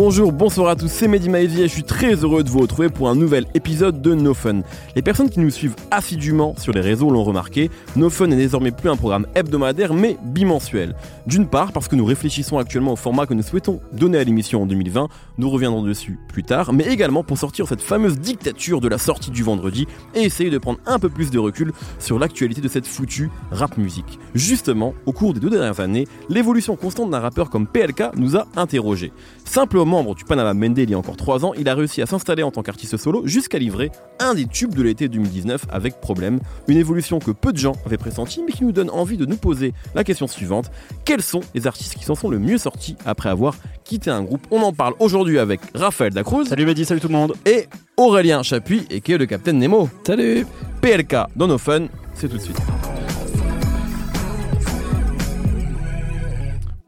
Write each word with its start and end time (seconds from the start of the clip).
Bonjour, 0.00 0.30
bonsoir 0.30 0.68
à 0.68 0.76
tous, 0.76 0.86
c'est 0.86 1.08
Mehdi 1.08 1.28
et 1.60 1.66
je 1.66 1.72
suis 1.72 1.82
très 1.82 2.14
heureux 2.14 2.44
de 2.44 2.48
vous 2.48 2.60
retrouver 2.60 2.88
pour 2.88 3.08
un 3.08 3.16
nouvel 3.16 3.46
épisode 3.54 4.00
de 4.00 4.14
No 4.14 4.32
Fun. 4.32 4.60
Les 4.94 5.02
personnes 5.02 5.28
qui 5.28 5.40
nous 5.40 5.50
suivent 5.50 5.74
assidûment 5.90 6.54
sur 6.56 6.72
les 6.72 6.80
réseaux 6.80 7.10
l'ont 7.10 7.24
remarqué, 7.24 7.68
No 7.96 8.08
Fun 8.08 8.28
n'est 8.28 8.36
désormais 8.36 8.70
plus 8.70 8.88
un 8.88 8.96
programme 8.96 9.26
hebdomadaire 9.34 9.94
mais 9.94 10.16
bimensuel. 10.22 10.94
D'une 11.26 11.48
part 11.48 11.72
parce 11.72 11.88
que 11.88 11.96
nous 11.96 12.04
réfléchissons 12.04 12.58
actuellement 12.58 12.92
au 12.92 12.96
format 12.96 13.26
que 13.26 13.34
nous 13.34 13.42
souhaitons 13.42 13.80
donner 13.92 14.18
à 14.18 14.22
l'émission 14.22 14.62
en 14.62 14.66
2020, 14.66 15.08
nous 15.36 15.50
reviendrons 15.50 15.82
dessus 15.82 16.16
plus 16.28 16.44
tard, 16.44 16.72
mais 16.72 16.84
également 16.84 17.24
pour 17.24 17.36
sortir 17.36 17.66
cette 17.66 17.82
fameuse 17.82 18.20
dictature 18.20 18.80
de 18.80 18.86
la 18.86 18.98
sortie 18.98 19.32
du 19.32 19.42
vendredi 19.42 19.88
et 20.14 20.20
essayer 20.20 20.50
de 20.50 20.58
prendre 20.58 20.78
un 20.86 21.00
peu 21.00 21.08
plus 21.08 21.32
de 21.32 21.40
recul 21.40 21.72
sur 21.98 22.20
l'actualité 22.20 22.60
de 22.60 22.68
cette 22.68 22.86
foutue 22.86 23.30
rap 23.50 23.76
musique. 23.76 24.20
Justement, 24.36 24.94
au 25.06 25.12
cours 25.12 25.34
des 25.34 25.40
deux 25.40 25.50
dernières 25.50 25.80
années, 25.80 26.06
l'évolution 26.28 26.76
constante 26.76 27.10
d'un 27.10 27.18
rappeur 27.18 27.50
comme 27.50 27.66
PLK 27.66 28.16
nous 28.16 28.36
a 28.36 28.46
interrogés. 28.54 29.10
Simple 29.48 29.82
membre 29.82 30.14
du 30.14 30.24
Panama 30.24 30.52
Mende 30.52 30.78
il 30.78 30.90
y 30.90 30.94
a 30.94 30.98
encore 30.98 31.16
3 31.16 31.46
ans, 31.46 31.54
il 31.54 31.70
a 31.70 31.74
réussi 31.74 32.02
à 32.02 32.06
s'installer 32.06 32.42
en 32.42 32.50
tant 32.50 32.62
qu'artiste 32.62 32.98
solo 32.98 33.22
jusqu'à 33.24 33.58
livrer 33.58 33.90
un 34.20 34.34
des 34.34 34.44
tubes 34.46 34.74
de 34.74 34.82
l'été 34.82 35.08
2019 35.08 35.62
avec 35.70 36.02
Problème. 36.02 36.38
Une 36.68 36.76
évolution 36.76 37.18
que 37.18 37.30
peu 37.30 37.50
de 37.52 37.56
gens 37.56 37.72
avaient 37.86 37.96
pressentie 37.96 38.42
mais 38.46 38.52
qui 38.52 38.64
nous 38.64 38.72
donne 38.72 38.90
envie 38.90 39.16
de 39.16 39.24
nous 39.24 39.38
poser 39.38 39.72
la 39.94 40.04
question 40.04 40.26
suivante. 40.26 40.70
Quels 41.06 41.22
sont 41.22 41.40
les 41.54 41.66
artistes 41.66 41.94
qui 41.94 42.04
s'en 42.04 42.14
sont 42.14 42.28
le 42.28 42.38
mieux 42.38 42.58
sortis 42.58 42.96
après 43.06 43.30
avoir 43.30 43.56
quitté 43.84 44.10
un 44.10 44.22
groupe? 44.22 44.46
On 44.50 44.60
en 44.60 44.74
parle 44.74 44.92
aujourd'hui 44.98 45.38
avec 45.38 45.60
Raphaël 45.74 46.12
Dacruz. 46.12 46.44
Salut 46.44 46.66
Mehdi, 46.66 46.84
salut 46.84 47.00
tout 47.00 47.08
le 47.08 47.14
monde. 47.14 47.32
Et 47.46 47.68
Aurélien 47.96 48.42
Chapuis 48.42 48.84
et 48.90 49.00
qui 49.00 49.12
est 49.12 49.18
le 49.18 49.24
Capitaine 49.24 49.58
Nemo. 49.58 49.88
Salut. 50.06 50.46
PLK 50.82 51.16
dans 51.36 51.48
nos 51.48 51.58
fun, 51.58 51.86
c'est 52.14 52.28
tout 52.28 52.36
de 52.36 52.42
suite. 52.42 52.60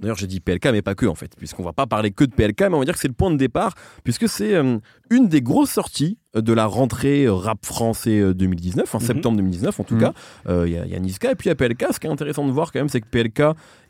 D'ailleurs, 0.01 0.17
j'ai 0.17 0.27
dit 0.27 0.41
PLK, 0.41 0.67
mais 0.73 0.83
pas 0.83 0.95
que 0.95 1.05
en 1.07 1.15
fait, 1.15 1.33
puisqu'on 1.37 1.63
va 1.63 1.73
pas 1.75 1.87
parler 1.87 2.11
que 2.11 2.25
de 2.25 2.33
PLK, 2.35 2.63
mais 2.63 2.75
on 2.75 2.79
va 2.79 2.85
dire 2.87 2.95
que 2.95 3.01
c'est 3.01 3.09
le 3.09 3.15
point 3.15 3.31
de 3.31 3.37
départ, 3.37 3.75
puisque 4.03 4.29
c'est 4.29 4.55
euh, 4.55 4.79
une 5.11 5.29
des 5.29 5.43
grosses 5.43 5.71
sorties 5.71 6.17
de 6.35 6.53
la 6.53 6.65
rentrée 6.67 7.27
rap 7.29 7.67
français 7.67 8.33
2019, 8.35 8.95
en 8.95 8.99
Mhm. 9.01 9.05
septembre 9.05 9.37
2019 9.37 9.79
en 9.81 9.85
tout 9.85 9.95
Mhm. 9.97 10.01
cas. 10.01 10.13
Euh, 10.49 10.65
Il 10.67 10.73
y, 10.73 10.79
a- 10.79 10.87
il 10.87 10.93
y 10.93 10.95
a 10.95 10.99
Niska 11.01 11.33
et 11.33 11.35
puis 11.35 11.47
il 11.47 11.51
y 11.51 11.53
a 11.53 11.55
PLK. 11.55 11.87
Ce 11.93 12.01
qui 12.01 12.07
est 12.07 12.11
intéressant 12.11 12.47
de 12.47 12.53
voir 12.53 12.73
quand 12.73 12.79
même, 12.81 12.89
c'est 12.89 13.01
que 13.01 13.09
PLK, 13.09 13.43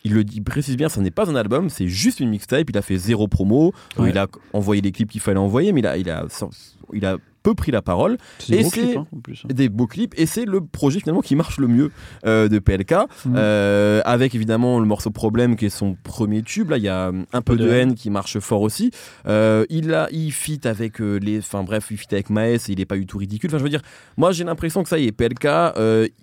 il 0.04 0.14
le 0.14 0.24
dit, 0.24 0.40
précise 0.40 0.76
bien, 0.76 0.88
ça 0.88 1.00
n'est 1.00 1.10
pas 1.10 1.30
un 1.30 1.36
album, 1.36 1.68
c'est 1.70 1.86
juste 1.88 2.18
une 2.20 2.30
mixtape. 2.30 2.68
Il 2.70 2.76
a 2.78 2.82
fait 2.82 2.96
zéro 2.96 3.28
promo, 3.28 3.72
euh, 3.98 4.02
Ouais. 4.02 4.10
il 4.10 4.18
a 4.18 4.26
envoyé 4.52 4.82
les 4.82 4.90
clips 4.92 5.10
qu'il 5.10 5.20
fallait 5.20 5.38
envoyer, 5.38 5.72
mais 5.72 5.80
il 5.80 5.86
a, 5.86 5.96
il 5.96 6.10
a, 6.10 6.24
il 6.92 7.04
a 7.06 7.18
peu 7.42 7.54
pris 7.54 7.72
la 7.72 7.82
parole. 7.82 8.18
C'est 8.38 8.56
des 8.62 8.68
clips, 8.70 8.96
hein, 8.96 9.06
en 9.14 9.20
plus. 9.20 9.42
des 9.48 9.68
beaux 9.68 9.86
clips 9.86 10.14
et 10.18 10.26
c'est 10.26 10.44
le 10.44 10.60
projet 10.60 11.00
finalement 11.00 11.20
qui 11.22 11.36
marche 11.36 11.58
le 11.58 11.68
mieux 11.68 11.90
euh, 12.26 12.48
de 12.48 12.58
PLK 12.58 12.92
Mhm. 13.24 13.34
euh, 13.36 14.02
avec 14.04 14.34
évidemment 14.34 14.78
le 14.78 14.86
morceau 14.86 15.10
problème 15.10 15.56
qui 15.56 15.66
est 15.66 15.70
son 15.70 15.96
premier 16.02 16.42
tube. 16.42 16.70
Là 16.70 16.76
il 16.76 16.82
y 16.84 16.88
a 16.88 17.08
euh, 17.08 17.22
un 17.32 17.40
peu 17.42 17.56
de 17.56 17.68
haine 17.68 17.94
qui 17.94 18.10
marche 18.10 18.38
fort 18.40 18.62
aussi. 18.62 18.90
Euh, 19.26 19.64
il 19.70 19.92
a 19.94 20.08
il 20.10 20.32
fit 20.32 20.60
avec 20.64 20.98
les 20.98 21.38
enfin 21.38 21.62
bref 21.62 21.88
il 21.90 21.96
fit 21.96 22.06
avec 22.12 22.30
Maes 22.30 22.54
et 22.68 22.72
il 22.72 22.80
est 22.80 22.84
pas 22.86 22.96
du 22.96 23.06
tout 23.06 23.18
ridicule. 23.18 23.48
Enfin 23.50 23.58
je 23.58 23.62
veux 23.62 23.70
dire 23.70 23.82
moi 24.16 24.32
j'ai 24.32 24.44
l'impression 24.44 24.82
que 24.82 24.88
ça 24.88 24.98
y 24.98 25.06
est 25.06 25.12
PLK 25.12 25.46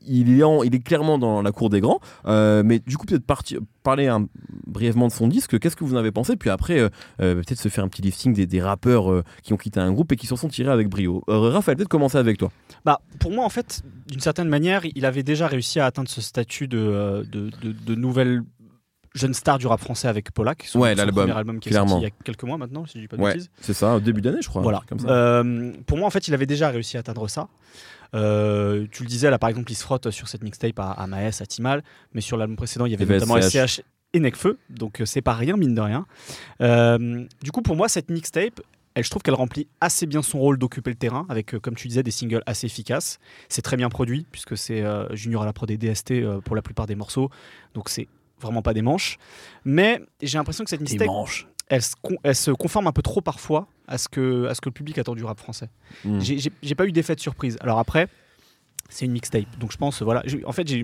il 0.06 0.40
est 0.40 0.44
en- 0.44 0.64
il 0.64 0.76
est 0.76 0.80
clairement 0.84 1.18
dans 1.18 1.42
la 1.42 1.52
cour 1.52 1.70
des 1.70 1.80
grands. 1.82 2.00
Mais 2.26 2.80
du 2.86 2.98
coup 2.98 3.06
peut-être 3.06 3.26
partir 3.26 3.60
parler 3.88 4.08
un- 4.08 4.28
brièvement 4.68 5.08
de 5.08 5.14
son 5.14 5.28
disque 5.28 5.58
qu'est-ce 5.60 5.76
que 5.78 5.84
vous 5.86 5.94
en 5.94 5.98
avez 5.98 6.12
pensé? 6.12 6.36
Puis 6.36 6.50
après 6.50 6.80
euh, 6.80 6.90
euh, 7.22 7.36
peut-être 7.36 7.60
se 7.60 7.70
faire 7.70 7.84
un 7.84 7.88
petit 7.88 8.02
lifting 8.02 8.34
des, 8.34 8.46
des 8.46 8.62
rappeurs 8.62 9.12
euh, 9.12 9.24
qui 9.44 9.54
ont 9.54 9.58
quitté 9.58 9.80
un 9.80 9.92
groupe 9.94 10.12
et 10.12 10.16
qui 10.18 10.28
s'en 10.28 10.36
sont 10.36 10.50
tirés 10.50 10.72
avec 10.72 10.90
brio 10.90 11.24
Raphaël 11.28 11.78
peut-être 11.78 11.88
commencer 11.90 12.18
avec 12.18 12.38
toi 12.38 12.52
Bah, 12.86 13.00
pour 13.20 13.32
moi, 13.32 13.46
en 13.46 13.50
fait, 13.50 13.82
d'une 14.08 14.20
certaine 14.20 14.50
manière, 14.50 14.82
il 14.96 15.06
avait 15.06 15.24
déjà 15.24 15.48
réussi 15.48 15.80
à 15.80 15.86
atteindre 15.86 16.10
ce 16.10 16.22
statut 16.22 16.68
de, 16.68 17.26
de, 17.32 17.50
de, 17.62 17.72
de 17.72 17.96
nouvelle 17.96 18.44
jeune 19.16 19.34
star 19.34 19.58
du 19.58 19.66
rap 19.68 19.80
français 19.80 20.08
avec 20.08 20.32
Polak. 20.32 20.64
Son, 20.68 20.80
Ouais, 20.80 20.92
son 20.92 20.98
l'album, 20.98 21.26
premier 21.26 21.38
album 21.38 21.60
qui 21.60 21.70
est 21.70 21.72
clairement. 21.72 21.90
sorti 21.92 22.04
il 22.06 22.10
y 22.10 22.12
a 22.12 22.24
quelques 22.24 22.44
mois 22.44 22.58
maintenant, 22.58 22.86
si 22.86 22.98
je 23.00 23.04
dis 23.04 23.08
pas 23.08 23.18
de 23.18 23.22
Ouais, 23.24 23.34
bêtises. 23.34 23.50
c'est 23.62 23.74
ça, 23.74 23.96
au 23.96 24.00
début 24.00 24.22
d'année, 24.22 24.42
je 24.44 24.48
crois. 24.50 24.62
Voilà. 24.62 24.82
Comme 24.88 25.00
ça. 25.00 25.08
Euh, 25.10 25.72
pour 25.88 25.98
moi, 25.98 26.06
en 26.06 26.12
fait, 26.12 26.28
il 26.28 26.34
avait 26.36 26.46
déjà 26.46 26.70
réussi 26.70 26.98
à 26.98 27.00
atteindre 27.00 27.28
ça. 27.28 27.48
Euh, 28.14 28.86
tu 28.92 29.04
le 29.04 29.10
disais, 29.10 29.30
là, 29.30 29.40
par 29.40 29.50
exemple, 29.50 29.72
il 29.72 29.76
se 29.76 29.84
frotte 29.84 30.10
sur 30.12 30.28
cette 30.28 30.44
mixtape 30.44 30.80
à, 30.80 30.92
à 30.92 31.08
Maes, 31.08 31.42
à 31.42 31.46
Timal, 31.46 31.84
mais 32.14 32.22
sur 32.22 32.38
l'album 32.38 32.56
précédent, 32.56 32.86
il 32.86 32.92
y 32.92 32.96
avait 32.96 33.04
Il 33.04 33.10
y 33.10 33.14
avait 33.14 33.26
notamment 33.26 33.42
SCH. 33.42 33.82
Et 34.14 34.20
Necfeu, 34.20 34.58
donc 34.70 35.02
euh, 35.02 35.06
c'est 35.06 35.22
pas 35.22 35.34
rien, 35.34 35.58
mine 35.58 35.76
de 35.76 35.82
rien. 35.82 36.06
Euh, 36.62 37.26
du 37.44 37.52
coup, 37.52 37.62
pour 37.62 37.76
moi, 37.76 37.90
cette 37.90 38.10
mixtape, 38.10 38.62
elle, 38.98 39.04
je 39.04 39.12
trouve 39.12 39.22
qu'elle 39.22 39.36
remplit 39.36 39.68
assez 39.80 40.08
bien 40.08 40.24
son 40.24 40.40
rôle 40.40 40.58
d'occuper 40.58 40.90
le 40.90 40.96
terrain, 40.96 41.28
avec, 41.30 41.54
euh, 41.54 41.60
comme 41.60 41.76
tu 41.76 41.88
disais, 41.88 42.02
des 42.02 42.10
singles 42.10 42.42
assez 42.48 42.66
efficaces. 42.66 43.20
C'est 43.48 43.62
très 43.62 43.78
bien 43.78 43.90
produit, 43.90 44.26
puisque 44.32 44.58
c'est 44.58 44.82
euh, 44.82 45.14
Junior 45.16 45.44
à 45.44 45.46
la 45.46 45.54
prod 45.54 45.70
et 45.70 45.78
DST 45.78 46.14
euh, 46.14 46.42
pour 46.42 46.56
la 46.56 46.64
plupart 46.64 46.88
des 46.88 46.96
morceaux, 46.96 47.30
donc 47.76 47.90
c'est 47.90 48.08
vraiment 48.42 48.64
pas 48.64 48.74
des 48.74 48.82
manches. 48.82 49.20
Mais 49.66 50.02
j'ai 50.20 50.40
l'impression 50.40 50.64
que 50.64 50.72
cette 50.72 50.82
mixtape, 50.82 51.08
elle 51.70 51.82
se, 51.82 51.96
con- 52.02 52.18
elle 52.24 52.36
se 52.36 52.52
conforme 52.52 52.88
un 52.88 52.92
peu 52.92 53.02
trop 53.02 53.22
parfois 53.22 53.68
à 53.88 53.98
ce 53.98 54.08
que, 54.10 54.46
à 54.48 54.56
ce 54.56 54.62
que 54.62 54.70
le 54.70 54.74
public 54.74 54.98
attend 54.98 55.16
du 55.16 55.24
rap 55.24 55.40
français. 55.40 55.70
Mm. 56.06 56.20
J'ai- 56.20 56.76
pas 56.76 56.86
eu 56.86 56.92
d'effet 56.92 57.16
de 57.16 57.20
surprise. 57.22 57.58
Alors 57.62 57.80
après, 57.80 58.08
c'est 58.90 59.06
une 59.06 59.12
mixtape. 59.12 59.44
Donc 59.60 59.72
je 59.74 59.78
pense, 59.78 60.02
voilà. 60.02 60.24
En 60.46 60.52
fait, 60.54 60.68
je 60.70 60.78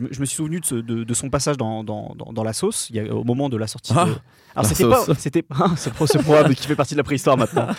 me, 0.00 0.08
je 0.12 0.20
me 0.20 0.24
suis 0.24 0.34
souvenu 0.36 0.58
de, 0.60 0.64
ce- 0.64 0.74
de- 0.74 1.04
de 1.04 1.14
son 1.14 1.30
passage 1.30 1.56
dans, 1.56 1.84
dans, 1.84 2.14
dans- 2.16 2.32
dans 2.32 2.42
la 2.42 2.52
sauce, 2.52 2.88
il 2.90 2.96
y 2.96 3.00
a- 3.00 3.14
au 3.14 3.22
moment 3.24 3.48
de 3.48 3.56
la 3.56 3.66
sortie. 3.68 3.92
Ah, 3.96 4.06
de... 4.06 4.10
Alors 4.10 4.22
la 4.56 4.64
c'était 4.64 4.88
pas, 4.88 5.04
c'était 5.18 5.44
ah, 5.50 5.70
c'est 5.76 5.92
pro- 5.92 6.06
c'est 6.06 6.22
probable 6.22 6.54
qui 6.54 6.66
fait 6.66 6.76
partie 6.76 6.94
de 6.94 6.98
la 6.98 7.04
préhistoire 7.04 7.36
maintenant. 7.36 7.68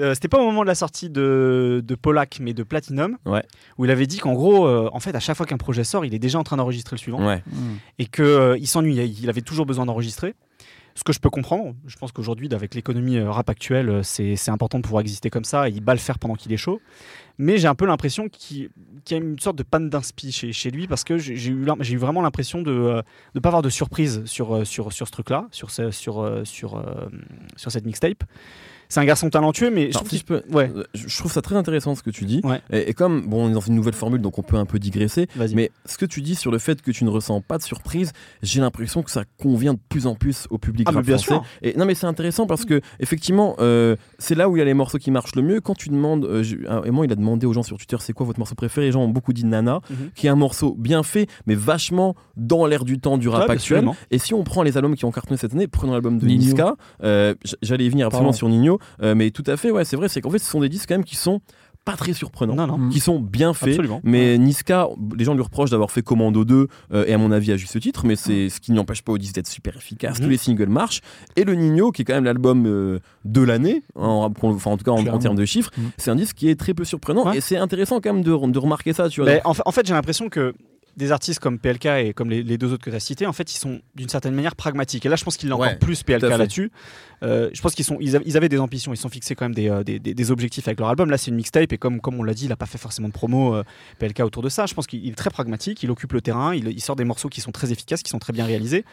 Euh, 0.00 0.12
c'était 0.12 0.26
pas 0.26 0.40
au 0.40 0.44
moment 0.44 0.62
de 0.62 0.66
la 0.66 0.74
sortie 0.74 1.08
de, 1.08 1.80
de 1.86 1.94
Polak, 1.94 2.38
mais 2.40 2.52
de 2.52 2.64
Platinum, 2.64 3.16
Ouais. 3.24 3.44
où 3.78 3.84
il 3.84 3.92
avait 3.92 4.08
dit 4.08 4.18
qu'en 4.18 4.32
gros, 4.32 4.66
euh, 4.66 4.90
en 4.92 4.98
fait, 4.98 5.14
à 5.14 5.20
chaque 5.20 5.36
fois 5.36 5.46
qu'un 5.46 5.56
projet 5.56 5.84
sort, 5.84 6.04
il 6.04 6.12
est 6.14 6.18
déjà 6.18 6.36
en 6.36 6.42
train 6.42 6.56
d'enregistrer 6.56 6.96
le 6.96 6.98
suivant 6.98 7.24
Ouais. 7.24 7.44
et 8.00 8.06
qu'il 8.06 8.66
s'ennuyait, 8.66 9.08
il 9.08 9.28
avait 9.30 9.40
toujours 9.42 9.66
besoin 9.66 9.86
d'enregistrer. 9.86 10.34
Ce 10.96 11.02
que 11.02 11.12
je 11.12 11.18
peux 11.18 11.30
comprendre, 11.30 11.74
je 11.86 11.96
pense 11.96 12.12
qu'aujourd'hui, 12.12 12.48
avec 12.52 12.74
l'économie 12.74 13.18
euh, 13.18 13.30
rap 13.30 13.50
actuelle, 13.50 13.88
euh, 13.88 14.02
c'est 14.02 14.48
important 14.48 14.78
de 14.78 14.84
pouvoir 14.84 15.00
exister 15.00 15.28
comme 15.28 15.44
ça, 15.44 15.68
et 15.68 15.72
il 15.72 15.80
bat 15.80 15.92
le 15.92 15.98
faire 15.98 16.18
pendant 16.18 16.34
qu'il 16.34 16.52
est 16.52 16.56
chaud. 16.56 16.80
Mais 17.38 17.58
j'ai 17.58 17.66
un 17.66 17.74
peu 17.74 17.84
l'impression 17.84 18.28
qu'il 18.28 18.70
y 19.10 19.14
a 19.14 19.16
une 19.16 19.38
sorte 19.40 19.56
de 19.56 19.64
panne 19.64 19.90
d'inspi 19.90 20.30
chez, 20.30 20.70
lui, 20.70 20.86
parce 20.86 21.02
que 21.02 21.18
j'ai 21.18 21.50
eu, 21.50 21.96
vraiment 21.96 22.22
l'impression 22.22 22.62
de 22.62 23.02
ne 23.34 23.40
pas 23.40 23.48
avoir 23.48 23.62
de 23.62 23.70
surprise 23.70 24.24
sur, 24.24 24.54
euh, 24.54 24.64
ce 24.64 25.04
truc-là, 25.04 25.48
euh, 25.80 25.90
euh, 26.08 26.40
sur 27.56 27.70
cette 27.70 27.84
mixtape. 27.84 28.22
C'est 28.94 29.00
un 29.00 29.04
garçon 29.06 29.28
talentueux, 29.28 29.70
mais 29.70 29.86
je 29.86 29.86
Alors, 29.88 30.02
trouve 30.02 30.08
si 30.10 30.22
qu'il 30.24 30.36
je 30.36 30.40
peux, 30.42 30.54
Ouais. 30.56 30.70
euh, 30.76 30.84
je 30.94 31.18
trouve 31.18 31.32
ça 31.32 31.42
très 31.42 31.56
intéressant 31.56 31.96
ce 31.96 32.02
que 32.04 32.10
tu 32.10 32.26
dis. 32.26 32.40
Ouais. 32.44 32.60
Et, 32.70 32.90
et 32.90 32.94
comme 32.94 33.26
bon, 33.26 33.46
on 33.46 33.50
est 33.50 33.52
dans 33.52 33.58
une 33.60 33.74
nouvelle 33.74 33.92
formule, 33.94 34.20
donc 34.20 34.38
on 34.38 34.42
peut 34.42 34.56
un 34.56 34.66
peu 34.66 34.78
digresser. 34.78 35.26
Mais 35.52 35.72
ce 35.84 35.98
que 35.98 36.06
tu 36.06 36.22
dis 36.22 36.36
sur 36.36 36.52
le 36.52 36.58
fait 36.58 36.80
que 36.80 36.92
tu 36.92 37.02
ne 37.04 37.10
ressens 37.10 37.40
pas 37.40 37.58
de 37.58 37.64
surprise, 37.64 38.12
j'ai 38.44 38.60
l'impression 38.60 39.02
que 39.02 39.10
ça 39.10 39.24
convient 39.42 39.74
de 39.74 39.80
plus 39.88 40.06
en 40.06 40.14
plus 40.14 40.46
au 40.50 40.58
public 40.58 40.86
Ah, 40.88 40.92
rap 40.92 41.04
bien 41.04 41.18
français. 41.18 41.34
sûr. 41.34 41.44
Et 41.62 41.76
non, 41.76 41.86
mais 41.86 41.96
c'est 41.96 42.06
intéressant 42.06 42.46
parce 42.46 42.64
que 42.64 42.80
effectivement, 43.00 43.56
euh, 43.58 43.96
c'est 44.20 44.36
là 44.36 44.48
où 44.48 44.54
il 44.56 44.60
y 44.60 44.62
a 44.62 44.64
les 44.64 44.74
morceaux 44.74 44.98
qui 44.98 45.10
marchent 45.10 45.34
le 45.34 45.42
mieux. 45.42 45.60
Quand 45.60 45.74
tu 45.74 45.88
demandes, 45.88 46.24
euh, 46.24 46.44
et 46.84 46.90
moi, 46.92 47.04
il 47.04 47.10
a 47.10 47.16
demandé 47.16 47.46
aux 47.46 47.52
gens 47.52 47.64
sur 47.64 47.76
Twitter, 47.78 47.96
c'est 47.98 48.12
quoi 48.12 48.24
votre 48.26 48.38
morceau 48.38 48.54
préféré? 48.54 48.86
Les 48.86 48.92
gens 48.92 49.02
ont 49.02 49.08
beaucoup 49.08 49.32
dit 49.32 49.44
Nana, 49.44 49.80
Mhm. 49.90 50.10
qui 50.14 50.28
est 50.28 50.30
un 50.30 50.36
morceau 50.36 50.76
bien 50.78 51.02
fait, 51.02 51.26
mais 51.46 51.56
vachement 51.56 52.14
dans 52.36 52.64
l'air 52.64 52.84
du 52.84 53.00
temps 53.00 53.18
du 53.18 53.28
rap 53.28 53.50
actuel. 53.50 53.78
absolument. 53.78 53.96
Et 54.12 54.18
si 54.18 54.34
on 54.34 54.44
prend 54.44 54.62
les 54.62 54.76
albums 54.76 54.94
qui 54.94 55.04
ont 55.04 55.10
cartonné 55.10 55.36
cette 55.36 55.52
année, 55.52 55.66
prenons 55.66 55.94
l'album 55.94 56.18
de. 56.18 56.26
Niska. 56.26 56.76
euh, 57.02 57.34
J'allais 57.60 57.86
y 57.86 57.88
venir 57.88 58.06
absolument 58.06 58.28
Pardon. 58.30 58.36
sur 58.38 58.48
Nino, 58.48 58.78
euh, 59.02 59.14
mais 59.14 59.30
tout 59.30 59.44
à 59.46 59.56
fait, 59.56 59.70
ouais, 59.70 59.84
c'est 59.84 59.96
vrai. 59.96 60.08
C'est 60.08 60.20
qu'en 60.20 60.30
fait, 60.30 60.38
ce 60.38 60.50
sont 60.50 60.60
des 60.60 60.68
disques 60.68 60.88
quand 60.88 60.94
même 60.94 61.04
qui 61.04 61.16
sont 61.16 61.40
pas 61.84 61.96
très 61.96 62.14
surprenants, 62.14 62.54
Non, 62.54 62.66
non. 62.66 62.88
Qui 62.88 62.98
sont 62.98 63.20
bien 63.20 63.52
faits. 63.52 63.68
Absolument. 63.74 64.00
Mais 64.04 64.38
Niska, 64.38 64.88
les 65.18 65.24
gens 65.26 65.34
lui 65.34 65.42
reprochent 65.42 65.68
d'avoir 65.68 65.90
fait 65.90 66.00
Commando 66.00 66.42
2, 66.46 66.66
euh, 66.94 67.04
et 67.06 67.12
à 67.12 67.18
mon 67.18 67.30
avis 67.30 67.52
à 67.52 67.58
juste 67.58 67.78
titre, 67.78 68.06
mais 68.06 68.16
c'est 68.16 68.48
ce 68.48 68.58
qui 68.58 68.72
n'empêche 68.72 69.02
pas 69.02 69.12
au 69.12 69.18
disque 69.18 69.34
d'être 69.34 69.48
super 69.48 69.76
efficace. 69.76 70.18
Mhm. 70.18 70.24
Tous 70.24 70.30
les 70.30 70.38
singles 70.38 70.70
marchent. 70.70 71.02
Et 71.36 71.44
le 71.44 71.54
Nino, 71.54 71.90
qui 71.92 72.00
est 72.00 72.04
quand 72.06 72.14
même 72.14 72.24
l'album 72.24 72.64
euh, 72.66 73.00
de 73.26 73.42
l'année, 73.42 73.82
en, 73.96 74.32
enfin, 74.42 74.70
en 74.70 74.76
tout 74.78 74.84
cas 74.84 74.92
en, 74.92 75.18
termes 75.18 75.36
de 75.36 75.44
chiffres, 75.44 75.70
Mhm. 75.76 75.90
c'est 75.98 76.10
un 76.10 76.16
disque 76.16 76.36
qui 76.36 76.48
est 76.48 76.58
très 76.58 76.72
peu 76.72 76.84
surprenant. 76.84 77.28
Ouais. 77.28 77.36
Et 77.36 77.40
c'est 77.42 77.58
intéressant 77.58 78.00
quand 78.00 78.14
même 78.14 78.24
de, 78.24 78.30
de 78.50 78.58
remarquer 78.58 78.94
ça. 78.94 79.10
Tu 79.10 79.20
vois. 79.20 79.30
Ben, 79.30 79.40
en 79.44 79.70
fait, 79.72 79.86
j'ai 79.86 79.92
l'impression 79.92 80.30
que 80.30 80.54
des 80.96 81.12
artistes 81.12 81.40
comme 81.40 81.58
PLK 81.58 81.86
et 81.86 82.12
comme 82.14 82.30
les, 82.30 82.42
les 82.42 82.56
deux 82.58 82.72
autres 82.72 82.84
que 82.84 82.90
tu 82.90 82.96
as 82.96 83.00
cités, 83.00 83.26
en 83.26 83.32
fait, 83.32 83.52
ils 83.52 83.58
sont 83.58 83.80
d'une 83.94 84.08
certaine 84.08 84.34
manière 84.34 84.54
pragmatiques. 84.54 85.04
Et 85.06 85.08
là, 85.08 85.16
je 85.16 85.24
pense 85.24 85.36
qu'il 85.36 85.50
a 85.52 85.56
Ouais, 85.56 85.66
encore 85.68 85.78
plus 85.80 86.02
PLK 86.02 86.20
là-dessus. 86.38 86.70
Euh, 87.22 87.50
je 87.52 87.60
pense 87.60 87.74
qu'ils 87.74 87.84
sont, 87.84 87.96
ils, 88.00 88.14
av- 88.16 88.22
ils 88.26 88.36
avaient 88.36 88.48
des 88.48 88.58
ambitions, 88.58 88.92
ils 88.92 88.96
se 88.96 89.02
sont 89.02 89.08
fixés 89.08 89.34
quand 89.34 89.44
même 89.46 89.54
des, 89.54 89.68
euh, 89.68 89.82
des, 89.82 89.98
des- 89.98 90.14
des 90.14 90.30
objectifs 90.30 90.66
avec 90.68 90.78
leur 90.78 90.88
album. 90.88 91.10
Là, 91.10 91.18
c'est 91.18 91.30
une 91.30 91.36
mixtape 91.36 91.72
et 91.72 91.78
comme, 91.78 92.00
comme 92.00 92.14
on 92.18 92.22
l'a 92.22 92.34
dit, 92.34 92.44
il 92.44 92.48
n'a 92.48 92.56
pas 92.56 92.66
fait 92.66 92.78
forcément 92.78 93.08
de 93.08 93.12
promo 93.12 93.54
euh, 93.54 93.64
PLK 93.98 94.20
autour 94.20 94.42
de 94.42 94.48
ça. 94.48 94.66
Je 94.66 94.74
pense 94.74 94.86
qu'il 94.86 95.08
est 95.08 95.14
très 95.16 95.30
pragmatique, 95.30 95.82
il 95.82 95.90
occupe 95.90 96.12
le 96.12 96.20
terrain, 96.20 96.54
il, 96.54 96.68
il 96.68 96.80
sort 96.80 96.96
des 96.96 97.04
morceaux 97.04 97.28
qui 97.28 97.40
sont 97.40 97.52
très 97.52 97.72
efficaces, 97.72 98.02
qui 98.02 98.10
sont 98.10 98.18
très 98.18 98.32
bien 98.32 98.44
réalisés. 98.46 98.84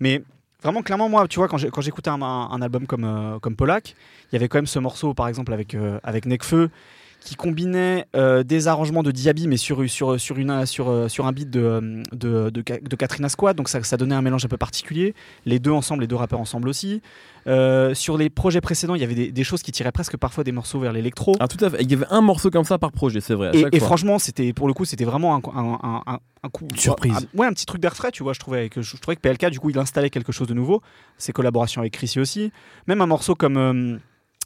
Mais 0.00 0.22
vraiment, 0.62 0.82
clairement, 0.82 1.08
moi, 1.08 1.26
tu 1.28 1.38
vois, 1.38 1.48
quand 1.48 1.56
j'écoutais 1.80 2.10
un, 2.10 2.20
un- 2.22 2.50
un 2.50 2.62
album 2.62 2.86
comme, 2.86 3.04
euh, 3.04 3.38
comme 3.38 3.56
Polak, 3.56 3.94
il 4.30 4.34
y 4.34 4.36
avait 4.36 4.48
quand 4.48 4.58
même 4.58 4.66
ce 4.66 4.78
morceau, 4.78 5.14
par 5.14 5.26
exemple, 5.28 5.52
avec, 5.52 5.76
avec 6.02 6.26
Necfeu 6.26 6.70
qui 7.20 7.34
combinait 7.34 8.06
euh, 8.14 8.42
des 8.42 8.68
arrangements 8.68 9.02
de 9.02 9.10
Diaby, 9.10 9.48
mais 9.48 9.56
sur, 9.56 9.88
sur, 9.88 10.20
sur, 10.20 10.38
une, 10.38 10.66
sur, 10.66 10.88
euh, 10.88 11.08
sur 11.08 11.26
un 11.26 11.32
beat 11.32 11.50
de, 11.50 12.02
de, 12.12 12.50
de, 12.50 12.62
de 12.62 12.96
Katrina 12.96 13.28
Squad, 13.28 13.56
donc 13.56 13.68
ça, 13.68 13.82
ça, 13.82 13.96
donnait 13.96 14.14
un 14.14 14.22
mélange 14.22 14.44
un 14.44 14.48
peu 14.48 14.56
particulier. 14.56 15.14
Les 15.44 15.58
deux 15.58 15.70
ensemble, 15.70 16.02
les 16.02 16.06
deux 16.06 16.16
rappeurs 16.16 16.40
ensemble 16.40 16.68
aussi. 16.68 17.02
Euh, 17.46 17.94
sur 17.94 18.18
les 18.18 18.30
projets 18.30 18.60
précédents, 18.60 18.94
il 18.94 19.00
y 19.00 19.04
avait 19.04 19.14
des, 19.14 19.32
des, 19.32 19.44
choses 19.44 19.62
qui 19.62 19.72
tiraient 19.72 19.92
presque 19.92 20.16
parfois 20.16 20.44
des 20.44 20.52
morceaux 20.52 20.78
vers 20.80 20.92
l'électro. 20.92 21.34
Ah, 21.40 21.48
tout 21.48 21.62
à 21.64 21.70
fait. 21.70 21.82
Il 21.82 21.90
y 21.90 21.94
avait 21.94 22.06
un 22.10 22.20
morceau 22.20 22.50
comme 22.50 22.64
ça 22.64 22.78
par 22.78 22.92
projet, 22.92 23.20
c'est 23.20 23.34
vrai. 23.34 23.50
Et, 23.54 23.64
et 23.72 23.80
franchement, 23.80 24.18
c'était 24.18 24.52
pour 24.52 24.68
le 24.68 24.74
coup, 24.74 24.84
c'était 24.84 25.04
vraiment 25.04 25.34
un, 25.34 25.40
un, 25.54 26.02
un, 26.06 26.18
un, 26.42 26.48
coup. 26.50 26.68
Une 26.70 26.76
surprise. 26.76 27.28
Un, 27.34 27.38
ouais, 27.38 27.46
un 27.46 27.52
petit 27.52 27.66
truc 27.66 27.80
d'air 27.80 27.96
frais, 27.96 28.10
tu 28.10 28.22
vois. 28.22 28.32
Je 28.32 28.38
trouvais, 28.40 28.68
que, 28.68 28.82
je, 28.82 28.96
je, 28.96 29.00
trouvais 29.00 29.16
que 29.16 29.20
PLK, 29.22 29.50
du 29.50 29.60
coup, 29.60 29.70
il 29.70 29.78
installait 29.78 30.10
quelque 30.10 30.32
chose 30.32 30.46
de 30.46 30.54
nouveau. 30.54 30.82
Ses 31.16 31.32
collaborations 31.32 31.80
avec 31.80 31.94
Chrissy 31.94 32.20
aussi. 32.20 32.52
Même 32.86 33.00
un 33.00 33.06
morceau 33.06 33.34
comme. 33.34 33.56
Euh, 33.56 33.98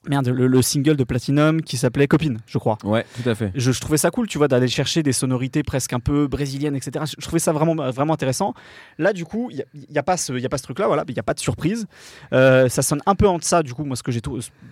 merde, 0.09 0.29
le, 0.29 0.47
le, 0.47 0.63
single 0.63 0.97
de 0.97 1.05
Platinum 1.05 1.63
qui 1.63 1.77
s'appelait 1.77 2.09
Copine, 2.09 2.39
je 2.47 2.59
crois. 2.59 2.79
Ouais, 2.85 3.05
tout 3.23 3.29
à 3.29 3.35
fait. 3.35 3.53
Je, 3.55 3.73
je 3.73 3.81
trouvais 3.81 3.97
ça 3.97 4.11
cool, 4.11 4.27
tu 4.27 4.39
vois, 4.39 4.49
d'aller 4.49 4.69
chercher 4.69 5.03
des 5.03 5.13
sonorités 5.13 5.63
presque 5.63 5.93
un 5.93 6.01
peu 6.01 6.27
brésiliennes, 6.27 6.77
etc. 6.77 7.05
Je, 7.09 7.15
je 7.19 7.25
trouvais 7.25 7.39
ça 7.39 7.53
vraiment, 7.53 7.75
vraiment 7.91 8.15
intéressant. 8.15 8.55
Là, 8.99 9.13
du 9.13 9.25
coup, 9.25 9.51
il 9.51 9.65
n'y 9.91 9.99
a, 9.99 10.01
a, 10.01 10.03
pas 10.03 10.17
ce, 10.17 10.33
y 10.33 10.47
a 10.47 10.49
pas 10.49 10.59
ce 10.59 10.65
truc-là, 10.65 10.87
voilà, 10.87 11.05
il 11.09 11.13
n'y 11.15 11.21
a 11.21 11.25
pas 11.25 11.35
de 11.35 11.41
surprise. 11.41 11.87
Euh, 12.33 12.69
ça 12.69 12.83
sonne 12.83 13.01
un 13.07 13.15
peu 13.15 13.29
en 13.29 13.39
deçà, 13.39 13.63
du 13.63 13.75
coup, 13.75 13.85
moi, 13.85 13.97
ce 13.97 14.03
que 14.03 14.13
j'ai, 14.13 14.21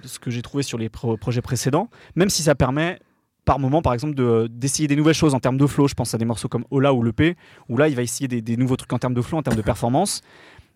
ce 0.05 0.19
que 0.19 0.31
j'ai 0.31 0.43
trouvé 0.43 0.63
sur 0.63 0.79
les 0.79 0.89
pro 0.89 1.17
projets 1.17 1.43
précédents, 1.43 1.91
même 2.17 2.31
si 2.31 2.43
ça 2.43 2.55
permet 2.55 2.99
par 3.45 3.59
moment, 3.59 3.83
par 3.83 3.95
exemple, 3.95 4.15
d'essayer 4.49 4.87
de, 4.87 4.95
des 4.95 4.97
nouvelles 4.97 5.15
choses 5.15 5.35
en 5.35 5.41
termes 5.41 5.57
de 5.57 5.67
flow. 5.67 5.89
Je 5.89 5.95
pense 5.95 6.15
à 6.15 6.19
des 6.19 6.25
morceaux 6.25 6.49
comme 6.49 6.65
Ola 6.71 6.93
ou 6.93 7.03
Le 7.03 7.13
P, 7.13 7.37
où 7.69 7.77
là, 7.77 7.89
il 7.89 7.97
va 7.97 8.03
essayer 8.03 8.29
des, 8.29 8.43
des 8.43 8.57
nouveaux 8.57 8.77
trucs 8.77 8.93
en 8.93 8.99
termes 8.99 9.15
de 9.15 9.23
flow, 9.23 9.39
en 9.39 9.43
termes 9.43 9.57
de 9.57 9.63
performance. 9.73 10.23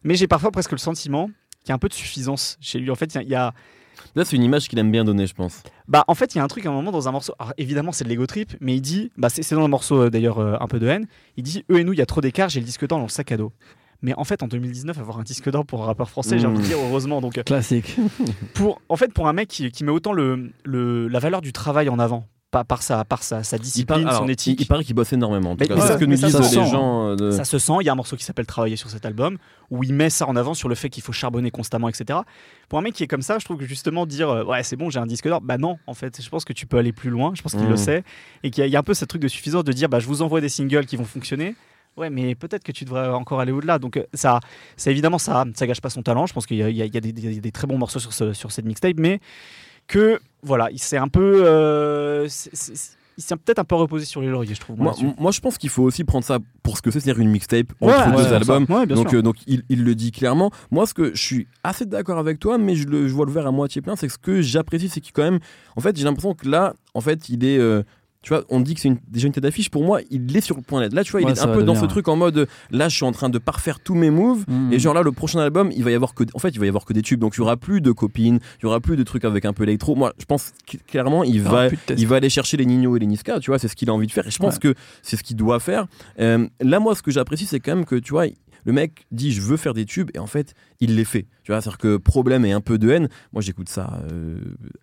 Mais 0.02 0.16
j'ai 0.16 0.26
parfois 0.26 0.50
presque 0.50 0.72
le 0.72 0.78
sentiment 0.78 1.28
qu'il 1.60 1.68
y 1.68 1.72
a 1.72 1.74
un 1.74 1.78
peu 1.78 1.88
de 1.88 1.94
suffisance 1.94 2.58
chez 2.60 2.78
lui. 2.78 2.90
En 2.90 2.94
fait, 2.94 3.14
il 3.14 3.28
y 3.28 3.34
a 3.34 3.54
Là, 4.14 4.24
c'est 4.24 4.36
une 4.36 4.42
image 4.42 4.68
qu'il 4.68 4.78
aime 4.78 4.90
bien 4.90 5.04
donner, 5.04 5.26
je 5.26 5.34
pense. 5.34 5.62
Bah, 5.88 6.04
en 6.08 6.14
fait, 6.14 6.34
il 6.34 6.38
y 6.38 6.40
a 6.40 6.44
un 6.44 6.48
truc 6.48 6.66
à 6.66 6.70
un 6.70 6.72
moment 6.72 6.92
dans 6.92 7.08
un 7.08 7.12
morceau. 7.12 7.34
Alors, 7.38 7.52
évidemment, 7.58 7.92
c'est 7.92 8.04
de 8.04 8.08
l'ego 8.08 8.26
trip, 8.26 8.54
mais 8.60 8.74
il 8.74 8.80
dit, 8.80 9.10
bah, 9.16 9.28
c'est 9.28 9.54
dans 9.54 9.62
le 9.62 9.68
morceau 9.68 10.02
euh, 10.02 10.10
d'ailleurs 10.10 10.38
euh, 10.38 10.56
un 10.60 10.66
peu 10.66 10.78
de 10.78 10.86
haine. 10.86 11.06
Il 11.36 11.42
dit, 11.42 11.64
eux 11.70 11.78
et 11.78 11.84
nous, 11.84 11.92
il 11.92 11.98
y 11.98 12.02
a 12.02 12.06
trop 12.06 12.20
d'écart, 12.20 12.48
j'ai 12.48 12.60
le 12.60 12.66
disque 12.66 12.86
d'or 12.86 12.98
dans 12.98 13.04
le 13.04 13.10
sac 13.10 13.32
à 13.32 13.36
dos. 13.36 13.52
Mais 14.02 14.12
en 14.16 14.24
fait, 14.24 14.42
en 14.42 14.48
2019, 14.48 14.98
avoir 14.98 15.18
un 15.18 15.22
disque 15.22 15.50
d'or 15.50 15.64
pour 15.64 15.82
un 15.82 15.86
rappeur 15.86 16.10
français, 16.10 16.36
mmh. 16.36 16.38
j'ai 16.38 16.46
envie 16.46 16.58
de 16.58 16.64
dire 16.64 16.78
heureusement. 16.78 17.20
Donc, 17.20 17.42
Classique. 17.44 17.96
pour, 18.54 18.80
en 18.88 18.96
fait, 18.96 19.12
pour 19.12 19.28
un 19.28 19.32
mec 19.32 19.48
qui, 19.48 19.70
qui 19.70 19.82
met 19.84 19.92
autant 19.92 20.12
le, 20.12 20.52
le, 20.64 21.08
la 21.08 21.18
valeur 21.18 21.40
du 21.40 21.52
travail 21.52 21.88
en 21.88 21.98
avant, 21.98 22.26
par 22.62 22.82
sa, 22.82 23.04
par 23.04 23.24
sa, 23.24 23.42
sa 23.42 23.58
discipline, 23.58 24.00
il 24.00 24.04
par, 24.04 24.18
son 24.18 24.28
éthique. 24.28 24.60
Il, 24.60 24.64
il, 24.64 24.66
paraît 24.68 24.84
qu'il 24.84 24.94
bosse 24.94 25.12
énormément. 25.12 25.56
C'est 25.58 25.66
ça, 25.80 25.94
ce 25.94 25.98
que 25.98 26.04
nous 26.04 26.16
ça 26.16 26.26
disent 26.28 26.36
se 26.36 26.42
les 26.42 26.48
sent. 26.48 26.70
gens. 26.70 27.16
De... 27.16 27.32
Ça 27.32 27.44
se 27.44 27.58
sent. 27.58 27.72
Il 27.80 27.86
y 27.86 27.88
a 27.88 27.92
un 27.92 27.96
morceau 27.96 28.14
qui 28.16 28.22
s'appelle 28.22 28.46
Travailler 28.46 28.76
sur 28.76 28.88
cet 28.90 29.04
album 29.06 29.38
où 29.70 29.82
il 29.82 29.92
met 29.94 30.10
ça 30.10 30.28
en 30.28 30.36
avant 30.36 30.54
sur 30.54 30.68
le 30.68 30.74
fait 30.76 30.90
qu'il 30.90 31.02
faut 31.02 31.10
charbonner 31.12 31.50
constamment, 31.50 31.88
etc. 31.88 32.20
Pour 32.68 32.78
un 32.78 32.82
mec 32.82 32.94
qui 32.94 33.02
est 33.02 33.08
comme 33.08 33.22
ça, 33.22 33.38
je 33.40 33.44
trouve 33.44 33.56
que 33.56 33.64
justement 33.66 34.06
dire 34.06 34.28
euh, 34.28 34.44
ouais 34.44 34.62
c'est 34.62 34.76
bon 34.76 34.90
j'ai 34.90 34.98
un 35.00 35.06
disque 35.06 35.26
d'or, 35.26 35.40
bah 35.40 35.58
non 35.58 35.78
en 35.88 35.94
fait 35.94 36.22
je 36.22 36.28
pense 36.28 36.44
que 36.44 36.52
tu 36.52 36.66
peux 36.66 36.76
aller 36.76 36.92
plus 36.92 37.10
loin. 37.10 37.32
Je 37.34 37.42
pense 37.42 37.52
qu'il 37.52 37.62
Mmh. 37.64 37.70
le 37.70 37.76
sait 37.76 38.04
et 38.44 38.50
qu'il 38.50 38.60
y, 38.60 38.64
a- 38.64 38.66
il 38.66 38.72
y 38.72 38.76
a 38.76 38.78
un 38.78 38.82
peu 38.84 38.94
ce 38.94 39.06
truc 39.06 39.22
de 39.22 39.28
suffisance 39.28 39.64
de 39.64 39.72
dire 39.72 39.88
bah 39.88 39.98
je 39.98 40.06
vous 40.06 40.22
envoie 40.22 40.40
des 40.42 40.48
singles 40.50 40.84
qui 40.86 40.96
vont 40.96 41.04
fonctionner. 41.06 41.56
Ouais, 41.96 42.10
mais 42.10 42.34
peut-être 42.34 42.64
que 42.64 42.72
tu 42.72 42.84
devrais 42.84 43.06
encore 43.10 43.38
aller 43.38 43.52
au-delà. 43.52 43.78
Donc, 43.78 43.96
euh, 43.98 44.02
ça, 44.14 44.40
ça 44.76 44.90
évidemment, 44.90 45.18
ça, 45.18 45.44
ça 45.54 45.64
gâche 45.64 45.80
pas 45.80 45.90
son 45.90 46.02
talent. 46.02 46.26
Je 46.26 46.32
pense 46.32 46.44
qu'il 46.44 46.56
y 46.56 46.60
y 46.60 46.82
a- 46.82 46.86
y 46.86 46.90
des 46.90 47.52
très 47.52 47.68
bons 47.68 47.78
morceaux 47.78 48.00
sur, 48.00 48.12
ce- 48.12 48.32
sur 48.32 48.50
cette 48.50 48.64
mixtape, 48.64 48.96
mais 48.98 49.20
que 49.86 50.18
voilà, 50.42 50.70
il 50.70 50.78
s'est 50.78 50.96
un 50.98 51.08
peu, 51.08 51.42
euh, 51.46 52.28
il 53.16 53.22
s'est 53.22 53.36
peut-être 53.36 53.60
un 53.60 53.64
peu 53.64 53.76
reposé 53.76 54.04
sur 54.04 54.20
les 54.20 54.28
lauriers, 54.28 54.54
je 54.54 54.60
trouve. 54.60 54.76
moi, 54.76 54.94
Moi, 55.18 55.30
je 55.30 55.40
pense 55.40 55.56
qu'il 55.56 55.70
faut 55.70 55.84
aussi 55.84 56.02
prendre 56.04 56.24
ça 56.24 56.38
pour 56.62 56.76
ce 56.76 56.82
que 56.82 56.90
c'est, 56.90 57.00
c'est-à-dire 57.00 57.22
une 57.22 57.30
mixtape 57.30 57.68
Ouais, 57.80 57.94
entre 57.94 58.10
ouais, 58.10 58.16
deux 58.24 58.32
albums. 58.32 58.66
Ouais, 58.68 58.86
donc, 58.86 59.14
euh, 59.14 59.22
donc 59.22 59.36
il, 59.46 59.62
il 59.68 59.84
le 59.84 59.94
dit 59.94 60.10
clairement. 60.10 60.50
Moi, 60.70 60.86
ce 60.86 60.94
que 60.94 61.14
je 61.14 61.22
suis 61.22 61.46
assez 61.62 61.86
d'accord 61.86 62.18
avec 62.18 62.40
toi, 62.40 62.58
mais 62.58 62.74
je, 62.74 62.86
le, 62.88 63.06
je 63.08 63.14
vois 63.14 63.24
le 63.26 63.32
verre 63.32 63.46
à 63.46 63.52
moitié 63.52 63.80
plein, 63.82 63.94
c'est 63.96 64.08
que 64.08 64.12
ce 64.12 64.18
que 64.18 64.42
j'apprécie, 64.42 64.88
c'est 64.88 65.00
qu'il 65.00 65.12
quand 65.12 65.22
même. 65.22 65.38
En 65.76 65.80
fait, 65.80 65.96
j'ai 65.96 66.04
l'impression 66.04 66.34
que 66.34 66.48
là, 66.48 66.74
en 66.94 67.00
fait, 67.00 67.28
il 67.28 67.44
est. 67.44 67.58
euh, 67.58 67.82
tu 68.24 68.30
vois, 68.30 68.42
on 68.48 68.58
dit 68.60 68.74
que 68.74 68.80
c'est 68.80 68.88
une- 68.88 68.98
déjà 69.06 69.26
une 69.26 69.32
tête 69.34 69.42
d'affiche. 69.42 69.68
Pour 69.70 69.84
moi, 69.84 70.00
il 70.10 70.34
est 70.34 70.40
sur 70.40 70.56
le 70.56 70.62
point 70.62 70.80
d'être. 70.80 70.94
Là, 70.94 71.04
tu 71.04 71.12
vois, 71.12 71.20
il 71.20 71.28
est 71.28 71.40
un 71.42 71.46
peu 71.48 71.62
dans 71.62 71.74
ce 71.74 71.84
truc 71.84 72.08
en 72.08 72.16
mode 72.16 72.48
là, 72.70 72.88
je 72.88 72.96
suis 72.96 73.04
en 73.04 73.12
train 73.12 73.28
de 73.28 73.38
parfaire 73.38 73.80
tous 73.80 73.94
mes 73.94 74.08
moves. 74.10 74.44
Mmh. 74.48 74.72
Et 74.72 74.78
genre 74.78 74.94
là, 74.94 75.02
le 75.02 75.12
prochain 75.12 75.40
album, 75.40 75.70
il 75.76 75.84
va 75.84 75.90
y 75.90 75.94
avoir 75.94 76.14
que, 76.14 76.24
en 76.32 76.38
fait, 76.38 76.48
il 76.48 76.58
va 76.58 76.64
y 76.64 76.68
avoir 76.68 76.86
que 76.86 76.94
des 76.94 77.02
tubes. 77.02 77.20
Donc 77.20 77.34
il 77.36 77.38
y 77.38 77.42
aura 77.42 77.56
plus 77.58 77.80
de 77.82 77.92
copines, 77.92 78.38
il 78.60 78.62
y 78.64 78.66
aura 78.66 78.80
plus 78.80 78.96
de 78.96 79.02
trucs 79.02 79.24
avec 79.26 79.44
un 79.44 79.52
peu 79.52 79.64
électro. 79.64 79.94
Moi, 79.94 80.14
je 80.18 80.24
pense 80.24 80.52
clairement, 80.86 81.22
il 81.22 81.42
va, 81.42 81.68
il 81.98 82.06
va 82.06 82.16
aller 82.16 82.30
chercher 82.30 82.56
les 82.56 82.64
Nino 82.66 82.96
et 82.96 82.98
les 82.98 83.06
Niska. 83.06 83.40
Tu 83.40 83.50
vois, 83.50 83.58
c'est 83.58 83.68
ce 83.68 83.76
qu'il 83.76 83.90
a 83.90 83.92
envie 83.92 84.06
de 84.06 84.12
faire. 84.12 84.26
Et 84.26 84.30
je 84.30 84.38
pense 84.38 84.58
que 84.58 84.74
c'est 85.02 85.16
ce 85.16 85.22
qu'il 85.22 85.36
doit 85.36 85.60
faire. 85.60 85.86
Euh, 86.18 86.48
là, 86.60 86.80
moi, 86.80 86.94
ce 86.94 87.02
que 87.02 87.10
j'apprécie, 87.10 87.44
c'est 87.44 87.60
quand 87.60 87.76
même 87.76 87.84
que 87.84 87.96
tu 87.96 88.12
vois. 88.12 88.24
Le 88.64 88.72
mec 88.72 89.06
dit 89.10 89.32
je 89.32 89.40
veux 89.40 89.56
faire 89.56 89.74
des 89.74 89.84
tubes 89.84 90.10
et 90.14 90.18
en 90.18 90.26
fait 90.26 90.54
il 90.80 90.96
les 90.96 91.04
fait. 91.04 91.26
Tu 91.42 91.52
vois, 91.52 91.60
c'est-à-dire 91.60 91.78
que 91.78 91.96
problème 91.96 92.44
et 92.44 92.52
un 92.52 92.60
peu 92.60 92.78
de 92.78 92.90
haine. 92.90 93.08
Moi 93.32 93.42
j'écoute 93.42 93.68
ça 93.68 94.00
euh, 94.12 94.38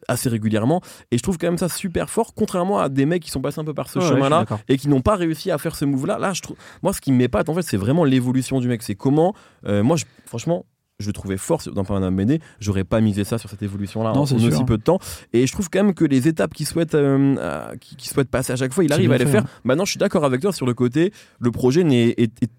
assez 0.07 0.30
régulièrement 0.30 0.81
et 1.12 1.18
je 1.18 1.24
trouve 1.24 1.38
quand 1.38 1.48
même 1.48 1.57
ça 1.57 1.69
super 1.69 2.10
fort, 2.10 2.33
contrairement 2.36 2.80
à 2.80 2.89
des 2.89 3.06
mecs 3.06 3.24
qui 3.24 3.31
sont 3.31 3.42
passés 3.42 3.60
un 3.60 3.63
peu 3.66 3.74
par 3.74 3.89
ce 3.89 4.00
Ouais, 4.00 4.07
chemin-là 4.07 4.45
et 4.68 4.78
qui 4.78 4.88
n'ont 4.89 5.01
pas 5.01 5.16
réussi 5.16 5.51
à 5.51 5.57
faire 5.57 5.75
ce 5.75 5.86
move-là. 5.86 6.18
Là, 6.19 6.33
je 6.33 6.42
trouve, 6.42 6.57
moi 6.83 6.94
ce 6.94 7.01
qui 7.01 7.12
m'épate 7.12 7.50
en 7.50 7.54
fait, 7.54 7.62
c'est 7.63 7.78
vraiment 7.78 8.04
l'évolution 8.04 8.60
du 8.60 8.68
mec. 8.68 8.83
C'est 8.83 8.95
comment, 8.95 9.33
euh, 9.66 9.83
moi 9.83 9.95
je- 9.98 10.06
franchement. 10.25 10.66
Je 11.00 11.07
le 11.07 11.13
trouvais 11.13 11.38
fort 11.38 11.63
dans 11.74 11.83
Panama 11.83 12.16
BD, 12.16 12.39
j'aurais 12.60 12.83
pas 12.83 13.01
misé 13.01 13.24
ça 13.24 13.39
sur 13.39 13.50
cette 13.50 13.63
évolution-là 13.63 14.12
en 14.12 14.22
aussi 14.22 14.63
peu 14.66 14.78
de 14.78 14.83
temps. 14.83 15.00
Et 15.33 15.48
je 15.48 15.51
trouve 15.51 15.68
quand 15.68 15.83
même 15.83 15.95
que 15.95 16.06
les 16.06 16.28
étapes 16.28 16.54
qu'il 16.54 16.68
souhaite, 16.68 16.94
euh, 16.94 17.36
euh, 17.39 17.74
souhaite 17.98 18.30
passer 18.30 18.54
à 18.54 18.56
chaque 18.56 18.72
fois, 18.72 18.83
il 18.83 18.94
arrive 18.94 19.12
à 19.12 19.18
les 19.18 19.25
fait, 19.25 19.31
faire. 19.31 19.45
hein. 19.45 19.60
Maintenant, 19.63 19.83
je 19.83 19.89
suis 19.89 19.98
d'accord 19.98 20.24
avec 20.25 20.42
toi 20.42 20.54
sur 20.54 20.68
le 20.68 20.75
côté, 20.75 21.12
le 21.39 21.50
projet 21.50 21.83
n'est 21.83 22.10
est- 22.10 22.44
est- 22.44 22.51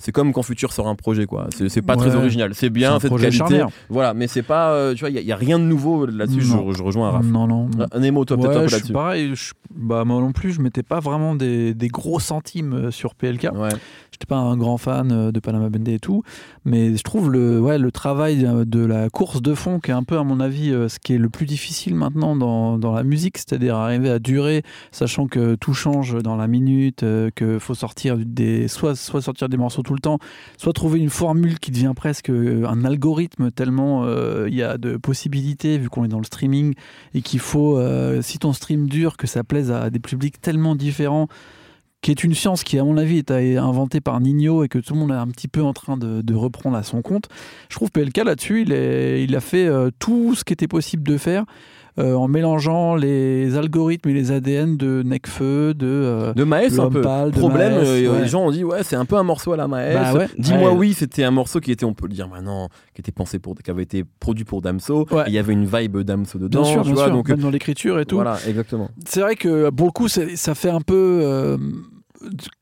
c'est 0.00 0.12
comme 0.12 0.32
quand 0.32 0.42
Futur 0.42 0.72
sort 0.72 0.88
un 0.88 0.94
projet 0.96 1.26
quoi. 1.26 1.48
C'est 1.68 1.82
pas 1.82 1.94
très 1.94 2.16
original. 2.16 2.54
C'est 2.54 2.70
bien, 2.70 2.98
c'est 2.98 3.08
qualité. 3.10 3.30
charnière. 3.30 3.68
Voilà, 3.90 4.14
mais 4.14 4.26
c'est 4.26 4.42
pas, 4.42 4.72
euh, 4.72 4.94
tu 4.94 5.00
vois, 5.00 5.10
il 5.10 5.20
y, 5.20 5.32
a 5.32 5.36
rien 5.36 5.58
de 5.58 5.64
nouveau 5.64 6.06
là-dessus. 6.06 6.40
Je, 6.40 6.82
rejoins 6.82 7.10
Raph. 7.10 7.26
Non, 7.26 7.46
non. 7.46 7.68
émo, 8.02 8.24
toi 8.24 8.38
peut-être 8.38 8.50
un 8.50 8.64
peu 8.64 8.70
là-dessus. 8.70 8.92
pareil. 8.92 9.34
je- 9.34 9.52
bah, 9.74 10.04
moi 10.04 10.20
non 10.20 10.32
plus, 10.32 10.52
je 10.52 10.60
mettais 10.60 10.82
pas 10.82 10.98
vraiment 10.98 11.36
des, 11.36 11.74
des 11.74 11.88
gros 11.88 12.18
centimes 12.18 12.72
euh, 12.72 12.90
sur 12.90 13.14
PLK. 13.14 13.50
Ouais. 13.54 13.68
J'étais 14.10 14.26
pas 14.26 14.38
un 14.38 14.56
grand 14.56 14.78
fan 14.78 15.12
euh, 15.12 15.32
de 15.32 15.38
Panama 15.38 15.68
Bende 15.68 15.88
et 15.88 16.00
tout, 16.00 16.24
mais 16.64 16.96
je 16.96 17.02
trouve 17.04 17.30
le, 17.30 17.60
ouais, 17.60 17.78
le 17.78 17.92
travail 17.92 18.48
de 18.66 18.84
la 18.84 19.10
course 19.10 19.40
de 19.42 19.54
fond 19.54 19.78
qui 19.78 19.92
est 19.92 19.94
un 19.94 20.02
peu, 20.02 20.18
à 20.18 20.24
mon 20.24 20.40
avis, 20.40 20.70
ce 20.70 20.98
qui 20.98 21.14
est 21.14 21.18
le 21.18 21.28
plus 21.28 21.46
difficile 21.46 21.94
maintenant 21.94 22.34
dans, 22.34 22.78
dans 22.78 22.92
la 22.92 23.04
musique, 23.04 23.38
c'est-à-dire 23.38 23.76
arriver 23.76 24.10
à 24.10 24.18
durer, 24.18 24.62
sachant 24.90 25.26
que 25.26 25.54
tout 25.54 25.74
change 25.74 26.20
dans 26.22 26.36
la 26.36 26.48
minute, 26.48 27.04
que 27.34 27.58
faut 27.60 27.74
sortir 27.74 28.16
des, 28.18 28.66
soit, 28.66 28.96
soit 28.96 29.22
sortir 29.22 29.48
des 29.48 29.56
morceaux 29.56 29.82
tout 29.90 29.94
le 29.94 30.00
temps, 30.00 30.20
soit 30.56 30.72
trouver 30.72 31.00
une 31.00 31.10
formule 31.10 31.58
qui 31.58 31.72
devient 31.72 31.94
presque 31.96 32.30
euh, 32.30 32.64
un 32.64 32.84
algorithme 32.84 33.50
tellement 33.50 34.04
euh, 34.04 34.46
il 34.48 34.54
y 34.54 34.62
a 34.62 34.78
de 34.78 34.96
possibilités 34.96 35.78
vu 35.78 35.88
qu'on 35.88 36.04
est 36.04 36.08
dans 36.08 36.20
le 36.20 36.24
streaming 36.24 36.74
et 37.12 37.22
qu'il 37.22 37.40
faut, 37.40 37.76
euh, 37.76 38.22
si 38.22 38.38
ton 38.38 38.52
stream 38.52 38.88
dure, 38.88 39.16
que 39.16 39.26
ça 39.26 39.42
plaise 39.42 39.72
à 39.72 39.90
des 39.90 39.98
publics 39.98 40.40
tellement 40.40 40.76
différents 40.76 41.26
qui 42.02 42.12
est 42.12 42.22
une 42.22 42.34
science 42.34 42.62
qui, 42.62 42.78
à 42.78 42.84
mon 42.84 42.96
avis, 42.96 43.18
est 43.18 43.56
inventée 43.56 44.00
par 44.00 44.20
Nino 44.20 44.62
et 44.62 44.68
que 44.68 44.78
tout 44.78 44.94
le 44.94 45.00
monde 45.00 45.10
est 45.10 45.14
un 45.14 45.26
petit 45.26 45.48
peu 45.48 45.62
en 45.62 45.74
train 45.74 45.98
de, 45.98 46.34
reprendre 46.34 46.76
à 46.76 46.82
son 46.82 47.02
compte. 47.02 47.28
Je 47.68 47.74
trouve 47.74 47.90
PLK 47.90 48.18
là-dessus, 48.18 48.62
il, 48.62 48.72
il 48.72 49.36
a 49.36 49.40
fait 49.40 49.68
tout 49.98 50.34
ce 50.34 50.42
qui 50.42 50.54
était 50.54 50.68
possible 50.68 51.02
de 51.02 51.18
faire 51.18 51.44
euh, 52.00 52.14
en 52.14 52.26
mélangeant 52.28 52.96
les 52.96 53.56
algorithmes 53.56 54.08
et 54.08 54.12
les 54.12 54.32
ADN 54.32 54.76
de 54.76 55.02
Necfeu, 55.04 55.74
de. 55.74 55.86
euh, 55.86 56.32
De 56.34 56.44
Maes 56.44 56.78
un 56.80 56.88
peu. 56.90 57.00
de 57.00 57.30
Problème, 57.38 57.74
Maes, 57.74 57.84
euh, 57.86 58.12
ouais. 58.12 58.20
les 58.22 58.26
gens 58.28 58.42
ont 58.46 58.50
dit 58.50 58.64
ouais 58.64 58.82
c'est 58.82 58.96
un 58.96 59.04
peu 59.04 59.16
un 59.16 59.22
morceau 59.22 59.52
à 59.52 59.56
la 59.56 59.68
Maes. 59.68 59.92
Bah 59.94 60.14
ouais. 60.14 60.28
Dis-moi 60.38 60.70
Ouais. 60.72 60.76
oui, 60.78 60.94
c'était 60.94 61.24
un 61.24 61.30
morceau 61.30 61.60
qui 61.60 61.70
était, 61.72 61.84
on 61.84 61.94
peut 61.94 62.06
le 62.08 62.14
dire 62.14 62.28
maintenant, 62.28 62.68
qui 62.94 63.00
était 63.02 63.12
pensé 63.12 63.38
pour, 63.38 63.54
qui 63.56 63.70
avait 63.70 63.82
été 63.82 64.04
produit 64.20 64.44
pour 64.44 64.62
Damso. 64.62 65.06
Il 65.26 65.32
y 65.32 65.38
avait 65.38 65.52
une 65.52 65.66
vibe 65.66 65.98
Damso 65.98 66.38
dedans. 66.38 66.62
bien 66.62 66.70
sûr, 66.72 66.80
tu 66.82 66.86
bien 66.88 66.94
vois, 66.94 67.04
sûr, 67.04 67.12
donc 67.14 67.28
même 67.28 67.38
dans 67.40 67.50
l'écriture 67.50 68.00
et 68.00 68.06
tout. 68.06 68.16
voilà, 68.16 68.36
exactement. 68.48 68.88
C'est 69.06 69.20
vrai 69.20 69.36
que 69.36 69.70
pour 69.70 69.86
le 69.86 69.92
coup, 69.92 70.08
ça 70.08 70.54
fait 70.54 70.70
un 70.70 70.80
peu. 70.80 71.56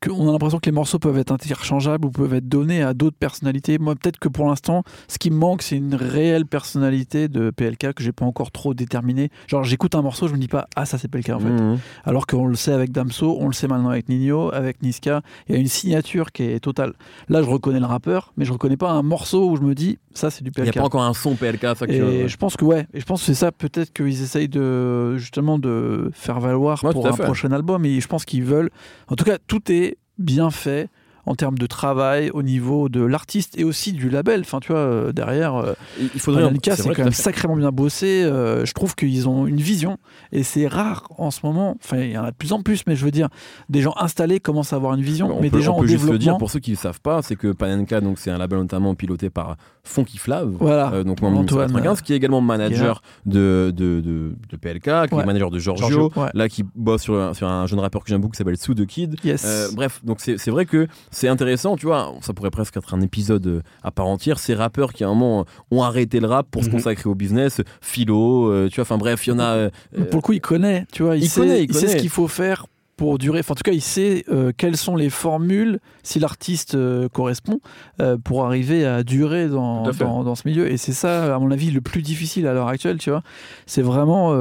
Qu'on 0.06 0.28
a 0.28 0.32
l'impression 0.32 0.58
que 0.58 0.66
les 0.66 0.72
morceaux 0.72 0.98
peuvent 0.98 1.18
être 1.18 1.32
interchangeables 1.32 2.06
ou 2.06 2.10
peuvent 2.10 2.34
être 2.34 2.48
donnés 2.48 2.82
à 2.82 2.94
d'autres 2.94 3.16
personnalités. 3.16 3.78
Moi, 3.78 3.94
peut-être 3.96 4.18
que 4.18 4.28
pour 4.28 4.46
l'instant, 4.46 4.82
ce 5.08 5.18
qui 5.18 5.30
me 5.30 5.36
manque, 5.36 5.62
c'est 5.62 5.76
une 5.76 5.94
réelle 5.94 6.46
personnalité 6.46 7.28
de 7.28 7.50
PLK 7.50 7.92
que 7.94 8.02
j'ai 8.02 8.12
pas 8.12 8.24
encore 8.24 8.50
trop 8.50 8.74
déterminée. 8.74 9.30
Genre, 9.48 9.64
j'écoute 9.64 9.94
un 9.94 10.02
morceau, 10.02 10.28
je 10.28 10.34
me 10.34 10.38
dis 10.38 10.48
pas, 10.48 10.66
ah, 10.76 10.84
ça 10.86 10.98
c'est 10.98 11.08
PLK 11.08 11.30
en 11.30 11.38
fait. 11.40 11.48
Mhm. 11.50 11.78
Alors 12.04 12.26
qu'on 12.26 12.46
le 12.46 12.54
sait 12.54 12.72
avec 12.72 12.92
Damso, 12.92 13.36
on 13.40 13.46
le 13.46 13.52
sait 13.52 13.68
maintenant 13.68 13.90
avec 13.90 14.08
Nino, 14.08 14.52
avec 14.54 14.82
Niska. 14.82 15.22
Il 15.48 15.54
y 15.54 15.58
a 15.58 15.60
une 15.60 15.66
signature 15.68 16.32
qui 16.32 16.44
est 16.44 16.60
totale. 16.60 16.92
Là, 17.28 17.42
je 17.42 17.48
reconnais 17.48 17.80
le 17.80 17.86
rappeur, 17.86 18.32
mais 18.36 18.44
je 18.44 18.52
reconnais 18.52 18.76
pas 18.76 18.90
un 18.90 19.02
morceau 19.02 19.50
où 19.50 19.56
je 19.56 19.62
me 19.62 19.74
dis, 19.74 19.98
ça 20.14 20.30
c'est 20.30 20.42
du 20.44 20.50
Il 20.56 20.62
n'y 20.62 20.68
a 20.68 20.72
PLK. 20.72 20.78
pas 20.80 20.86
encore 20.86 21.02
un 21.02 21.14
son 21.14 21.34
PLK. 21.34 21.62
Ça 21.76 21.86
que 21.86 21.92
Et 21.92 22.28
je 22.28 22.36
pense 22.36 22.56
que 22.56 22.64
ouais, 22.64 22.86
et 22.94 23.00
je 23.00 23.04
pense 23.04 23.20
que 23.20 23.26
c'est 23.26 23.34
ça 23.34 23.52
peut-être 23.52 23.92
qu'ils 23.92 24.22
essayent 24.22 24.48
de 24.48 25.16
justement 25.16 25.58
de 25.58 26.10
faire 26.14 26.40
valoir 26.40 26.82
Ouais, 26.84 26.92
pour 26.92 27.06
un 27.06 27.12
fait. 27.12 27.24
prochain 27.24 27.50
album 27.52 27.84
et 27.84 28.00
je 28.00 28.06
pense 28.08 28.24
qu'ils 28.24 28.44
veulent 28.44 28.70
en 29.08 29.16
tout 29.16 29.24
cas 29.24 29.38
tout 29.48 29.72
est 29.72 29.96
bien 30.18 30.50
fait 30.50 30.88
en 31.28 31.34
termes 31.34 31.58
de 31.58 31.66
travail, 31.66 32.30
au 32.32 32.42
niveau 32.42 32.88
de 32.88 33.02
l'artiste 33.02 33.58
et 33.58 33.64
aussi 33.64 33.92
du 33.92 34.08
label. 34.10 34.40
Enfin, 34.40 34.60
tu 34.60 34.72
vois, 34.72 34.80
euh, 34.80 35.12
derrière, 35.12 35.54
euh, 35.56 35.72
Il 36.14 36.20
faudrait. 36.20 36.42
Panenka, 36.42 36.74
c'est 36.76 36.94
quand 36.94 37.04
même 37.04 37.12
sacrément 37.12 37.56
bien 37.56 37.70
bossé. 37.70 38.22
Euh, 38.24 38.64
je 38.64 38.72
trouve 38.72 38.94
qu'ils 38.94 39.28
ont 39.28 39.46
une 39.46 39.60
vision 39.60 39.98
et 40.32 40.42
c'est 40.42 40.66
rare 40.66 41.06
en 41.18 41.30
ce 41.30 41.40
moment. 41.44 41.76
Enfin, 41.84 41.98
il 41.98 42.10
y 42.12 42.18
en 42.18 42.24
a 42.24 42.30
de 42.30 42.36
plus 42.36 42.52
en 42.52 42.62
plus, 42.62 42.82
mais 42.86 42.96
je 42.96 43.04
veux 43.04 43.10
dire, 43.10 43.28
des 43.68 43.80
gens 43.82 43.94
installés 43.98 44.40
commencent 44.40 44.72
à 44.72 44.76
avoir 44.76 44.94
une 44.94 45.02
vision, 45.02 45.36
On 45.36 45.40
mais 45.42 45.50
peut, 45.50 45.58
des 45.58 45.62
gens 45.62 45.74
on 45.74 45.78
en 45.78 45.80
peut 45.82 45.86
juste 45.88 46.08
le 46.08 46.18
dire 46.18 46.38
pour 46.38 46.50
ceux 46.50 46.60
qui 46.60 46.70
ne 46.72 46.76
savent 46.76 47.00
pas, 47.00 47.20
c'est 47.22 47.36
que 47.36 47.52
Panenka, 47.52 48.00
donc 48.00 48.18
c'est 48.18 48.30
un 48.30 48.38
label 48.38 48.58
notamment 48.60 48.94
piloté 48.94 49.30
par 49.30 49.56
Funky 49.84 50.18
Flav, 50.18 50.50
Voilà. 50.58 50.92
euh, 50.92 51.04
donc 51.04 51.20
membre 51.22 51.38
Antoine, 51.40 51.66
1995, 51.68 52.02
qui 52.02 52.12
est 52.12 52.16
également 52.16 52.40
manager 52.40 53.02
de, 53.26 53.72
de, 53.76 54.00
de, 54.00 54.34
de 54.50 54.56
PLK, 54.56 55.08
qui 55.08 55.14
Ouais. 55.14 55.22
est 55.22 55.26
manager 55.26 55.50
de 55.50 55.58
Giorgio, 55.58 55.88
Giorgio, 55.88 56.12
ouais. 56.20 56.28
là 56.34 56.48
qui 56.48 56.64
bosse 56.74 57.02
sur, 57.02 57.14
un- 57.14 57.34
sur 57.34 57.46
un 57.48 57.66
jeune 57.66 57.78
rappeur 57.80 58.02
que 58.02 58.08
j'aime 58.08 58.20
beaucoup 58.20 58.32
qui 58.32 58.38
s'appelle 58.38 58.56
Sue 58.58 58.74
the 58.74 58.86
Kid. 58.86 59.16
Yes. 59.24 59.44
Euh, 59.46 59.68
bref, 59.74 60.00
donc 60.04 60.18
c'est 60.20 60.38
c'est 60.38 60.50
vrai 60.50 60.66
que 60.66 60.86
c'est 61.18 61.28
intéressant, 61.28 61.76
tu 61.76 61.86
vois, 61.86 62.14
ça 62.20 62.32
pourrait 62.32 62.50
presque 62.50 62.76
être 62.76 62.94
un 62.94 63.00
épisode 63.00 63.46
euh, 63.46 63.60
à 63.82 63.90
part 63.90 64.06
entière. 64.06 64.38
Ces 64.38 64.54
rappeurs 64.54 64.92
qui 64.92 65.04
à 65.04 65.08
un 65.08 65.14
moment 65.14 65.40
euh, 65.40 65.76
ont 65.76 65.82
arrêté 65.82 66.20
le 66.20 66.26
rap 66.28 66.46
pour 66.50 66.62
se 66.62 66.68
Mhm. 66.68 66.74
consacrer 66.74 67.08
au 67.10 67.14
business, 67.14 67.60
philo, 67.80 68.50
euh, 68.50 68.68
tu 68.68 68.76
vois, 68.76 68.82
enfin 68.82 68.98
bref, 68.98 69.26
il 69.26 69.30
y 69.30 69.32
en 69.32 69.38
a. 69.38 69.54
euh, 69.54 69.70
Pour 70.10 70.16
le 70.18 70.22
coup, 70.22 70.32
il 70.32 70.40
connaît, 70.40 70.86
tu 70.92 71.02
vois, 71.02 71.16
il, 71.16 71.24
il 71.24 71.28
sait, 71.28 71.40
connaît, 71.40 71.64
il 71.64 71.70
il 71.70 71.74
sait 71.74 71.88
ce 71.88 71.96
qu'il 71.96 72.08
faut 72.10 72.28
faire 72.28 72.66
pour 72.98 73.16
durer. 73.16 73.38
Enfin, 73.38 73.52
en 73.52 73.54
tout 73.54 73.62
cas, 73.62 73.72
il 73.72 73.80
sait 73.80 74.24
euh, 74.28 74.52
quelles 74.54 74.76
sont 74.76 74.96
les 74.96 75.08
formules, 75.08 75.78
si 76.02 76.18
l'artiste 76.18 76.74
euh, 76.74 77.08
correspond, 77.08 77.60
euh, 78.02 78.18
pour 78.22 78.44
arriver 78.44 78.84
à 78.84 79.02
durer 79.04 79.48
dans, 79.48 79.84
à 79.86 79.92
dans, 79.92 80.24
dans 80.24 80.34
ce 80.34 80.46
milieu. 80.46 80.70
Et 80.70 80.76
c'est 80.76 80.92
ça, 80.92 81.34
à 81.34 81.38
mon 81.38 81.50
avis, 81.52 81.70
le 81.70 81.80
plus 81.80 82.02
difficile 82.02 82.46
à 82.48 82.52
l'heure 82.52 82.68
actuelle, 82.68 82.98
tu 82.98 83.08
vois. 83.10 83.22
C'est 83.66 83.82
vraiment 83.82 84.34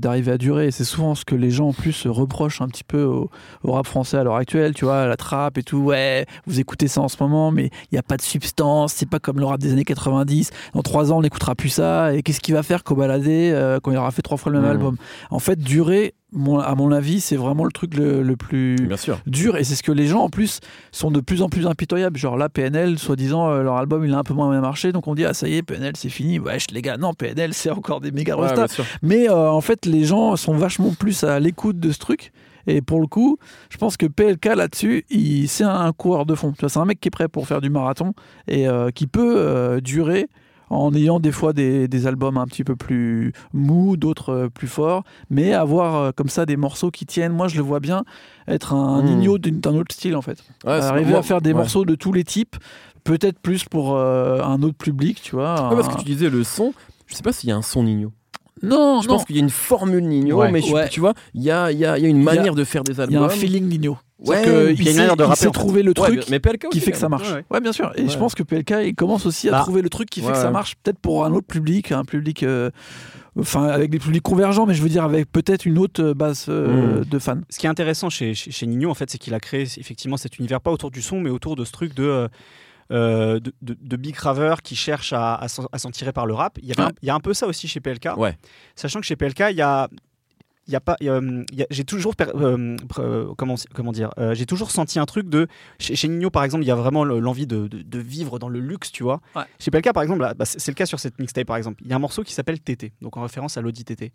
d'arriver 0.00 0.32
à 0.32 0.38
durer. 0.38 0.66
Et 0.66 0.70
c'est 0.72 0.84
souvent 0.84 1.14
ce 1.14 1.24
que 1.24 1.36
les 1.36 1.50
gens, 1.50 1.68
en 1.68 1.72
plus, 1.72 2.06
reprochent 2.06 2.60
un 2.60 2.68
petit 2.68 2.84
peu 2.84 3.04
au, 3.04 3.30
au 3.62 3.72
rap 3.72 3.86
français 3.86 4.16
à 4.16 4.24
l'heure 4.24 4.34
actuelle, 4.36 4.74
tu 4.74 4.84
vois, 4.84 5.06
la 5.06 5.16
trappe 5.16 5.56
et 5.56 5.62
tout. 5.62 5.78
Ouais, 5.78 6.26
vous 6.46 6.58
écoutez 6.60 6.88
ça 6.88 7.00
en 7.00 7.08
ce 7.08 7.16
moment, 7.20 7.52
mais 7.52 7.66
il 7.66 7.94
n'y 7.94 7.98
a 7.98 8.02
pas 8.02 8.16
de 8.16 8.22
substance. 8.22 8.92
C'est 8.92 9.08
pas 9.08 9.20
comme 9.20 9.38
le 9.38 9.46
rap 9.46 9.60
des 9.60 9.72
années 9.72 9.84
90. 9.84 10.50
Dans 10.74 10.82
trois 10.82 11.12
ans, 11.12 11.18
on 11.18 11.22
n'écoutera 11.22 11.54
plus 11.54 11.68
ça. 11.68 12.12
Et 12.12 12.22
qu'est-ce 12.24 12.40
qu'il 12.40 12.54
va 12.54 12.64
faire 12.64 12.82
Kobalade 12.82 13.80
quand 13.82 13.92
il 13.92 13.96
aura 13.96 14.10
fait 14.10 14.22
trois 14.22 14.36
fois 14.36 14.50
le 14.50 14.58
même 14.60 14.66
Mhm. 14.70 14.76
album? 14.76 14.96
En 15.30 15.38
fait, 15.38 15.58
durer, 15.60 16.14
mon- 16.32 16.58
à 16.58 16.74
mon 16.74 16.92
avis, 16.92 17.20
c'est 17.20 17.36
vraiment 17.36 17.64
le 17.64 17.72
truc 17.72 17.94
le, 17.96 18.22
le 18.22 18.36
plus 18.36 18.76
Bien 18.76 18.96
sûr. 18.96 19.18
dur. 19.26 19.56
Et 19.56 19.64
c'est 19.64 19.74
ce 19.74 19.82
que 19.82 19.92
les 19.92 20.06
gens, 20.06 20.20
en 20.22 20.28
plus, 20.30 20.60
sont 20.92 21.10
de 21.10 21.20
plus 21.20 21.42
en 21.42 21.48
plus 21.48 21.66
impitoyables. 21.66 22.16
Genre 22.18 22.36
là, 22.36 22.48
PNL, 22.48 22.98
soi-disant, 22.98 23.50
euh, 23.50 23.62
leur 23.62 23.76
album, 23.76 24.04
il 24.04 24.14
a 24.14 24.18
un 24.18 24.22
peu 24.24 24.34
moins 24.34 24.50
bien 24.50 24.60
marché. 24.60 24.92
Donc 24.92 25.08
on 25.08 25.14
dit, 25.14 25.24
ah 25.24 25.34
ça 25.34 25.48
y 25.48 25.56
est, 25.56 25.62
PNL, 25.62 25.92
c'est 25.96 26.08
fini. 26.08 26.38
Wesh, 26.38 26.66
les 26.72 26.82
gars, 26.82 26.96
non, 26.96 27.14
PNL, 27.14 27.54
c'est 27.54 27.70
encore 27.70 28.00
des 28.00 28.10
méga 28.12 28.36
Ouais, 28.36 28.46
restas. 28.48 28.82
Mais 29.02 29.28
euh, 29.28 29.50
en 29.50 29.60
fait, 29.60 29.86
les 29.86 30.04
gens 30.04 30.36
sont 30.36 30.54
vachement 30.54 30.92
plus 30.98 31.24
à 31.24 31.40
l'écoute 31.40 31.78
de 31.80 31.90
ce 31.92 31.98
truc. 31.98 32.32
Et 32.66 32.82
pour 32.82 33.00
le 33.00 33.06
coup, 33.06 33.38
je 33.70 33.78
pense 33.78 33.96
que 33.96 34.06
PLK 34.06 34.44
là-dessus, 34.54 35.04
c'est 35.48 35.64
un 35.64 35.92
coureur 35.92 36.26
de 36.26 36.34
fond. 36.34 36.52
C'est 36.60 36.76
un 36.78 36.84
mec 36.84 37.00
qui 37.00 37.08
est 37.08 37.10
prêt 37.10 37.26
pour 37.26 37.46
faire 37.48 37.60
du 37.62 37.70
marathon 37.70 38.12
et 38.48 38.68
euh, 38.68 38.90
qui 38.90 39.06
peut 39.06 39.80
durer 39.82 40.28
en 40.70 40.94
ayant 40.94 41.20
des 41.20 41.32
fois 41.32 41.52
des, 41.52 41.88
des 41.88 42.06
albums 42.06 42.38
un 42.38 42.46
petit 42.46 42.64
peu 42.64 42.76
plus 42.76 43.32
mous, 43.52 43.96
d'autres 43.96 44.30
euh, 44.30 44.48
plus 44.48 44.68
forts, 44.68 45.02
mais 45.28 45.52
avoir 45.52 45.96
euh, 45.96 46.10
comme 46.12 46.28
ça 46.28 46.46
des 46.46 46.56
morceaux 46.56 46.90
qui 46.90 47.04
tiennent. 47.06 47.32
Moi, 47.32 47.48
je 47.48 47.56
le 47.56 47.62
vois 47.62 47.80
bien 47.80 48.04
être 48.48 48.72
un 48.72 49.02
Mm. 49.02 49.04
Nino 49.06 49.38
d'une- 49.38 49.60
d'un 49.60 49.74
autre 49.74 49.94
style 49.94 50.16
en 50.16 50.22
fait. 50.22 50.42
Ouais, 50.64 50.72
Arriver 50.72 51.14
à 51.14 51.22
faire 51.22 51.40
des 51.42 51.50
ouais. 51.50 51.56
morceaux 51.56 51.84
de 51.84 51.94
tous 51.94 52.12
les 52.12 52.24
types, 52.24 52.56
peut-être 53.04 53.38
plus 53.40 53.64
pour 53.64 53.96
euh, 53.96 54.40
un 54.42 54.62
autre 54.62 54.76
public, 54.78 55.20
tu 55.22 55.34
vois. 55.34 55.68
Ouais, 55.70 55.76
parce 55.76 55.88
un- 55.88 55.92
que 55.92 55.98
tu 55.98 56.04
disais 56.06 56.30
le 56.30 56.44
son, 56.44 56.72
je 57.06 57.14
sais 57.14 57.22
pas 57.22 57.32
s'il 57.32 57.48
y 57.48 57.52
a 57.52 57.56
un 57.56 57.62
son 57.62 57.82
Nino. 57.82 58.12
Non, 58.62 59.00
Je 59.00 59.08
non. 59.08 59.14
pense 59.14 59.24
qu'il 59.24 59.36
y 59.36 59.38
a 59.38 59.42
une 59.42 59.50
formule 59.50 60.04
Nino, 60.04 60.36
Ouais. 60.38 60.50
mais 60.52 60.60
je- 60.60 60.72
Ouais. 60.72 60.88
tu 60.88 61.00
vois, 61.00 61.14
il 61.34 61.42
y 61.42 61.50
a, 61.50 61.72
il 61.72 61.78
y, 61.78 61.84
a, 61.86 61.96
il 61.98 62.02
y 62.02 62.06
a 62.06 62.08
une 62.10 62.18
y 62.18 62.20
a- 62.20 62.24
manière 62.34 62.54
de 62.54 62.64
faire 62.64 62.84
des 62.84 62.92
Il 62.92 62.98
y 62.98 63.00
albums. 63.02 63.22
a 63.22 63.26
un 63.26 63.28
feeling 63.30 63.66
Nino. 63.68 63.96
Ouais, 64.18 64.42
que 64.42 64.70
il 64.70 64.78
il 64.78 64.84
y 64.84 64.88
a 64.88 64.90
une 64.90 64.96
sait- 64.96 65.00
manière 65.00 65.16
de 65.16 65.22
il 65.22 65.26
rapper, 65.26 65.40
sait 65.40 65.46
en 65.46 65.52
fait. 65.52 65.58
trouver 65.58 65.82
le 65.82 65.88
Ouais, 65.90 65.94
truc 65.94 66.24
mais 66.30 66.40
PLK 66.40 66.68
qui 66.70 66.80
fait 66.80 66.90
que 66.90 66.98
ça 66.98 67.08
marche. 67.08 67.32
Ouais, 67.32 67.42
Ouais, 67.50 67.60
bien 67.62 67.72
sûr. 67.72 67.90
Et 67.96 68.02
Ouais. 68.02 68.08
je 68.10 68.18
pense 68.18 68.34
que 68.34 68.42
PLK, 68.42 68.74
il 68.84 68.94
commence 68.94 69.24
aussi 69.24 69.48
à 69.48 69.52
Bah. 69.52 69.60
trouver 69.60 69.80
le 69.80 69.88
truc 69.88 70.10
qui 70.10 70.20
fait 70.20 70.26
Ouais, 70.26 70.32
que 70.32 70.38
ça 70.38 70.50
marche, 70.50 70.74
peut-être 70.82 70.98
pour 70.98 71.24
un 71.24 71.32
autre 71.32 71.46
public, 71.46 71.90
un 71.90 72.04
public, 72.04 72.42
euh, 72.42 72.68
enfin 73.38 73.68
avec 73.68 73.88
des 73.90 73.98
publics 73.98 74.22
convergents, 74.22 74.66
mais 74.66 74.74
je 74.74 74.82
veux 74.82 74.90
dire 74.90 75.04
avec 75.04 75.32
peut-être 75.32 75.64
une 75.64 75.78
autre 75.78 76.02
euh, 76.02 76.12
base 76.12 76.46
euh, 76.50 77.00
Mm. 77.00 77.04
de 77.06 77.18
fans. 77.18 77.40
Ce 77.48 77.58
qui 77.58 77.64
est 77.64 77.70
intéressant 77.70 78.10
chez, 78.10 78.34
chez, 78.34 78.50
chez 78.50 78.66
Nino, 78.66 78.90
en 78.90 78.94
fait, 78.94 79.08
c'est 79.10 79.16
qu'il 79.18 79.32
a 79.32 79.40
créé 79.40 79.62
effectivement 79.62 80.18
cet 80.18 80.38
univers, 80.38 80.60
pas 80.60 80.70
autour 80.70 80.90
du 80.90 81.00
son, 81.00 81.18
mais 81.18 81.30
autour 81.30 81.56
de 81.56 81.64
ce 81.64 81.72
truc 81.72 81.94
de, 81.94 82.04
euh, 82.04 82.28
euh, 82.90 83.38
de, 83.40 83.52
de- 83.62 83.76
de 83.80 83.96
big 83.96 84.16
raveur 84.16 84.62
qui 84.62 84.76
cherche 84.76 85.12
à, 85.12 85.34
à 85.36 85.48
s'en 85.48 85.66
à 85.72 85.78
s'en 85.78 85.90
tirer 85.90 86.12
par 86.12 86.26
le 86.26 86.34
rap. 86.34 86.58
Il 86.62 86.68
y, 86.68 86.72
avait 86.72 86.82
Ouais. 86.82 86.88
un, 86.88 86.92
il 87.02 87.06
y 87.06 87.10
a 87.10 87.14
un 87.14 87.20
peu 87.20 87.34
ça 87.34 87.46
aussi 87.46 87.68
chez 87.68 87.80
PLK. 87.80 88.10
Ouais. 88.16 88.36
Sachant 88.74 89.00
que 89.00 89.06
chez 89.06 89.16
PLK, 89.16 89.44
il 89.50 89.56
y 89.56 89.62
a. 89.62 89.88
Il 90.66 90.72
y 90.72 90.76
a 90.76 90.80
pas, 90.80 90.96
hum, 91.08 91.44
j'ai 91.70 91.84
toujours, 91.84 92.12
euh, 92.20 92.76
pr- 92.76 93.00
euh, 93.00 93.34
comment, 93.36 93.56
comment 93.74 93.90
dire, 93.92 94.10
euh, 94.18 94.34
j'ai 94.34 94.46
toujours 94.46 94.70
senti 94.70 94.98
un 95.00 95.06
truc 95.06 95.28
de, 95.28 95.48
chez, 95.80 95.96
chez 95.96 96.06
Nino 96.06 96.30
par 96.30 96.44
exemple, 96.44 96.62
il 96.62 96.66
y 96.68 96.70
a 96.70 96.76
vraiment 96.76 97.02
le- 97.02 97.18
l'envie 97.18 97.46
de, 97.46 97.66
de- 97.66 97.82
de 97.82 97.98
vivre 97.98 98.38
dans 98.38 98.48
le 98.48 98.60
luxe, 98.60 98.92
tu 98.92 99.02
vois. 99.02 99.20
Ouais. 99.34 99.42
Chez 99.58 99.70
PLK 99.72 99.92
par 99.92 100.02
exemple, 100.04 100.20
bah, 100.20 100.44
c'est 100.44 100.70
le 100.70 100.74
cas 100.76 100.86
sur 100.86 101.00
cette 101.00 101.18
mixtape 101.18 101.46
par 101.46 101.56
exemple. 101.56 101.82
Il 101.84 101.88
y 101.90 101.92
a 101.92 101.96
un 101.96 101.98
morceau 102.00 102.22
qui 102.22 102.34
s'appelle 102.34 102.60
TT, 102.60 102.92
donc 103.00 103.16
en 103.16 103.22
référence 103.22 103.56
à 103.56 103.62
l'Audi 103.62 103.84
TT. 103.84 104.12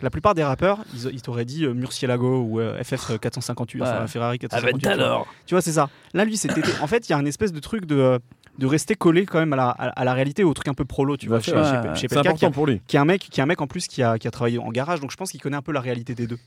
La 0.00 0.08
plupart 0.08 0.34
des 0.34 0.44
rappeurs, 0.44 0.78
ils, 0.94 1.10
ils 1.12 1.20
t'auraient 1.20 1.44
dit 1.44 1.66
Murcielago 1.66 2.42
ou 2.42 2.60
FF 2.82 3.18
458, 3.20 3.82
enfin, 3.82 4.00
Ouais. 4.02 4.06
Ferrari 4.06 4.38
458. 4.38 4.80
tu 4.80 4.96
vois. 4.96 5.26
Tu 5.46 5.54
vois, 5.56 5.62
c'est 5.62 5.72
ça. 5.72 5.90
Là, 6.14 6.24
lui, 6.24 6.36
c'est 6.38 6.48
TT. 6.48 6.70
En 6.80 6.86
fait, 6.86 7.08
il 7.08 7.12
y 7.12 7.14
a 7.14 7.18
un 7.18 7.26
espèce 7.26 7.52
de 7.52 7.60
truc 7.60 7.84
de, 7.84 8.18
de 8.58 8.66
rester 8.66 8.96
collé 8.96 9.24
quand 9.24 9.38
même 9.38 9.52
à 9.52 9.56
la, 9.56 9.68
à, 9.68 9.88
à 9.88 10.04
la 10.04 10.12
réalité, 10.14 10.42
au 10.44 10.52
truc 10.52 10.66
un 10.68 10.74
peu 10.74 10.84
prolo, 10.84 11.16
tu 11.16 11.28
vois. 11.28 11.38
Chez, 11.40 11.52
ouais. 11.52 11.62
chez- 11.62 11.94
chez 12.00 12.08
C'est 12.08 12.08
PLK, 12.08 12.22
qui, 12.22 12.28
important 12.28 12.46
a- 12.48 12.50
pour 12.50 12.66
lui. 12.66 12.80
qui 12.88 12.96
est 12.96 12.98
un 12.98 13.04
mec, 13.04 13.20
qui 13.30 13.40
est 13.40 13.42
un 13.42 13.46
mec 13.46 13.60
en 13.60 13.66
plus 13.68 13.86
qui 13.86 14.02
a, 14.02 14.18
qui 14.18 14.26
a 14.26 14.30
travaillé 14.30 14.58
en 14.58 14.68
garage, 14.70 15.00
donc 15.00 15.10
je 15.12 15.16
pense 15.16 15.30
qu'il 15.30 15.40
connaît 15.40 15.56
un 15.56 15.62
peu 15.62 15.70
la 15.72 15.80
réalité 15.80 16.14
des 16.14 16.26
deux. 16.26 16.38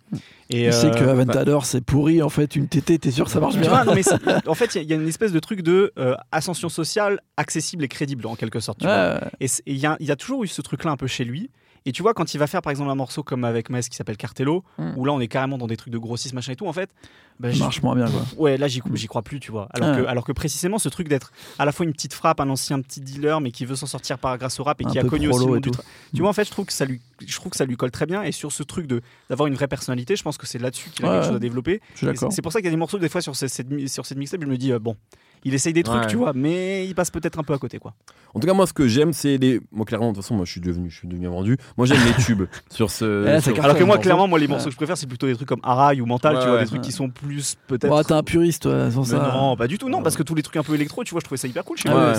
Et, 0.50 0.66
Il 0.66 0.74
sait 0.74 0.88
euh, 0.88 0.94
que 0.94 1.04
Aventador 1.06 1.66
c'est 1.66 1.82
pourri 1.82 2.22
en 2.22 2.30
fait, 2.30 2.56
une 2.56 2.68
TT, 2.68 3.00
t'es 3.00 3.12
sûr 3.12 3.26
que 3.26 3.32
ça 3.32 3.40
marche 3.40 3.56
bien? 3.58 3.70
vois, 3.70 3.86
non, 3.86 3.96
mais 3.96 4.02
en 4.48 4.54
fait, 4.56 4.76
il 4.76 4.78
y 4.78 4.80
a- 4.80 4.84
il 4.84 4.90
y, 4.90 4.94
a 4.94 4.96
une 4.98 5.08
espèce 5.08 5.32
de 5.32 5.40
truc 5.40 5.62
de 5.62 5.94
euh, 5.98 6.16
ascension 6.34 6.68
sociale 6.70 7.20
accessible 7.38 7.84
et 7.84 7.88
crédible 7.88 8.28
en 8.28 8.36
quelque 8.36 8.60
sorte. 8.60 8.80
tu 8.80 8.86
vois. 8.86 9.14
Ouais, 9.14 9.20
Et 9.40 9.48
il 9.66 9.78
y, 9.78 9.86
a- 9.86 9.96
il 10.02 10.06
y 10.06 10.12
a 10.12 10.16
toujours 10.18 10.44
eu 10.44 10.48
ce 10.48 10.62
truc-là 10.62 10.92
un 10.92 10.98
peu 10.98 11.08
chez 11.08 11.24
lui. 11.24 11.50
Et 11.88 11.92
tu 11.92 12.04
vois, 12.04 12.14
quand 12.14 12.34
il 12.36 12.38
va 12.38 12.46
faire 12.46 12.62
par 12.62 12.70
exemple 12.70 12.92
un 12.92 12.96
morceau 12.96 13.24
comme 13.24 13.44
avec 13.44 13.70
Metz 13.72 13.90
qui 13.90 13.96
s'appelle 13.96 14.18
Cartello, 14.18 14.64
Mm. 14.78 14.92
où 14.98 15.06
là 15.06 15.14
on 15.14 15.20
est 15.20 15.28
carrément 15.28 15.58
dans 15.58 15.66
des 15.68 15.78
trucs 15.78 15.92
de 15.92 15.98
grossisme, 15.98 16.36
machin 16.36 16.52
et 16.52 16.56
tout, 16.56 16.68
en 16.68 16.74
fait, 16.74 16.90
bah, 17.40 17.50
marche 17.58 17.82
moins 17.82 17.96
bien 17.96 18.06
quoi. 18.08 18.22
Ouais, 18.38 18.56
là 18.58 18.68
j'y 18.68 18.82
j'y 18.94 19.08
crois 19.08 19.24
plus, 19.24 19.40
tu 19.40 19.52
vois. 19.52 19.68
Alors, 19.72 19.90
Ouais. 19.96 20.02
que, 20.04 20.08
alors 20.08 20.24
que 20.24 20.32
précisément 20.32 20.78
ce 20.78 20.90
truc 20.90 21.08
d'être 21.08 21.32
à 21.58 21.66
la 21.66 21.72
fois 21.72 21.86
une 21.88 21.92
petite 21.94 22.14
frappe, 22.14 22.40
un 22.40 22.50
ancien 22.50 22.80
petit 22.82 23.02
dealer, 23.02 23.42
mais 23.42 23.50
qui 23.52 23.66
veut 23.66 23.76
s'en 23.76 23.88
sortir 23.88 24.20
par 24.20 24.38
grâce 24.38 24.60
au 24.60 24.64
rap 24.64 24.80
et 24.80 24.86
Un 24.86 24.90
qui 24.92 25.00
a 25.00 25.04
connu 25.04 25.28
aussi 25.28 25.40
le 25.46 25.54
monde 25.54 25.62
du 25.62 25.72
Tu 26.14 26.22
vois, 26.22 26.30
en 26.30 26.34
fait, 26.34 26.46
je 26.46 26.52
trouve 26.52 26.66
que 26.66 26.74
ça 26.74 26.86
lui, 26.86 27.02
je 27.26 27.36
trouve 27.36 27.50
que 27.52 27.58
ça 27.58 27.66
lui 27.66 27.78
colle 27.78 27.90
très 27.92 28.06
bien. 28.06 28.22
Et 28.22 28.32
sur 28.32 28.52
ce 28.52 28.62
truc 28.62 28.86
de 28.86 29.02
d'avoir 29.30 29.48
une 29.48 29.56
vraie 29.56 29.68
personnalité, 29.68 30.16
je 30.16 30.22
pense 30.22 30.38
que 30.38 30.46
c'est 30.46 30.60
là-dessus 30.60 30.92
qu'il 30.92 31.04
a 31.06 31.10
Ouais, 31.10 31.16
quelque 31.16 31.28
chose 31.28 31.36
à 31.36 31.40
développer. 31.40 31.82
Je 31.94 31.98
suis 31.98 32.06
Et 32.06 32.10
d'accord. 32.14 32.30
C'est 32.32 32.36
c'est 32.36 32.42
pour 32.44 32.52
ça 32.52 32.60
qu'il 32.60 32.66
y 32.66 32.68
a 32.68 32.72
des 32.72 32.78
morceaux 32.78 33.00
des 33.00 33.10
fois 33.10 33.22
sur 33.22 33.36
cette, 33.36 33.88
sur 33.90 34.06
cette 34.06 34.18
mixtape, 34.20 34.42
je 34.42 34.48
me 34.48 34.58
dis 34.58 34.72
euh, 34.72 34.78
bon, 34.78 34.96
il 35.44 35.54
essaye 35.54 35.74
des 35.74 35.84
trucs, 35.84 36.02
Ouais. 36.02 36.08
tu 36.08 36.16
vois, 36.18 36.32
mais 36.34 36.86
il 36.88 36.94
passe 36.96 37.10
peut-être 37.12 37.40
un 37.40 37.44
peu 37.44 37.54
à 37.54 37.58
côté, 37.58 37.80
quoi. 37.80 37.94
En 38.34 38.40
tout 38.40 38.48
cas, 38.48 38.54
moi, 38.54 38.66
ce 38.66 38.72
que 38.74 38.88
j'aime, 38.88 39.12
c'est 39.12 39.38
les. 39.38 39.60
Moi, 39.74 39.86
clairement, 39.86 40.12
de 40.12 40.16
toute 40.16 40.24
façon, 40.24 40.36
moi, 40.36 40.46
je 40.46 40.52
suis 40.52 40.62
devenu, 40.62 40.90
je 40.90 40.96
suis 40.98 41.08
devenu 41.08 41.28
vendu. 41.28 41.58
Moi, 41.78 41.86
j'aime 41.86 42.00
les 42.06 42.24
tubes 42.24 42.44
sur 42.70 42.90
ce. 42.90 43.26
Là, 43.26 43.42
sur- 43.42 43.52
cartonne. 43.54 43.66
Alors 43.66 43.78
que 43.78 43.84
moi, 43.84 43.98
clairement, 43.98 44.28
moi 44.28 44.40
les 44.40 44.46
Ouais. 44.46 44.52
morceaux 44.52 44.68
que 44.68 44.72
je 44.72 44.78
préfère, 44.78 44.96
c'est 44.98 45.08
plutôt 45.08 45.28
des 45.28 45.36
trucs 45.36 45.50
comme 45.50 45.60
Araï 45.64 46.00
ou 46.00 46.06
Mental, 46.06 46.36
Ouais, 46.36 46.42
tu 46.42 46.48
vois, 46.48 46.56
ouais. 46.58 46.64
des 46.64 46.70
trucs 46.70 46.82
qui 46.82 46.92
sont 46.94 47.10
plus 47.10 47.56
peut-être. 47.68 47.90
Bon, 47.90 48.02
t'es 48.04 48.14
un 48.14 48.24
puriste 48.24 48.62
toi, 48.64 48.90
sans 48.92 49.04
ça. 49.04 49.32
non, 49.34 49.58
pas 49.58 49.68
du 49.68 49.78
tout, 49.78 49.90
non, 49.90 50.02
parce 50.02 50.16
que 50.16 50.24
tous 50.24 50.34
les 50.36 50.44
trucs 50.44 50.56
un 50.56 50.64
peu 50.64 50.76
électro, 50.76 51.04
tu 51.04 51.12
vois, 51.12 51.20
je 51.20 51.26
trouvais 51.26 51.38
ça 51.38 51.48
hyper 51.50 51.66
cool 51.66 51.78
chez 51.78 51.90
Ah 51.90 51.94
moi. 51.94 52.14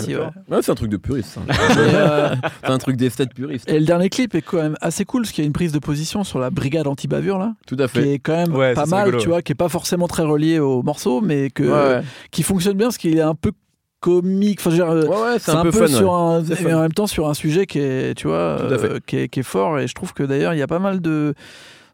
ouais, 0.51 0.63
c'est 0.63 0.71
un 0.71 0.75
truc 0.75 0.91
de 0.91 0.97
puriste. 0.99 1.39
euh, 1.49 2.35
c'est 2.65 2.71
un 2.71 2.79
truc 2.79 2.97
d'esthète 2.97 3.33
puriste. 3.33 3.69
Et 3.71 3.79
le 3.81 3.87
dernier 3.87 4.11
clip 4.11 4.35
est 4.35 4.43
quand 4.43 4.59
même 4.59 4.77
assez 4.83 5.05
cool 5.07 5.23
parce 5.23 5.33
qu'il 5.33 5.43
y 5.45 5.47
a 5.47 5.49
une 5.49 5.53
prise 5.55 5.73
de 5.73 5.79
position 5.79 6.25
sur 6.25 6.39
la 6.39 6.51
brigade 6.51 6.87
anti-bavure 6.87 7.39
là, 7.39 7.55
Tout 7.67 7.77
à 7.79 7.85
qui 7.89 7.89
fait. 8.01 8.13
est 8.15 8.19
quand 8.19 8.35
même 8.37 8.55
Ouais, 8.55 8.75
pas 8.75 8.85
mal, 8.87 9.17
tu 9.17 9.29
vois, 9.29 9.41
qui 9.41 9.53
est 9.53 9.57
pas 9.57 9.69
forcément 9.71 10.09
très 10.09 10.25
relié 10.25 10.59
au 10.59 10.83
morceau, 10.83 11.21
mais 11.23 11.49
que, 11.51 12.01
qui 12.31 12.43
fonctionne 12.43 12.77
bien 12.77 12.89
parce 12.89 12.99
qu'il 13.13 13.19
est 13.19 13.23
un 13.23 13.35
peu 13.35 13.53
comique. 14.01 14.61
Enfin, 14.61 14.79
euh, 14.79 15.07
Ouais, 15.07 15.23
ouais, 15.23 15.39
c'est 15.39 15.53
un, 15.53 15.63
peu, 15.63 15.71
fun. 15.71 15.87
sur 15.87 16.15
un, 16.15 16.43
fun. 16.43 16.75
en 16.75 16.81
même 16.81 16.93
temps 16.93 17.07
sur 17.07 17.29
un 17.29 17.35
sujet 17.35 17.67
qui 17.67 17.79
est, 17.79 18.15
tu 18.15 18.27
vois, 18.27 18.37
euh, 18.37 18.99
qui, 19.07 19.19
est, 19.19 19.29
qui 19.29 19.41
est 19.41 19.45
fort. 19.45 19.79
Et 19.79 19.87
je 19.87 19.95
trouve 19.95 20.13
que 20.13 20.23
d'ailleurs, 20.23 20.55
il 20.55 20.59
y 20.59 20.63
a 20.63 20.67
pas 20.67 20.79
mal 20.79 21.01
de 21.01 21.35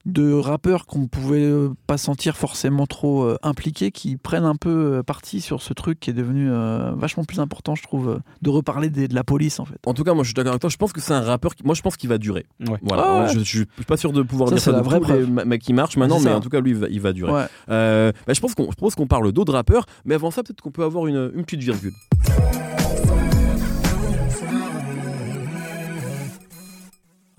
de 0.09 0.33
rappeurs 0.33 0.87
qu'on 0.87 1.07
pouvait 1.07 1.45
euh, 1.45 1.69
pas 1.87 1.99
sentir 1.99 2.37
forcément 2.37 2.87
trop 2.87 3.23
euh, 3.25 3.37
impliqués 3.43 3.91
qui 3.93 4.17
prennent 4.17 4.45
un 4.45 4.57
peu 4.57 4.71
euh, 4.99 5.03
parti 5.03 5.41
sur 5.41 5.63
ce 5.63 5.73
truc 5.75 6.01
qui 6.01 6.11
est 6.11 6.15
devenu 6.15 6.49
euh, 6.51 6.93
vachement 6.97 7.25
plus 7.25 7.41
important 7.41 7.75
je 7.75 7.83
trouve 7.83 8.09
euh, 8.09 8.19
de 8.43 8.51
reparler 8.51 8.89
des- 8.91 9.07
de 9.09 9.15
la 9.15 9.23
police 9.25 9.61
en 9.61 9.65
fait 9.65 9.77
En 9.87 9.95
tout 9.95 10.05
cas, 10.05 10.15
moi, 10.15 10.25
je 10.25 10.29
suis 10.29 10.35
d'accord 10.35 10.53
avec 10.53 10.61
toi. 10.61 10.71
Je 10.71 10.77
pense 10.77 10.93
que 10.93 11.01
c'est 11.01 11.13
un 11.13 11.21
rappeur. 11.21 11.55
Qui... 11.55 11.63
Moi, 11.65 11.75
je 11.75 11.83
pense 11.83 11.97
qu'il 11.97 12.09
va 12.09 12.19
durer. 12.19 12.47
Ouais. 12.67 12.79
Voilà. 12.83 13.05
Ah 13.07 13.21
ouais. 13.23 13.29
Je, 13.35 13.39
je 13.41 13.45
suis 13.45 13.67
pas 13.87 13.97
sûr 13.97 14.13
de 14.13 14.23
pouvoir 14.23 14.49
Ça, 14.49 14.55
dire 14.57 14.65
c'est 14.65 14.71
ça 14.71 14.77
la 14.77 14.81
de 14.81 14.85
vraie 14.85 14.99
tous 15.01 15.05
les 15.07 15.13
preuve. 15.19 15.31
ma- 15.31 15.45
mecs 15.45 15.63
qui 15.63 15.73
marchent 15.73 15.97
maintenant, 15.97 16.19
mais 16.21 16.33
en 16.33 16.41
tout 16.41 16.49
cas, 16.49 16.61
lui, 16.61 16.71
il 16.71 16.77
va, 16.77 16.87
il 16.89 17.01
va 17.01 17.13
durer. 17.13 17.33
ouais. 17.33 17.45
Euh, 17.71 18.13
bah, 18.27 18.33
je 18.33 18.41
pense 18.41 18.55
qu'on 18.55 18.65
je 18.71 18.77
propose 18.77 18.95
qu'on 18.95 19.07
parle 19.07 19.31
d'autres 19.33 19.53
rappeurs, 19.53 19.85
mais 20.05 20.15
avant 20.15 20.31
ça, 20.31 20.43
peut-être 20.43 20.61
qu'on 20.63 20.71
peut 20.71 20.85
avoir 20.85 21.07
une, 21.07 21.31
une 21.35 21.45
petite 21.45 21.61
virgule. 21.63 21.93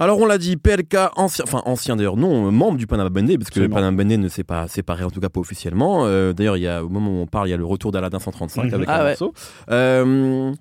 Alors 0.01 0.17
on 0.19 0.25
l'a 0.25 0.37
dit, 0.37 0.55
PLK, 0.55 0.95
ancien, 1.17 1.43
enfin 1.45 1.61
ancien 1.65 1.95
d'ailleurs, 1.97 2.15
non, 2.17 2.51
membre 2.51 2.77
du 2.77 2.87
Panama 2.87 3.09
Bandé, 3.09 3.37
parce 3.37 3.49
que 3.49 3.59
le. 3.59 3.67
Panama 3.69 3.95
Bandé 4.01 4.15
ne 4.17 4.29
s'est 4.29 4.45
pas 4.45 4.67
séparé, 4.69 5.03
en 5.03 5.09
tout 5.11 5.19
cas 5.19 5.27
pas 5.29 5.41
officiellement. 5.41 6.05
Euh, 6.05 6.31
d'ailleurs, 6.33 6.55
il 6.57 6.61
y 6.63 6.67
a, 6.67 6.83
au 6.85 6.89
moment 6.89 7.11
où 7.11 7.15
on 7.21 7.27
parle, 7.27 7.49
il 7.49 7.51
y 7.51 7.53
a 7.53 7.57
le 7.57 7.65
retour 7.65 7.91
d'Aladin 7.91 8.17
135 8.19 8.63
Mhm. 8.63 8.73
avec 8.73 8.87
Ah 8.89 8.95
un 8.95 9.03
ouais. 9.03 9.09
morceau. 9.09 9.33
Euh, 9.71 10.53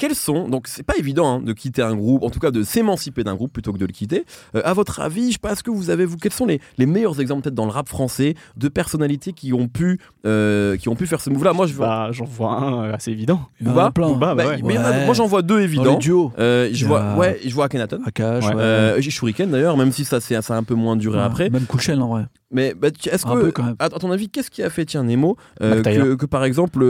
quels 0.00 0.14
sont, 0.14 0.48
donc 0.48 0.66
c'est 0.66 0.82
pas 0.82 0.96
évident 0.96 1.34
hein, 1.36 1.42
de 1.42 1.52
quitter 1.52 1.82
un 1.82 1.94
groupe, 1.94 2.22
en 2.22 2.30
tout 2.30 2.40
cas 2.40 2.50
de 2.50 2.62
s'émanciper 2.62 3.22
d'un 3.22 3.34
groupe 3.34 3.52
plutôt 3.52 3.70
que 3.74 3.76
de 3.76 3.84
le 3.84 3.92
quitter. 3.92 4.24
Euh, 4.56 4.62
à 4.64 4.72
votre 4.72 5.00
avis, 5.00 5.26
je 5.26 5.32
sais 5.32 5.38
pas, 5.38 5.52
est-ce 5.52 5.62
que 5.62 5.70
vous 5.70 5.90
avez, 5.90 6.06
vous, 6.06 6.16
quels 6.16 6.32
sont 6.32 6.46
les, 6.46 6.58
les 6.78 6.86
meilleurs 6.86 7.20
exemples 7.20 7.42
peut-être 7.42 7.54
dans 7.54 7.66
le 7.66 7.70
rap 7.70 7.86
français 7.86 8.34
de 8.56 8.68
personnalités 8.68 9.34
qui 9.34 9.52
ont 9.52 9.68
pu, 9.68 10.00
euh, 10.24 10.78
qui 10.78 10.88
ont 10.88 10.96
pu 10.96 11.06
faire 11.06 11.20
ce 11.20 11.28
move-là? 11.28 11.52
Moi, 11.52 11.66
je 11.66 11.74
vois. 11.74 11.86
Bah, 11.86 12.08
j'en 12.12 12.24
vois 12.24 12.52
un 12.52 12.84
euh, 12.84 12.94
assez 12.94 13.10
évident. 13.10 13.42
Booba 13.60 13.90
plein. 13.90 14.08
Booba, 14.08 14.34
bah 14.34 14.44
Bah, 14.44 14.50
ouais. 14.52 14.60
mais 14.64 14.78
Ouais. 14.78 15.04
moi, 15.04 15.12
j'en 15.12 15.26
vois 15.26 15.42
deux 15.42 15.60
évidents. 15.60 15.98
duos. 15.98 16.32
Euh, 16.38 16.70
je 16.72 16.86
vois, 16.86 17.16
ouais, 17.16 17.38
je 17.44 17.52
vois 17.54 17.66
Akhenaton. 17.66 18.00
Akash, 18.06 18.46
Ouais. 18.46 18.94
j'ai 19.00 19.10
Shuriken 19.10 19.50
d'ailleurs, 19.50 19.76
même 19.76 19.92
si 19.92 20.06
ça 20.06 20.18
c'est 20.20 20.40
ça 20.40 20.54
a 20.54 20.56
un 20.56 20.62
peu 20.62 20.74
moins 20.74 20.96
duré 20.96 21.20
après. 21.20 21.50
Même 21.50 21.66
Chain, 21.78 22.00
en 22.00 22.08
vrai. 22.08 22.24
Mais 22.50 22.72
bah, 22.74 22.88
est-ce 22.88 23.24
que, 23.26 23.32
peu, 23.32 23.50
quand 23.52 23.64
même. 23.64 23.76
à, 23.78 23.90
ton 23.90 24.10
avis, 24.10 24.30
qu'est-ce 24.30 24.50
qui 24.50 24.62
a 24.62 24.70
fait 24.70 24.86
tiens 24.86 25.04
Nemo 25.04 25.36
euh, 25.62 25.82
que, 25.82 26.14
que 26.14 26.26
par 26.26 26.44
exemple, 26.44 26.82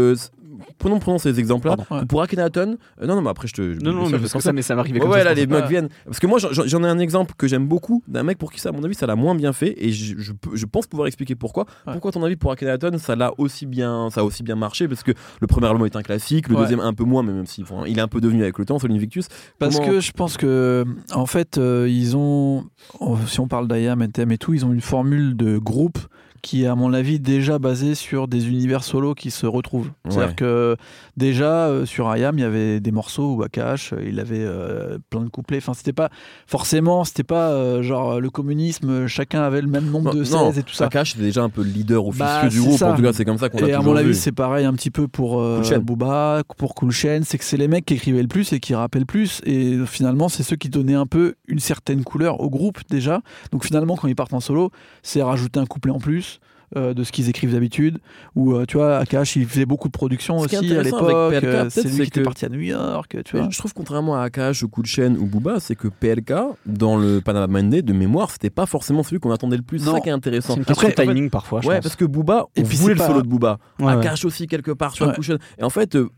prenons, 0.79 0.99
prenons 0.99 1.19
ces 1.19 1.39
exemples-là. 1.41 1.77
Ouais. 1.91 2.05
Pour 2.07 2.23
Akhenaton, 2.23 2.77
euh, 3.03 3.07
non 3.07 3.15
non, 3.17 3.23
mais 3.23 3.31
après 3.31 3.49
je 3.49 3.55
te. 3.55 3.75
je- 3.75 3.81
Non, 3.81 3.93
non, 3.93 4.09
mais 4.09 4.19
parce 4.19 4.33
que 4.33 4.41
ça, 4.41 4.53
mais 4.53 4.63
ça 4.63 4.75
m'arrivait 4.75 5.01
Ouais, 5.01 5.09
ouais, 5.09 5.25
là 5.25 5.35
les 5.35 5.47
mecs 5.47 5.67
viennent. 5.67 5.89
Parce 6.05 6.19
que 6.19 6.27
moi 6.27 6.39
j'en- 6.39 6.83
ai 6.85 6.87
un 6.89 6.99
exemple 6.99 7.35
que 7.37 7.47
j'aime 7.49 7.67
beaucoup 7.67 8.03
d'un 8.09 8.23
mec 8.23 8.39
pour 8.39 8.53
qui 8.53 8.61
ça, 8.61 8.71
à 8.71 8.73
mon 8.73 8.83
avis, 8.85 8.95
ça 8.95 9.07
l'a 9.07 9.17
moins 9.17 9.35
bien 9.35 9.53
fait 9.53 9.75
et 9.77 9.93
je, 9.93 10.15
je 10.19 10.33
peux- 10.33 10.57
je 10.57 10.67
pense 10.67 10.87
pouvoir 10.87 11.07
expliquer 11.07 11.35
pourquoi. 11.35 11.65
Ouais. 11.87 11.93
Pourquoi, 11.93 12.11
à 12.11 12.13
ton 12.13 12.23
avis, 12.25 12.37
pour 12.37 12.53
Akhenaton, 12.53 12.97
ça 12.99 13.17
l'a 13.17 13.33
aussi 13.39 13.67
bien, 13.67 14.09
ça 14.11 14.21
a 14.23 14.25
aussi 14.25 14.43
bien 14.43 14.57
marché? 14.57 14.89
Parce 14.89 15.03
que 15.03 15.13
le 15.41 15.47
premier 15.47 15.67
album 15.67 15.85
est 15.87 15.97
un 15.97 16.03
classique, 16.03 16.49
le 16.49 16.55
Ouais. 16.57 16.63
deuxième 16.63 16.81
un 16.81 16.95
peu 16.95 17.05
moins, 17.05 17.23
mais 17.23 17.33
même 17.33 17.47
si 17.47 17.63
enfin, 17.63 17.85
il 17.87 17.99
est 17.99 18.03
un 18.03 18.09
peu 18.09 18.21
devenu 18.21 18.43
avec 18.43 18.59
le 18.59 18.65
temps, 18.65 18.79
Solin 18.79 18.97
Victus. 18.99 19.29
Parce 19.59 19.77
Comment- 19.77 19.89
que 19.89 20.01
je 20.01 20.13
pense 20.13 20.37
que, 20.37 20.85
en 21.15 21.27
fait, 21.27 21.59
euh, 21.59 21.87
ils 21.89 22.17
ont, 22.17 22.65
oh, 23.01 23.17
si 23.27 23.41
on 23.41 23.49
parle 23.49 23.69
d'IAM, 23.69 24.03
NTM 24.03 24.33
et 24.33 24.39
tout, 24.39 24.55
ils 24.55 24.65
ont 24.65 24.73
une 24.73 24.81
formule 24.81 25.37
de 25.37 25.59
groupe 25.59 25.99
qui 26.43 26.65
est, 26.65 26.67
à 26.67 26.75
mon 26.75 26.93
avis, 26.93 27.21
déjà 27.21 27.59
basée 27.59 27.95
sur 27.95 28.29
des 28.29 28.49
univers 28.49 28.85
solos 28.85 29.15
qui 29.15 29.31
se 29.31 29.47
retrouvent. 29.47 29.91
C'est-à-dire 30.09 30.37
que, 30.37 30.77
déjà, 31.17 31.67
euh, 31.69 31.87
sur 31.87 32.15
IAM, 32.17 32.39
il 32.39 32.43
y 32.43 32.45
avait 32.45 32.81
des 32.81 32.91
morceaux 32.93 33.35
où 33.35 33.43
Akash, 33.43 33.93
euh, 33.93 34.05
il 34.07 34.21
avait 34.21 34.41
euh, 34.41 34.99
plein 35.11 35.21
de 35.23 35.29
couplets. 35.29 35.59
Enfin, 35.59 35.75
c'était 35.75 35.93
pas, 35.93 36.11
forcément, 36.47 37.05
c'était 37.05 37.25
pas 37.25 37.51
euh, 37.51 37.83
genre 37.83 38.21
le 38.21 38.31
communisme, 38.31 39.07
chacun 39.07 39.43
avait 39.43 39.61
le 39.61 39.69
même 39.69 39.91
nombre 39.91 40.15
de 40.15 40.25
16 40.25 40.59
et 40.59 40.63
tout 40.63 40.75
ça. 40.75 40.87
Akash 40.87 41.15
était 41.15 41.23
déjà 41.23 41.43
un 41.43 41.49
peu 41.49 41.63
le 41.63 41.71
leader 41.71 42.07
officieux 42.07 42.25
Bah, 42.25 42.49
du 42.49 42.61
groupe. 42.61 42.79
ça. 42.79 42.93
En 42.93 42.97
tout 42.97 43.03
cas, 43.03 43.13
c'est 43.13 43.25
comme 43.25 43.39
ça 43.39 43.49
qu'on 43.49 43.61
l'a 43.61 43.69
Et 43.69 43.73
à 43.73 43.81
mon 43.81 43.97
avis, 43.97 44.15
c'est 44.15 44.33
pareil 44.33 44.65
un 44.65 44.73
petit 44.75 44.91
peu 44.91 45.09
pour 45.09 45.33
Cool. 45.33 45.79
Booba, 45.81 46.43
pour 46.57 46.75
Cool 46.75 46.91
Chain, 46.91 47.21
c'est 47.25 47.39
que 47.39 47.45
c'est 47.45 47.57
les 47.57 47.69
mecs 47.69 47.87
qui 47.87 47.95
écrivaient 47.95 48.23
le 48.23 48.29
plus 48.29 48.53
et 48.53 48.61
qui 48.61 48.75
rappaient 48.75 48.99
le 48.99 49.05
plus. 49.05 49.41
Et 49.45 49.79
finalement, 49.87 50.29
c'est 50.29 50.43
ceux 50.43 50.57
qui 50.57 50.69
donnaient 50.69 50.95
un 50.95 51.07
peu 51.07 51.35
une 51.49 51.59
certaine 51.59 52.05
couleur 52.05 52.41
au 52.41 52.51
groupe 52.51 52.79
déjà. 52.89 53.21
Donc 53.53 53.65
finalement, 53.65 53.97
quand 53.97 54.09
ils 54.09 54.17
partent 54.17 54.35
en 54.35 54.41
solo, 54.41 54.71
c'est 55.03 55.23
rajouter 55.23 55.61
un 55.61 55.67
couplet 55.67 55.93
en 55.93 55.99
plus. 55.99 56.30
Euh, 56.77 56.95
de 56.95 57.03
ce 57.05 57.11
qu'ils 57.13 57.29
écrivent 57.29 57.53
d'habitude 57.53 57.99
ou 58.37 58.55
euh, 58.55 58.65
tu 58.67 58.77
vois 58.77 58.99
Akash 58.99 59.37
il 59.37 59.47
faisait 59.47 59.67
beaucoup 59.67 59.89
de 59.89 59.93
production 59.93 60.39
Ce 60.41 60.45
aussi 60.45 60.57
à 60.77 60.83
l'époque 60.83 61.11
avec 61.33 61.41
PLK, 61.43 61.45
euh, 61.55 61.67
c'est 61.71 61.85
lui 61.89 61.97
qui 61.97 62.03
était 62.03 62.23
parti 62.23 62.45
à 62.45 62.49
New 62.49 62.61
York 62.61 63.17
tu 63.25 63.37
vois 63.37 63.49
je 63.51 63.59
trouve 63.59 63.75
contrairement 63.75 64.17
à 64.17 64.23
Akash, 64.23 64.65
Cool 64.67 64.87
Chain 64.87 65.17
ou 65.19 65.27
Booba, 65.27 65.59
c'est 65.61 65.75
que 65.75 65.89
PLK 65.89 66.33
dans 66.67 66.97
le 66.97 67.21
Panama 67.21 67.47
Monday 67.61 67.83
de 67.83 67.93
mémoire, 67.93 68.31
c'était 68.31 68.51
pas 68.51 68.67
forcément 68.67 69.03
celui 69.03 69.19
qu'on 69.21 69.31
attendait 69.33 69.57
le 69.57 69.63
plus. 69.63 69.81
C'est 69.81 69.91
ça 69.91 70.01
qui 70.01 70.09
est 70.09 70.13
intéressant. 70.13 70.55
C'est 70.55 70.61
une 70.61 70.65
question 70.65 70.89
Après, 70.89 71.05
de 71.05 71.09
en 71.09 71.13
fait, 71.13 71.15
timing 71.19 71.31
parfois. 71.31 71.61
je 71.61 71.69
Ouais, 71.69 71.77
pense. 71.77 71.83
parce 71.85 71.97
que 71.97 72.05
Booba, 72.05 72.47
on 72.57 72.61
Et 72.61 72.65
puis 72.65 72.77
voulait 72.77 72.95
c'est 72.95 73.01
le 73.01 73.07
pas- 73.07 73.07
solo 73.09 73.23
de 73.23 73.29
Booba. 73.29 73.59
Ouais, 73.79 73.87
ouais. 73.87 73.93
Akash 73.93 74.25
aussi 74.25 74.47
quelque 74.47 74.71
part 74.71 74.93
sur 74.95 75.07
Ouais. 75.09 75.15
Cool 75.15 75.25
Chain. 75.25 75.37
Et 75.59 75.65
en 75.65 75.71
fait, 75.71 75.97
euh, 75.97 76.09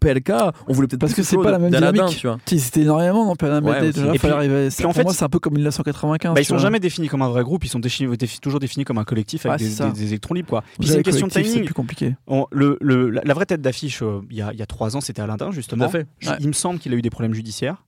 PLK, 0.00 0.30
on 0.68 0.72
voulait 0.72 0.86
peut-être 0.88 1.00
Parce 1.00 1.14
que 1.14 1.22
c'est 1.22 1.36
pas 1.36 1.50
la 1.50 1.58
même 1.58 1.70
dynamique. 1.70 2.16
tu 2.18 2.26
vois. 2.26 2.38
C'était 2.46 2.82
énormément 2.82 3.24
dans 3.24 3.36
Ouais, 3.36 3.80
déjà, 3.92 4.14
Et 4.14 4.18
fallait 4.18 4.18
puis- 4.18 4.28
arriver- 4.30 4.68
puis 4.70 4.84
en 4.84 4.88
pour 4.88 4.96
fait, 4.96 5.02
moi 5.04 5.12
c'est 5.12 5.24
un 5.24 5.28
peu 5.28 5.38
comme 5.38 5.54
1995 5.54 6.34
Bah, 6.34 6.40
ils 6.40 6.44
sont 6.44 6.54
vois. 6.54 6.62
jamais 6.62 6.80
définis 6.80 7.08
comme 7.08 7.22
un 7.22 7.28
vrai 7.28 7.42
groupe, 7.42 7.64
ils 7.64 7.68
sont 7.68 7.78
définis, 7.78 8.16
toujours 8.40 8.60
définis 8.60 8.84
comme 8.84 8.98
un 8.98 9.04
collectif 9.04 9.46
avec 9.46 9.60
des, 9.60 10.06
électrons 10.08 10.34
libres. 10.34 10.48
Quoi. 10.48 10.62
Puis 10.78 10.88
c'est 10.88 10.96
une 10.96 11.02
question 11.02 11.26
de 11.26 11.32
c'est 11.32 11.42
timing. 11.42 11.64
plus 11.64 11.74
compliqué 11.74 12.14
On- 12.26 12.46
le, 12.50 12.78
le- 12.80 13.10
la, 13.10 13.22
la 13.24 13.34
vraie 13.34 13.46
tête 13.46 13.60
d'affiche, 13.62 14.02
euh, 14.02 14.20
il 14.30 14.36
y, 14.36 14.42
a, 14.42 14.52
il 14.52 14.58
y 14.58 14.62
a 14.62 14.66
trois 14.66 14.96
ans, 14.96 15.00
c'était 15.00 15.22
Alain 15.22 15.36
justement. 15.50 15.88
Fait. 15.88 16.06
Je- 16.18 16.30
Ouais. 16.30 16.36
Il 16.40 16.48
me 16.48 16.52
semble 16.52 16.78
qu'il 16.78 16.92
a 16.92 16.96
eu 16.96 17.02
des 17.02 17.10
problèmes 17.10 17.34
judiciaires, 17.34 17.84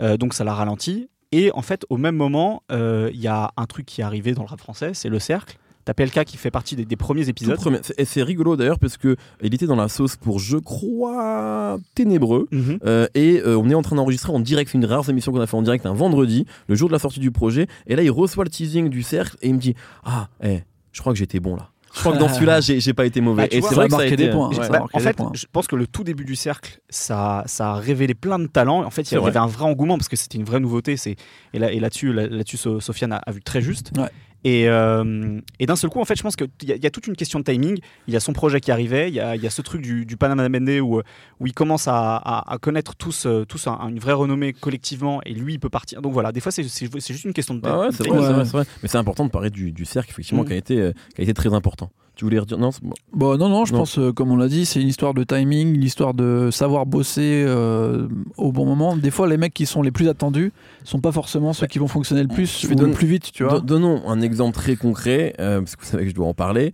euh, 0.00 0.16
donc 0.16 0.34
ça 0.34 0.44
l'a 0.44 0.54
ralenti. 0.54 1.08
Et 1.32 1.50
en 1.52 1.62
fait, 1.62 1.84
au 1.90 1.96
même 1.96 2.14
moment, 2.16 2.62
euh, 2.70 3.10
il 3.12 3.20
y 3.20 3.26
a 3.26 3.50
un 3.56 3.66
truc 3.66 3.86
qui 3.86 4.00
est 4.00 4.04
arrivé 4.04 4.32
dans 4.34 4.42
le 4.42 4.48
rap 4.48 4.60
français, 4.60 4.90
c'est 4.94 5.08
le 5.08 5.18
cercle. 5.18 5.58
T'as 5.84 5.92
PLK 5.94 6.24
qui 6.24 6.36
fait 6.38 6.50
partie 6.50 6.76
des, 6.76 6.84
des 6.86 6.96
premiers 6.96 7.28
épisodes. 7.28 7.56
premier- 7.56 7.80
Et 7.98 8.04
c'est 8.06 8.22
rigolo 8.22 8.56
d'ailleurs 8.56 8.78
parce 8.78 8.96
que 8.96 9.16
il 9.42 9.54
était 9.54 9.66
dans 9.66 9.76
la 9.76 9.88
sauce 9.88 10.16
pour, 10.16 10.38
je 10.38 10.56
crois, 10.56 11.78
Ténébreux. 11.94 12.48
Mhm. 12.50 12.78
Euh, 12.84 13.06
et 13.14 13.40
euh, 13.44 13.56
on 13.58 13.68
est 13.68 13.74
en 13.74 13.82
train 13.82 13.96
d'enregistrer 13.96 14.32
en 14.32 14.40
direct, 14.40 14.70
c'est 14.70 14.78
une 14.78 14.84
rare 14.86 15.08
émission 15.10 15.32
qu'on 15.32 15.40
a 15.40 15.46
fait 15.46 15.56
en 15.56 15.62
direct 15.62 15.86
un 15.86 15.92
vendredi, 15.94 16.46
le 16.68 16.74
jour 16.74 16.88
de 16.88 16.92
la 16.94 16.98
sortie 16.98 17.20
du 17.20 17.30
projet. 17.30 17.66
Et 17.86 17.96
là, 17.96 18.02
il 18.02 18.10
reçoit 18.10 18.44
le 18.44 18.50
teasing 18.50 18.88
du 18.88 19.02
cercle 19.02 19.36
et 19.42 19.48
il 19.48 19.54
me 19.54 19.58
dit 19.60 19.74
Ah, 20.04 20.28
eh, 20.42 20.60
je 20.92 21.00
crois 21.00 21.12
que 21.12 21.18
j'étais 21.18 21.40
bon 21.40 21.56
là. 21.56 21.70
Je 21.94 22.00
crois 22.00 22.12
que 22.12 22.18
dans 22.18 22.28
celui-là, 22.32 22.60
j'ai 22.60 22.92
pas 22.94 23.06
été 23.06 23.20
mauvais. 23.20 23.42
Bah, 23.44 23.48
et 23.52 23.60
c'est 23.62 23.74
vrai 23.74 23.84
a 23.84 23.88
que 23.88 23.92
ça 23.94 24.00
a 24.00 24.06
été. 24.06 24.16
des 24.16 24.30
points, 24.30 24.48
ouais. 24.48 24.58
a 24.60 24.68
Bah, 24.68 24.86
en 24.92 24.98
fait, 24.98 25.12
points. 25.16 25.30
je 25.34 25.44
pense 25.52 25.66
que 25.68 25.76
le 25.76 25.86
tout 25.86 26.02
début 26.02 26.24
du 26.24 26.34
cercle, 26.34 26.80
ça, 26.88 27.44
ça 27.46 27.72
a 27.72 27.74
révélé 27.76 28.14
plein 28.14 28.38
de 28.40 28.46
talents. 28.46 28.82
En 28.84 28.90
fait, 28.90 29.02
il 29.10 29.14
y 29.14 29.16
avait 29.16 29.30
vrai. 29.30 29.36
un 29.38 29.46
vrai 29.46 29.64
engouement 29.64 29.96
parce 29.96 30.08
que 30.08 30.16
c'était 30.16 30.38
une 30.38 30.44
vraie 30.44 30.58
nouveauté. 30.60 30.96
C'est 30.96 31.14
et 31.52 31.58
là 31.58 31.70
et 31.70 31.78
là-dessus, 31.78 32.12
là, 32.12 32.26
là-dessus, 32.26 32.56
So- 32.56 32.80
Sofiane 32.80 33.12
a, 33.12 33.16
a 33.18 33.30
vu 33.30 33.42
très 33.42 33.60
juste. 33.62 33.92
Ouais. 33.96 34.08
Et, 34.44 34.68
euh, 34.68 35.40
et 35.58 35.64
d'un 35.66 35.74
seul 35.76 35.88
coup, 35.90 36.00
en 36.00 36.04
fait, 36.04 36.16
je 36.16 36.22
pense 36.22 36.36
qu'il 36.36 36.48
y, 36.64 36.72
a- 36.72 36.76
il 36.76 36.84
y 36.84 36.86
a 36.86 36.90
toute 36.90 37.06
une 37.06 37.16
question 37.16 37.38
de 37.38 37.44
timing. 37.44 37.78
Il 38.06 38.12
y 38.14 38.16
a 38.16 38.20
son 38.20 38.34
projet 38.34 38.60
qui 38.60 38.70
arrivait. 38.70 39.08
Il 39.08 39.14
y 39.14 39.20
a, 39.20 39.36
il 39.36 39.42
y 39.42 39.46
a 39.46 39.50
ce 39.50 39.62
truc 39.62 39.80
du, 39.80 40.04
du 40.04 40.16
Panama 40.18 40.48
Monday 40.50 40.80
où, 40.80 41.00
où 41.40 41.46
il 41.46 41.54
commence 41.54 41.88
à, 41.88 42.16
à- 42.16 42.52
à 42.52 42.58
connaître 42.58 42.94
tous, 42.94 43.24
euh, 43.24 43.44
tous 43.46 43.66
un- 43.66 43.88
une 43.88 43.98
vraie 43.98 44.12
renommée 44.12 44.52
collectivement. 44.52 45.20
Et 45.24 45.32
lui, 45.32 45.54
il 45.54 45.58
peut 45.60 45.70
partir. 45.70 46.02
Donc 46.02 46.12
voilà, 46.12 46.30
des 46.30 46.40
fois, 46.40 46.52
c'est 46.52 46.62
juste 46.62 47.24
une 47.24 47.32
question 47.32 47.54
de 47.54 47.60
Ah 47.64 47.78
ouais, 47.78 47.88
c'est 47.90 48.06
vrai, 48.06 48.18
vrai, 48.18 48.44
vrai. 48.44 48.64
Mais 48.82 48.88
c'est 48.88 48.98
important 48.98 49.24
de 49.24 49.30
parler 49.30 49.48
du, 49.50 49.72
du 49.72 49.84
cercle, 49.86 50.10
effectivement, 50.10 50.42
Mm. 50.42 50.46
qui, 50.46 50.52
a 50.52 50.56
été, 50.56 50.78
euh, 50.80 50.92
qui 51.14 51.22
a 51.22 51.24
été 51.24 51.32
très 51.34 51.52
important. 51.54 51.90
Tu 52.16 52.24
voulais 52.24 52.38
redire 52.38 52.58
Non, 52.58 52.70
bon. 52.82 52.94
Bon, 53.12 53.36
non, 53.36 53.48
non, 53.48 53.64
je 53.64 53.72
Non. 53.72 53.80
pense, 53.80 53.98
euh, 53.98 54.12
comme 54.12 54.30
on 54.30 54.36
l'a 54.36 54.46
dit, 54.48 54.66
c'est 54.66 54.80
une 54.80 54.86
histoire 54.88 55.14
de 55.14 55.24
timing, 55.24 55.74
une 55.74 55.82
histoire 55.82 56.14
de 56.14 56.50
savoir 56.52 56.86
bosser 56.86 57.44
euh, 57.46 58.06
au 58.36 58.52
bon 58.52 58.64
moment. 58.66 58.96
Des 58.96 59.10
fois, 59.10 59.26
les 59.26 59.36
mecs 59.36 59.52
qui 59.52 59.66
sont 59.66 59.82
les 59.82 59.90
plus 59.90 60.08
attendus 60.08 60.52
sont 60.84 61.00
pas 61.00 61.10
forcément 61.10 61.52
ceux 61.52 61.66
qui 61.66 61.80
vont 61.80 61.88
fonctionner 61.88 62.22
le 62.22 62.28
plus 62.28 62.60
Je 62.62 62.68
vais 62.68 62.76
donner- 62.76 62.90
le 62.90 62.94
plus 62.96 63.08
vite, 63.08 63.32
tu 63.32 63.42
vois. 63.42 63.54
Don- 63.58 63.64
Donnons 63.80 64.08
un 64.08 64.20
exemple 64.20 64.54
très 64.54 64.76
concret, 64.76 65.34
euh, 65.40 65.58
parce 65.58 65.74
que 65.74 65.80
vous 65.84 65.90
savez 65.90 66.04
que 66.04 66.10
je 66.10 66.14
dois 66.14 66.26
en 66.28 66.34
parler. 66.34 66.72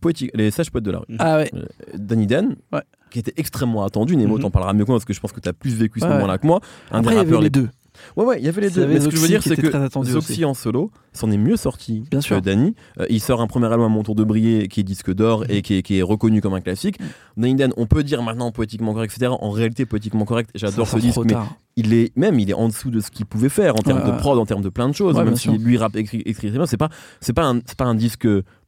Poétique, 0.00 0.30
les 0.34 0.50
sages 0.52 0.70
poètes 0.70 0.84
de 0.84 0.92
la 0.92 0.98
rue. 1.00 1.16
Ah 1.18 1.38
ouais, 1.38 1.50
Danny 1.94 2.26
Dan, 2.28 2.54
Ouais. 2.72 2.82
qui 3.10 3.18
était 3.18 3.32
extrêmement 3.36 3.84
attendu. 3.84 4.16
Nemo, 4.16 4.36
Mhm. 4.36 4.42
t'en 4.42 4.50
parlera 4.50 4.72
mieux 4.72 4.84
que 4.84 4.90
moi, 4.90 4.98
parce 4.98 5.04
que 5.04 5.12
je 5.14 5.20
pense 5.20 5.32
que 5.32 5.40
tu 5.40 5.48
as 5.48 5.52
plus 5.52 5.74
vécu 5.74 5.98
ce 5.98 6.04
Ouais. 6.04 6.12
moment-là 6.12 6.38
que 6.38 6.46
moi. 6.46 6.60
Un 6.92 7.00
après, 7.00 7.14
des 7.14 7.18
rappeurs 7.20 7.40
les 7.40 7.50
deux. 7.50 7.68
Ouais, 8.16 8.24
ouais, 8.24 8.38
il 8.38 8.44
y 8.44 8.48
avait 8.48 8.60
les 8.62 8.70
deux. 8.70 8.86
Mais 8.86 9.00
ce 9.00 9.08
que 9.08 9.16
je 9.16 9.20
veux 9.20 9.28
dire, 9.28 9.42
c'est 9.42 9.56
que 9.56 10.04
Zoxy 10.04 10.44
en 10.44 10.54
solo 10.54 10.90
s'en 11.12 11.30
est 11.30 11.38
mieux 11.38 11.56
sorti 11.56 12.04
Bien 12.10 12.20
sûr. 12.20 12.36
que 12.36 12.42
Danny. 12.42 12.74
Euh, 13.00 13.06
il 13.10 13.20
sort 13.20 13.40
un 13.40 13.46
premier 13.46 13.66
album 13.66 13.82
à 13.86 13.88
mon 13.88 14.02
tour 14.02 14.14
de 14.14 14.24
briller 14.24 14.68
qui 14.68 14.80
est 14.80 14.84
disque 14.84 15.12
d'or 15.14 15.40
Mhm. 15.40 15.46
et 15.50 15.62
qui 15.62 15.74
est, 15.78 15.82
qui 15.82 15.98
est 15.98 16.02
reconnu 16.02 16.40
comme 16.40 16.54
un 16.54 16.60
classique. 16.60 16.98
Danny 17.36 17.54
Dan, 17.54 17.72
on 17.76 17.86
peut 17.86 18.02
dire 18.02 18.22
maintenant 18.22 18.52
poétiquement 18.52 18.92
correct, 18.92 19.12
etc. 19.16 19.32
En 19.40 19.50
réalité, 19.50 19.86
poétiquement 19.86 20.24
correct, 20.24 20.50
j'adore 20.54 20.86
ce 20.88 20.98
disque, 20.98 21.18
mais 21.24 21.32
tard. 21.32 21.54
il 21.76 21.94
est 21.94 22.16
même 22.16 22.38
il 22.38 22.50
est 22.50 22.54
en 22.54 22.68
dessous 22.68 22.90
de 22.90 23.00
ce 23.00 23.10
qu'il 23.10 23.26
pouvait 23.26 23.48
faire 23.48 23.74
en 23.76 23.82
termes 23.82 24.00
Ouais, 24.02 24.12
de 24.12 24.16
prod, 24.18 24.38
en 24.38 24.46
termes 24.46 24.62
de 24.62 24.68
plein 24.68 24.88
de 24.88 24.94
choses. 24.94 25.16
Ouais, 25.16 25.24
même 25.24 25.36
si 25.36 25.42
sûr. 25.44 25.54
lui 25.54 25.78
rap 25.78 25.96
écrit, 25.96 26.22
écrit 26.26 26.52
c'est 26.66 26.76
pas 26.76 26.88
c'est 27.20 27.32
pas 27.32 27.44
un 27.46 27.60
c'est 27.66 27.76
pas 27.76 27.84
un 27.86 27.94
disque 27.94 28.26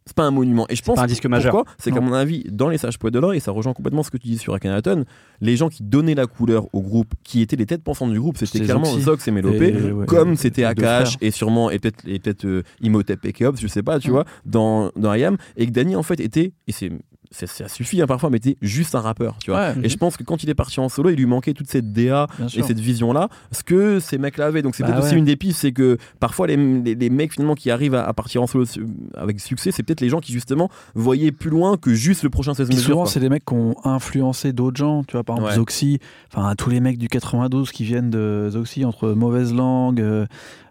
c'est 0.08 0.16
pas 0.16 0.24
un 0.24 0.30
monument. 0.32 0.66
Et 0.68 0.74
je 0.76 0.82
pense 0.82 0.96
pas 0.96 1.02
un 1.02 1.06
disque 1.06 1.26
majeur. 1.26 1.52
pourquoi 1.52 1.72
C'est 1.78 1.92
qu'à 1.92 2.00
mon 2.00 2.12
avis, 2.12 2.44
dans 2.50 2.68
les 2.68 2.78
sages 2.78 2.98
poètes 2.98 3.14
de 3.14 3.18
l'or, 3.20 3.32
et 3.34 3.40
ça 3.40 3.52
rejoint 3.52 3.72
complètement 3.74 4.02
ce 4.02 4.10
que 4.10 4.16
tu 4.16 4.26
dis 4.28 4.38
sur 4.38 4.54
Akhenaton, 4.54 5.04
les 5.40 5.56
gens 5.56 5.68
qui 5.68 5.82
donnaient 5.84 6.14
la 6.16 6.26
couleur 6.26 6.66
au 6.72 6.80
groupe, 6.80 7.12
qui 7.22 7.40
étaient 7.42 7.56
les 7.56 7.66
têtes 7.66 7.84
pensantes 7.84 8.10
du 8.12 8.18
groupe, 8.20 8.36
c'était 8.38 8.60
clairement. 8.60 8.86
Zox 8.98 9.28
et 9.28 9.30
Mélopé, 9.30 9.68
Et, 9.68 9.92
ouais, 9.92 10.06
comme 10.06 10.34
c'était 10.36 10.64
Akash 10.64 11.16
et 11.20 11.30
sûrement 11.30 11.70
et 11.70 11.78
peut-être 11.78 12.02
et 12.06 12.18
peut-être 12.18 12.44
euh, 12.46 12.62
Imhotep 12.80 13.24
et 13.24 13.32
Keops, 13.32 13.60
je 13.60 13.66
sais 13.68 13.82
pas, 13.82 14.00
tu 14.00 14.08
Mm. 14.08 14.12
vois, 14.12 14.24
dans 14.46 14.90
dans 14.96 15.12
IAM, 15.14 15.36
et 15.56 15.66
que 15.66 15.70
Danny 15.70 15.94
en 15.94 16.02
fait 16.02 16.18
était 16.20 16.52
et 16.66 16.72
c'est 16.72 16.90
ça, 17.30 17.46
ça 17.46 17.68
suffit 17.68 18.00
hein, 18.00 18.06
parfois, 18.06 18.30
mais 18.30 18.38
était 18.38 18.56
juste 18.62 18.94
un 18.94 19.00
rappeur, 19.00 19.36
tu 19.42 19.50
vois. 19.50 19.60
Ouais, 19.70 19.74
Et 19.82 19.88
je 19.88 19.96
pense 19.98 20.16
que 20.16 20.22
quand 20.24 20.42
il 20.42 20.50
est 20.50 20.54
parti 20.54 20.80
en 20.80 20.88
solo, 20.88 21.10
il 21.10 21.16
lui 21.16 21.26
manquait 21.26 21.52
toute 21.52 21.68
cette 21.68 21.92
DA 21.92 22.26
bien 22.38 22.46
et 22.46 22.50
sûr. 22.50 22.64
cette 22.66 22.80
vision 22.80 23.12
là 23.12 23.28
ce 23.52 23.62
que 23.62 24.00
ces 24.00 24.18
mecs 24.18 24.36
là 24.38 24.46
avaient 24.46 24.62
donc 24.62 24.74
c'est 24.74 24.82
Bah 24.82 24.90
peut-être 24.92 25.04
aussi 25.06 25.14
une 25.16 25.24
des 25.24 25.36
pistes 25.36 25.60
c'est 25.60 25.72
que 25.72 25.98
parfois 26.20 26.46
les, 26.46 26.56
les, 26.56 26.94
les 26.94 27.10
mecs 27.10 27.32
finalement 27.34 27.54
qui 27.54 27.70
arrivent 27.70 27.94
à, 27.94 28.04
à 28.06 28.12
partir 28.12 28.42
en 28.42 28.46
solo 28.46 28.64
avec 29.16 29.40
succès 29.40 29.70
c'est 29.72 29.82
peut-être 29.82 30.00
les 30.00 30.08
gens 30.08 30.20
qui 30.20 30.32
justement 30.32 30.70
voyaient 30.94 31.32
plus 31.32 31.50
loin 31.50 31.76
que 31.76 31.92
juste 31.94 32.22
le 32.22 32.30
prochain 32.30 32.54
16 32.54 32.68
Puis 32.68 32.76
mesures 32.76 32.92
souvent, 32.92 33.06
c'est 33.06 33.20
des 33.20 33.28
mecs 33.28 33.44
qui 33.44 33.54
ont 33.54 33.76
influencé 33.84 34.52
d'autres 34.52 34.76
gens. 34.76 35.04
Tu 35.04 35.12
vois, 35.12 35.24
par 35.24 35.36
exemple, 35.36 35.50
Ouais. 35.50 35.56
Zoxy, 35.56 35.98
enfin, 36.32 36.54
tous 36.56 36.70
les 36.70 36.80
mecs 36.80 36.98
du 36.98 37.08
92 37.08 37.70
qui 37.72 37.84
viennent 37.84 38.10
de 38.10 38.48
Zoxy, 38.50 38.84
entre 38.84 39.10
Mauvaise 39.12 39.52
Langue, 39.54 40.00
euh, 40.00 40.26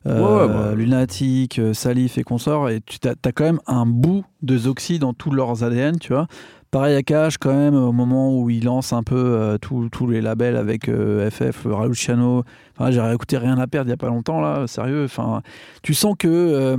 euh, 0.07 0.19
Ouais, 0.19 0.47
ouais, 0.47 0.53
bah. 0.53 0.75
Lunatic, 0.75 1.59
euh, 1.59 1.73
Salif 1.73 2.17
et 2.17 2.23
consorts, 2.23 2.69
et 2.69 2.81
tu 2.85 2.97
as, 3.07 3.31
quand 3.31 3.43
même 3.43 3.59
un 3.67 3.85
bout 3.85 4.23
de 4.41 4.57
Zoxy 4.57 4.99
dans 4.99 5.13
tous 5.13 5.31
leurs 5.31 5.63
ADN, 5.63 5.99
tu 5.99 6.13
vois. 6.13 6.27
Pareil 6.71 6.95
à 6.95 7.03
Cash, 7.03 7.37
quand 7.37 7.53
même, 7.53 7.75
au 7.75 7.91
moment 7.91 8.37
où 8.37 8.49
il 8.49 8.65
lance 8.65 8.91
un 8.91 9.03
peu 9.03 9.15
euh, 9.15 9.57
tous 9.57 10.07
les 10.07 10.21
labels 10.21 10.57
avec 10.57 10.85
FF, 10.85 11.65
Raoul 11.65 11.89
Luciano. 11.89 12.43
Enfin, 12.77 12.91
j'ai 12.91 13.13
écouté 13.13 13.37
Rien 13.37 13.57
à 13.57 13.67
perdre 13.67 13.87
il 13.87 13.91
y 13.91 13.93
a 13.93 13.97
pas 13.97 14.07
longtemps, 14.07 14.41
là, 14.41 14.67
sérieux. 14.67 15.05
Enfin, 15.05 15.41
tu 15.81 15.93
sens 15.93 16.15
que. 16.17 16.77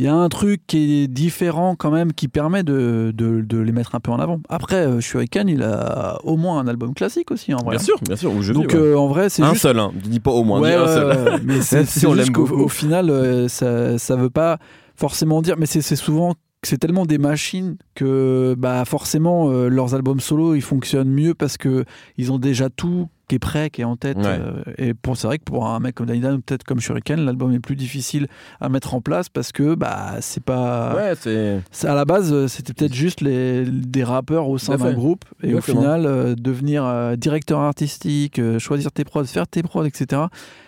Il 0.00 0.04
y 0.04 0.08
a 0.08 0.14
un 0.14 0.30
truc 0.30 0.62
qui 0.66 1.02
est 1.02 1.08
différent 1.08 1.76
quand 1.76 1.90
même 1.90 2.14
qui 2.14 2.26
permet 2.26 2.62
de, 2.62 3.12
de, 3.14 3.42
de 3.42 3.58
les 3.58 3.70
mettre 3.70 3.94
un 3.94 4.00
peu 4.00 4.10
en 4.10 4.18
avant. 4.18 4.40
Après, 4.48 4.86
euh, 4.86 4.98
Shuriken, 5.00 5.46
il 5.46 5.62
a 5.62 6.18
au 6.24 6.38
moins 6.38 6.58
un 6.58 6.66
album 6.68 6.94
classique 6.94 7.30
aussi 7.30 7.52
en 7.52 7.58
vrai. 7.58 7.76
bien 7.76 7.84
sûr 7.84 7.96
bien 8.00 8.16
sûr 8.16 8.32
où 8.34 8.40
je 8.40 8.54
Donc 8.54 8.68
ouais. 8.72 8.76
euh, 8.78 8.96
en 8.98 9.08
vrai, 9.08 9.28
c'est 9.28 9.42
un 9.42 9.50
juste. 9.50 9.60
seul 9.62 9.78
hein. 9.78 9.92
dis 9.94 10.18
pas 10.18 10.30
au 10.30 10.42
moins 10.42 10.58
Ouais, 10.58 10.70
dis 10.70 10.74
un 10.76 10.86
seul 10.86 11.40
mais 11.44 11.60
c'est 11.60 11.84
Si 11.84 12.06
beaucoup. 12.06 12.44
au 12.54 12.68
final, 12.68 13.10
euh, 13.10 13.46
ça, 13.48 13.98
ça 13.98 14.16
veut 14.16 14.30
pas 14.30 14.58
forcément 14.96 15.42
dire. 15.42 15.56
Mais 15.58 15.66
c'est 15.66 15.82
souvent 15.96 16.34
c'est 16.62 16.78
tellement 16.78 17.04
des 17.06 17.18
machines 17.18 17.76
que 17.94 18.54
bah 18.58 18.84
forcément 18.86 19.50
euh, 19.50 19.68
leurs 19.68 19.94
albums 19.94 20.20
solo 20.20 20.54
ils 20.54 20.60
fonctionnent 20.62 21.10
mieux 21.10 21.34
parce 21.34 21.56
que 21.56 21.84
ils 22.18 22.32
ont 22.32 22.38
déjà 22.38 22.68
tout 22.68 23.08
qui 23.30 23.36
est 23.36 23.38
prêt, 23.38 23.70
qui 23.70 23.80
est 23.80 23.84
en 23.84 23.96
tête. 23.96 24.16
Ouais. 24.18 24.26
euh, 24.26 24.62
et 24.76 24.92
pour 24.92 25.16
c'est 25.16 25.26
vrai 25.26 25.38
que 25.38 25.44
pour 25.44 25.66
un 25.68 25.78
mec 25.80 25.94
comme 25.94 26.06
Danidan 26.06 26.34
ou 26.34 26.40
peut-être 26.40 26.64
comme 26.64 26.80
Shuriken, 26.80 27.20
l'album 27.24 27.52
est 27.52 27.60
plus 27.60 27.76
difficile 27.76 28.26
à 28.60 28.68
mettre 28.68 28.92
en 28.94 29.00
place 29.00 29.28
parce 29.28 29.52
que 29.52 29.74
bah 29.74 30.16
c'est 30.20 30.42
pas 30.42 30.94
Ouais, 30.94 31.14
c'est. 31.18 31.60
à 31.88 31.94
la 31.94 32.04
base 32.04 32.32
euh, 32.32 32.48
c'était 32.48 32.72
peut-être 32.74 32.92
juste 32.94 33.20
les, 33.20 33.64
des 33.64 34.04
rappeurs 34.04 34.48
au 34.48 34.58
sein 34.58 34.76
d'un 34.76 34.92
groupe 34.94 35.24
et 35.42 35.54
au 35.54 35.60
final 35.60 36.06
euh, 36.06 36.34
devenir 36.34 36.84
euh, 36.84 37.16
directeur 37.16 37.60
artistique, 37.60 38.38
euh, 38.38 38.58
choisir 38.58 38.90
tes 38.92 39.04
prods, 39.04 39.24
faire 39.24 39.46
tes 39.46 39.62
prods, 39.62 39.84
etc. 39.84 40.22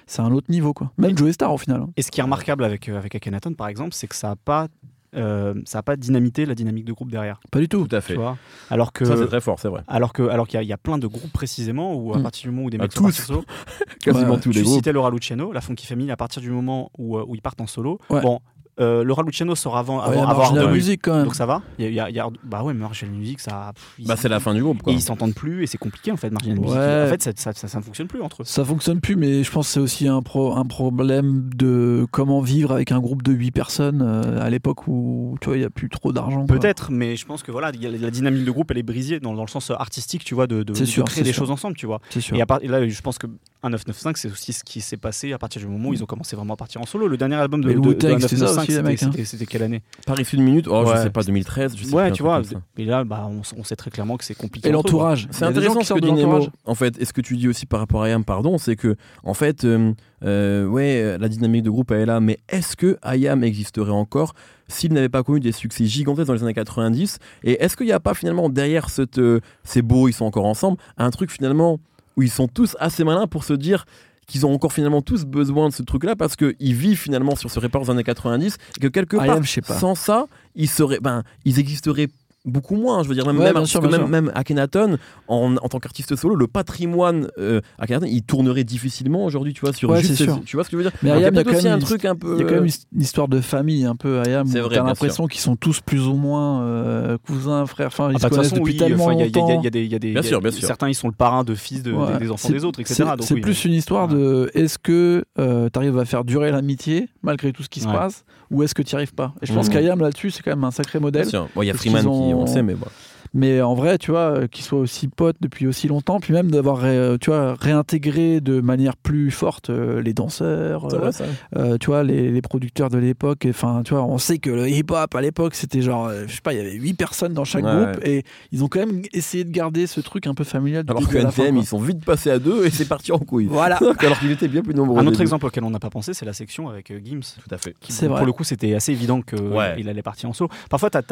C'est 0.07 0.23
un 0.23 0.33
autre 0.33 0.51
niveau 0.51 0.73
quoi. 0.73 0.93
Même 0.99 1.17
Joey 1.19 1.33
Star 1.33 1.53
au 1.53 1.59
final. 1.59 1.81
hein. 1.83 1.89
Et 1.97 2.03
ce 2.03 2.11
qui 2.11 2.21
est 2.21 2.23
remarquable 2.23 2.65
avec, 2.65 2.89
avec 2.89 3.15
Akhenaton, 3.15 3.55
par 3.55 3.69
exemple, 3.69 3.91
c'est 3.93 4.07
que 4.07 4.15
ça 4.15 4.29
n'a 4.29 4.37
pas, 4.37 4.69
euh, 5.17 5.55
ça 5.67 5.79
a 5.79 5.83
pas 5.83 5.97
dynamité 5.97 6.47
la 6.47 6.55
dynamique 6.55 6.85
de 6.85 6.93
groupe 6.93 7.11
derrière. 7.11 7.41
Pas 7.51 7.59
du 7.59 7.69
tout. 7.69 7.87
Tout 7.87 7.97
à 7.97 8.01
Tu 8.01 8.07
fait. 8.09 8.15
vois 8.15 8.37
alors 8.71 8.93
que, 8.93 9.05
Ça, 9.05 9.17
c'est 9.17 9.27
très 9.27 9.41
fort, 9.41 9.59
c'est 9.59 9.69
vrai. 9.69 9.83
alors 9.89 10.13
que, 10.13 10.23
alors 10.29 10.47
qu'il 10.47 10.57
y 10.57 10.61
a- 10.61 10.63
il 10.63 10.69
y, 10.69 10.73
a 10.73 10.79
plein 10.79 10.99
de 10.99 11.07
groupes 11.07 11.33
précisément 11.33 11.95
où 11.95 12.15
à 12.15 12.19
Mm. 12.19 12.23
partir 12.23 12.49
du 12.51 12.55
moment 12.55 12.67
où 12.67 12.71
des 12.71 12.79
Ah, 12.79 12.83
mecs 12.83 12.93
sont 12.93 13.05
tous. 13.05 13.13
solo, 13.13 13.45
Quasiment 14.03 14.35
Ouais, 14.35 14.41
tous 14.41 14.51
les 14.51 14.57
tu 14.61 14.63
groupes. 14.65 14.77
citais 14.77 14.93
Laura 14.93 15.11
Luciano, 15.11 15.53
la 15.53 15.61
Funky 15.61 15.87
Family, 15.87 16.11
à 16.11 16.17
partir 16.17 16.41
du 16.43 16.51
moment 16.51 16.91
où, 16.99 17.19
euh, 17.19 17.25
où 17.27 17.35
ils 17.35 17.43
partent 17.43 17.61
en 17.61 17.67
solo. 17.67 17.99
Ouais. 18.11 18.21
Bon, 18.21 18.41
euh, 18.81 19.05
Laura 19.05 19.23
Luciano 19.23 19.55
sort 19.55 19.77
avant, 19.77 19.99
Ouais, 20.09 20.17
avant, 20.19 20.51
deux, 20.53 20.67
Music 20.69 21.01
quand 21.05 21.15
même. 21.15 21.25
donc 21.25 21.35
ça 21.35 21.45
va. 21.47 21.61
Il 21.79 21.85
y 21.85 21.89
a- 21.89 21.91
il 21.91 21.95
y 21.95 22.01
a- 22.01 22.11
il 22.11 22.17
y 22.17 22.21
a- 22.21 22.29
bah 22.45 22.63
ouais, 22.63 22.73
Marginal 22.73 23.15
Music, 23.15 23.39
ça. 23.41 23.73
pff, 23.75 24.07
Bah, 24.07 24.17
c'est 24.17 24.29
la 24.31 24.41
fin 24.41 24.55
du 24.55 24.63
groupe, 24.63 24.79
Et 24.79 24.83
quoi. 24.85 24.93
ils 24.95 25.01
s'entendent 25.03 25.35
plus 25.35 25.63
et 25.63 25.67
c'est 25.67 25.77
compliqué 25.79 26.11
en 26.11 26.17
fait, 26.17 26.31
Marginal 26.31 26.59
Music. 26.59 26.75
Ouais. 26.75 27.05
En 27.07 27.09
fait, 27.11 27.23
ça, 27.23 27.33
ça, 27.37 27.53
ça- 27.53 27.69
ça 27.69 27.79
ne 27.79 27.83
fonctionne 27.85 28.07
plus 28.09 28.23
entre 28.23 28.43
eux. 28.43 28.45
Ça 28.47 28.65
fonctionne 28.65 29.01
plus, 29.01 29.17
mais 29.17 29.45
je 29.45 29.51
pense 29.51 29.67
que 29.67 29.73
c'est 29.75 29.81
aussi 29.81 30.09
un, 30.09 30.23
pro- 30.23 30.57
un 30.57 30.65
problème 30.65 31.51
de 31.55 32.07
comment 32.11 32.41
vivre 32.41 32.73
avec 32.73 32.93
un 32.93 33.01
groupe 33.01 33.23
de 33.23 33.33
8 33.33 33.51
personnes 33.51 34.01
euh, 34.03 34.41
à 34.43 34.49
l'époque 34.49 34.89
où 34.89 35.37
tu 35.41 35.49
vois 35.49 35.57
il 35.59 35.63
y 35.63 35.67
a 35.67 35.71
plus 35.71 35.89
trop 35.91 36.13
d'argent. 36.13 36.47
Peut-être, 36.47 36.91
mais 36.91 37.17
je 37.17 37.27
pense 37.27 37.43
que 37.43 37.53
voilà, 37.53 37.71
il 37.75 37.83
y 37.83 37.87
a- 37.87 37.91
la 37.91 38.11
dynamique 38.11 38.45
de 38.45 38.51
groupe, 38.51 38.71
elle 38.71 38.79
est 38.79 38.83
brisée 38.83 39.21
dans, 39.21 39.35
dans 39.35 39.43
le 39.45 39.49
sens 39.49 39.71
artistique, 39.71 40.25
tu 40.25 40.35
vois, 40.35 40.47
de, 40.47 40.63
de, 40.63 40.73
C'est 40.75 40.81
de 40.81 40.87
sûr, 40.87 41.05
créer 41.05 41.23
des 41.25 41.33
sûr. 41.33 41.43
choses 41.43 41.51
ensemble, 41.51 41.77
tu 41.77 41.87
vois. 41.87 42.01
C'est 42.11 42.21
sûr. 42.21 42.37
Et, 42.37 42.41
à 42.41 42.47
part- 42.47 42.61
et 42.63 42.69
là, 42.69 42.89
je 42.89 43.01
pense 43.03 43.19
que 43.19 43.27
un 43.65 43.71
995, 43.71 44.17
c'est 44.21 44.31
aussi 44.31 44.53
ce 44.53 44.65
qui 44.65 44.81
s'est 44.81 44.97
passé 44.97 45.33
à 45.33 45.39
partir 45.39 45.63
du 45.63 45.69
moment 45.69 45.91
où 45.91 45.95
ils 45.95 46.03
ont 46.03 46.07
commencé 46.07 46.35
vraiment 46.35 46.55
à 46.55 46.57
partir 46.57 46.81
en 46.81 46.87
solo. 46.87 47.07
Le 47.07 47.17
dernier 47.17 47.37
album 47.37 47.63
de, 47.63 47.69
de, 47.69 47.75
de 47.75 47.89
Wu-Tang, 47.89 48.19
c'était 48.21 48.37
ça 48.37 48.47
995, 48.47 48.59
aussi, 48.59 48.67
les 48.67 48.75
c'était- 48.75 48.83
mecs, 48.83 49.03
hein. 49.03 49.25
c'était 49.25 49.47
quelle 49.47 49.63
année 49.63 49.83
Paris 50.07 50.25
Sud 50.25 50.41
Minute, 50.41 50.67
oh, 50.69 50.83
je 50.85 50.91
Ouais. 50.93 51.03
sais 51.03 51.11
pas, 51.11 51.23
2013, 51.23 51.77
je 51.77 51.85
sais 51.85 51.95
Ouais, 51.95 52.11
tu 52.11 52.23
vois. 52.23 52.43
Et 52.77 52.85
là, 52.85 53.05
bah, 53.05 53.31
on, 53.57 53.63
sait 53.65 53.77
très 53.77 53.91
clairement 53.91 54.17
que 54.17 54.25
c'est 54.25 54.35
compliqué. 54.35 54.69
Et 54.69 54.73
l'entourage. 54.73 55.29
C'est 55.31 55.45
intéressant 55.45 55.83
ce 55.83 55.95
que 55.95 56.01
dit 56.01 56.13
Nemo. 56.13 56.47
En 56.65 56.75
fait, 56.75 57.01
et 57.01 57.05
ce 57.05 57.13
que 57.13 57.21
tu 57.21 57.37
dis 57.37 57.49
aussi 57.49 57.67
par 57.67 57.81
rapport 57.81 58.03
à 58.03 58.07
Ayam, 58.07 58.25
pardon, 58.25 58.59
c'est 58.59 58.75
que, 58.77 58.97
en 59.23 59.35
fait, 59.35 59.65
euh, 59.65 59.93
euh, 60.25 60.67
ouais, 60.67 61.17
la 61.19 61.29
dynamique 61.29 61.63
de 61.63 61.71
groupe 61.71 61.91
elle 61.93 62.01
est 62.01 62.07
là, 62.07 62.21
mais 62.21 62.39
est-ce 62.49 62.77
que 62.77 62.99
Ayam 63.03 63.45
existerait 63.45 63.91
encore 63.91 64.35
s'il 64.69 64.93
n'avait 64.93 65.09
pas 65.09 65.23
connu 65.23 65.39
des 65.41 65.53
succès 65.53 65.85
gigantesques 65.87 66.27
dans 66.29 66.33
les 66.35 66.43
années 66.43 66.55
90 66.55 67.19
Et 67.45 67.63
est-ce 67.63 67.77
qu'il 67.77 67.87
n'y 67.87 67.93
a 67.93 68.01
pas 68.01 68.15
finalement 68.15 68.49
derrière 68.49 68.89
cette, 68.91 69.19
euh, 69.19 69.41
c'est 69.65 69.83
beau, 69.83 70.09
ils 70.09 70.13
sont 70.15 70.25
encore 70.25 70.47
ensemble, 70.47 70.79
un 70.97 71.11
truc 71.11 71.31
finalement 71.31 71.79
où 72.17 72.23
ils 72.23 72.31
sont 72.31 72.49
tous 72.49 72.77
assez 72.81 73.05
malins 73.05 73.27
pour 73.27 73.45
se 73.45 73.53
dire 73.53 73.85
qu'ils 74.27 74.47
ont 74.47 74.55
encore 74.55 74.73
finalement 74.73 75.03
tous 75.03 75.25
besoin 75.25 75.69
de 75.69 75.75
ce 75.75 75.83
truc-là 75.83 76.17
parce 76.17 76.37
qu'ils 76.37 76.75
vivent 76.75 76.99
finalement 76.99 77.37
sur 77.37 77.51
ce 77.51 77.59
report 77.59 77.83
des 77.85 77.91
années 77.91 78.05
90 78.05 78.57
et 78.77 78.81
que 78.81 78.89
quelque 78.89 79.17
part, 79.17 79.43
sais 79.45 79.61
pas. 79.61 79.79
sans 79.79 79.95
ça, 79.95 80.27
ils 80.55 80.69
seraient, 80.69 81.01
ben, 81.01 81.23
ils 81.45 81.59
existeraient 81.59 82.09
beaucoup 82.45 82.77
moins. 82.77 83.03
Je 83.03 83.09
veux 83.09 83.15
dire, 83.15 83.27
même, 83.27 83.39
Ouais, 83.39 83.53
même, 83.53 83.67
sûr, 83.67 83.83
même, 83.83 84.07
même 84.09 84.33
Akhenaton, 84.35 84.99
en, 85.29 85.57
en 85.57 85.69
tant 85.69 85.79
qu'artiste 85.79 86.17
solo, 86.17 86.35
le 86.35 86.47
patrimoine 86.47 87.29
euh, 87.39 87.61
Akhenaton, 87.79 88.07
il 88.09 88.23
tournerait 88.23 88.65
difficilement 88.65 89.25
aujourd'hui, 89.25 89.53
tu 89.55 89.61
vois, 89.61 89.73
sur 89.73 89.91
Ouais, 89.91 90.01
juste 90.01 90.17
sûr. 90.17 90.41
Tu 90.45 90.57
vois 90.57 90.65
ce 90.65 90.71
que 90.71 90.77
je 90.77 90.83
veux 90.83 90.91
dire? 90.91 90.99
Mais 91.03 91.11
Ayam, 91.11 91.21
il 91.21 91.23
y 91.23 91.27
a 91.27 91.31
peut-être 91.33 91.47
quand 91.51 91.55
aussi 91.57 91.65
même 91.65 91.73
un 91.75 91.79
une- 91.79 91.85
truc 91.85 92.05
un 92.05 92.17
peu. 92.17 92.35
Il 92.37 92.41
y 92.41 92.45
a 92.45 92.49
quand 92.49 92.55
même 92.55 92.67
une 92.93 93.01
histoire 93.03 93.29
de 93.29 93.41
famille 93.41 93.85
un 93.85 93.97
peu 93.97 94.21
Ayam 94.21 94.47
C'est 94.47 94.61
vrai, 94.61 94.77
t'as 94.77 94.83
l'impression 94.85 95.27
qu'ils 95.27 95.41
sont 95.41 95.57
tous 95.57 95.81
plus 95.81 96.07
ou 96.07 96.15
moins 96.15 96.63
euh, 96.63 97.19
cousins, 97.27 97.67
frères. 97.67 97.87
Enfin, 97.89 98.11
ils 98.11 98.17
Ah 98.17 98.19
se 98.19 98.23
bah, 98.25 98.29
connaissent 98.31 98.45
façon, 98.51 98.57
depuis 98.63 98.73
oui, 98.73 98.79
tellement 98.79 99.11
il 99.11 99.19
y 99.19 99.23
a- 99.23 99.27
y 99.27 99.29
a- 99.29 99.39
longtemps. 99.41 99.61
il 99.61 99.65
y 99.65 99.67
a 99.67 99.71
des- 99.71 99.85
il 99.85 99.93
y 99.93 99.95
a 99.95 99.99
des- 99.99 100.13
Bien 100.13 100.23
y 100.23 100.25
a- 100.25 100.29
sûr, 100.29 100.41
bien 100.41 100.51
sûr. 100.51 100.67
Certains, 100.67 100.89
ils 100.89 100.95
sont 100.95 101.09
le 101.09 101.15
parrain 101.15 101.45
de 101.45 101.55
fils 101.55 101.83
de- 101.83 101.93
Ouais. 101.93 102.13
des, 102.15 102.25
des 102.27 102.31
enfants 102.31 102.49
des 102.51 102.65
autres, 102.65 102.81
etc. 102.81 103.05
C'est 103.21 103.37
plus 103.37 103.65
une 103.65 103.73
histoire 103.75 104.09
de 104.09 104.51
est-ce 104.55 104.79
que 104.79 105.25
tu 105.37 105.43
arrives 105.79 105.99
à 105.99 106.05
faire 106.05 106.25
durer 106.25 106.51
l'amitié 106.51 107.09
malgré 107.23 107.53
tout 107.53 107.63
ce 107.63 107.69
qui 107.69 107.81
se 107.81 107.87
passe 107.87 108.25
ou 108.51 108.63
est-ce 108.63 108.75
que 108.75 108.83
tu 108.83 108.95
n'y 108.95 108.99
arrives 108.99 109.15
pas? 109.15 109.33
Et 109.43 109.47
je 109.47 109.53
pense 109.55 109.69
Mhm. 109.69 109.73
qu'Ayam 109.73 110.01
là-dessus, 110.01 110.31
c'est 110.31 110.43
quand 110.43 110.51
même 110.51 110.65
un 110.65 110.71
sacré 110.71 110.99
Bien 110.99 111.07
modèle. 111.07 111.27
il 111.61 111.65
y 111.65 111.71
a 111.71 111.75
Freeman 111.75 112.03
qu'ils 112.03 112.32
on 112.35 112.43
le 112.43 112.47
sait, 112.47 112.63
mais 112.63 112.75
bon. 112.75 112.87
Mais 113.35 113.63
en 113.63 113.73
vrai, 113.73 113.97
tu 113.97 114.11
vois, 114.11 114.41
euh, 114.41 114.47
qu'ils 114.47 114.63
soient 114.63 114.79
aussi 114.81 115.09
potes 115.09 115.39
depuis 115.41 115.67
aussi 115.67 115.89
longtemps, 115.89 116.21
puis 116.21 116.35
même 116.35 116.51
d'avoir 116.51 116.81
euh, 116.85 117.17
tu 117.19 117.31
vois, 117.31 117.55
réintégré 117.59 118.43
de 118.43 118.61
manière 118.61 118.95
plus 118.95 119.31
forte 119.31 119.71
euh, 119.71 120.03
les 120.03 120.13
danseurs, 120.13 120.93
euh, 120.93 120.99
vrai, 120.99 121.11
euh, 121.57 121.79
tu 121.79 121.87
vois, 121.87 122.05
les, 122.05 122.31
les 122.31 122.43
producteurs 122.43 122.91
de 122.91 122.99
l'époque. 122.99 123.47
Enfin, 123.49 123.81
tu 123.87 123.95
vois, 123.95 124.03
on 124.05 124.19
sait 124.19 124.37
que 124.37 124.51
le 124.51 124.69
hip-hop 124.69 125.15
à 125.15 125.21
l'époque, 125.23 125.55
c'était 125.55 125.81
genre, 125.81 126.11
je 126.27 126.31
sais 126.35 126.43
pas, 126.43 126.53
il 126.53 126.59
y 126.59 126.61
avait 126.61 126.75
8 126.75 126.93
personnes 126.93 127.33
dans 127.33 127.45
chaque 127.45 127.65
Ouais, 127.65 127.73
groupe 127.75 128.05
et 128.07 128.23
ils 128.53 128.63
ont 128.65 128.69
quand 128.69 128.81
même 128.81 129.01
essayé 129.15 129.45
de 129.45 129.51
garder 129.51 129.87
ce 129.87 130.03
truc 130.03 130.27
un 130.27 130.35
peu 130.35 130.45
familial. 130.45 130.85
du 130.85 130.91
Alors 130.91 131.09
que 131.09 131.17
NTM, 131.17 131.57
ils 131.57 131.65
sont 131.65 131.81
vite 131.81 132.05
passés 132.05 132.31
à 132.31 132.39
deux 132.39 132.67
et 132.67 132.71
c'est 132.71 132.85
parti 132.87 133.13
en 133.13 133.19
couille. 133.19 133.47
Voilà. 133.47 133.77
Alors 134.01 134.19
qu'ils 134.19 134.31
étaient 134.33 134.47
bien 134.49 134.61
plus 134.61 134.75
nombreux. 134.75 135.01
Un 135.01 135.07
au 135.07 135.09
autre 135.09 135.23
exemple 135.23 135.47
auquel 135.47 135.65
on 135.65 135.71
n'a 135.71 135.81
pas 135.81 135.89
pensé, 135.89 136.13
c'est 136.13 136.27
la 136.27 136.35
section 136.35 136.69
avec 136.69 136.93
Gims. 137.03 137.21
Tout 137.43 137.55
à 137.55 137.57
fait. 137.57 137.75
qui, 137.81 137.95
pour 137.95 138.09
vrai. 138.11 138.27
le 138.27 138.33
coup, 138.33 138.45
c'était 138.45 138.75
assez 138.75 138.93
évident 138.93 139.23
qu'il 139.23 139.41
Ouais. 139.41 139.89
allait 139.89 140.03
partir 140.03 140.29
en 140.29 140.35
solo. 140.35 140.51
Parfois, 140.69 140.91
tu 140.91 140.99
as, 140.99 141.03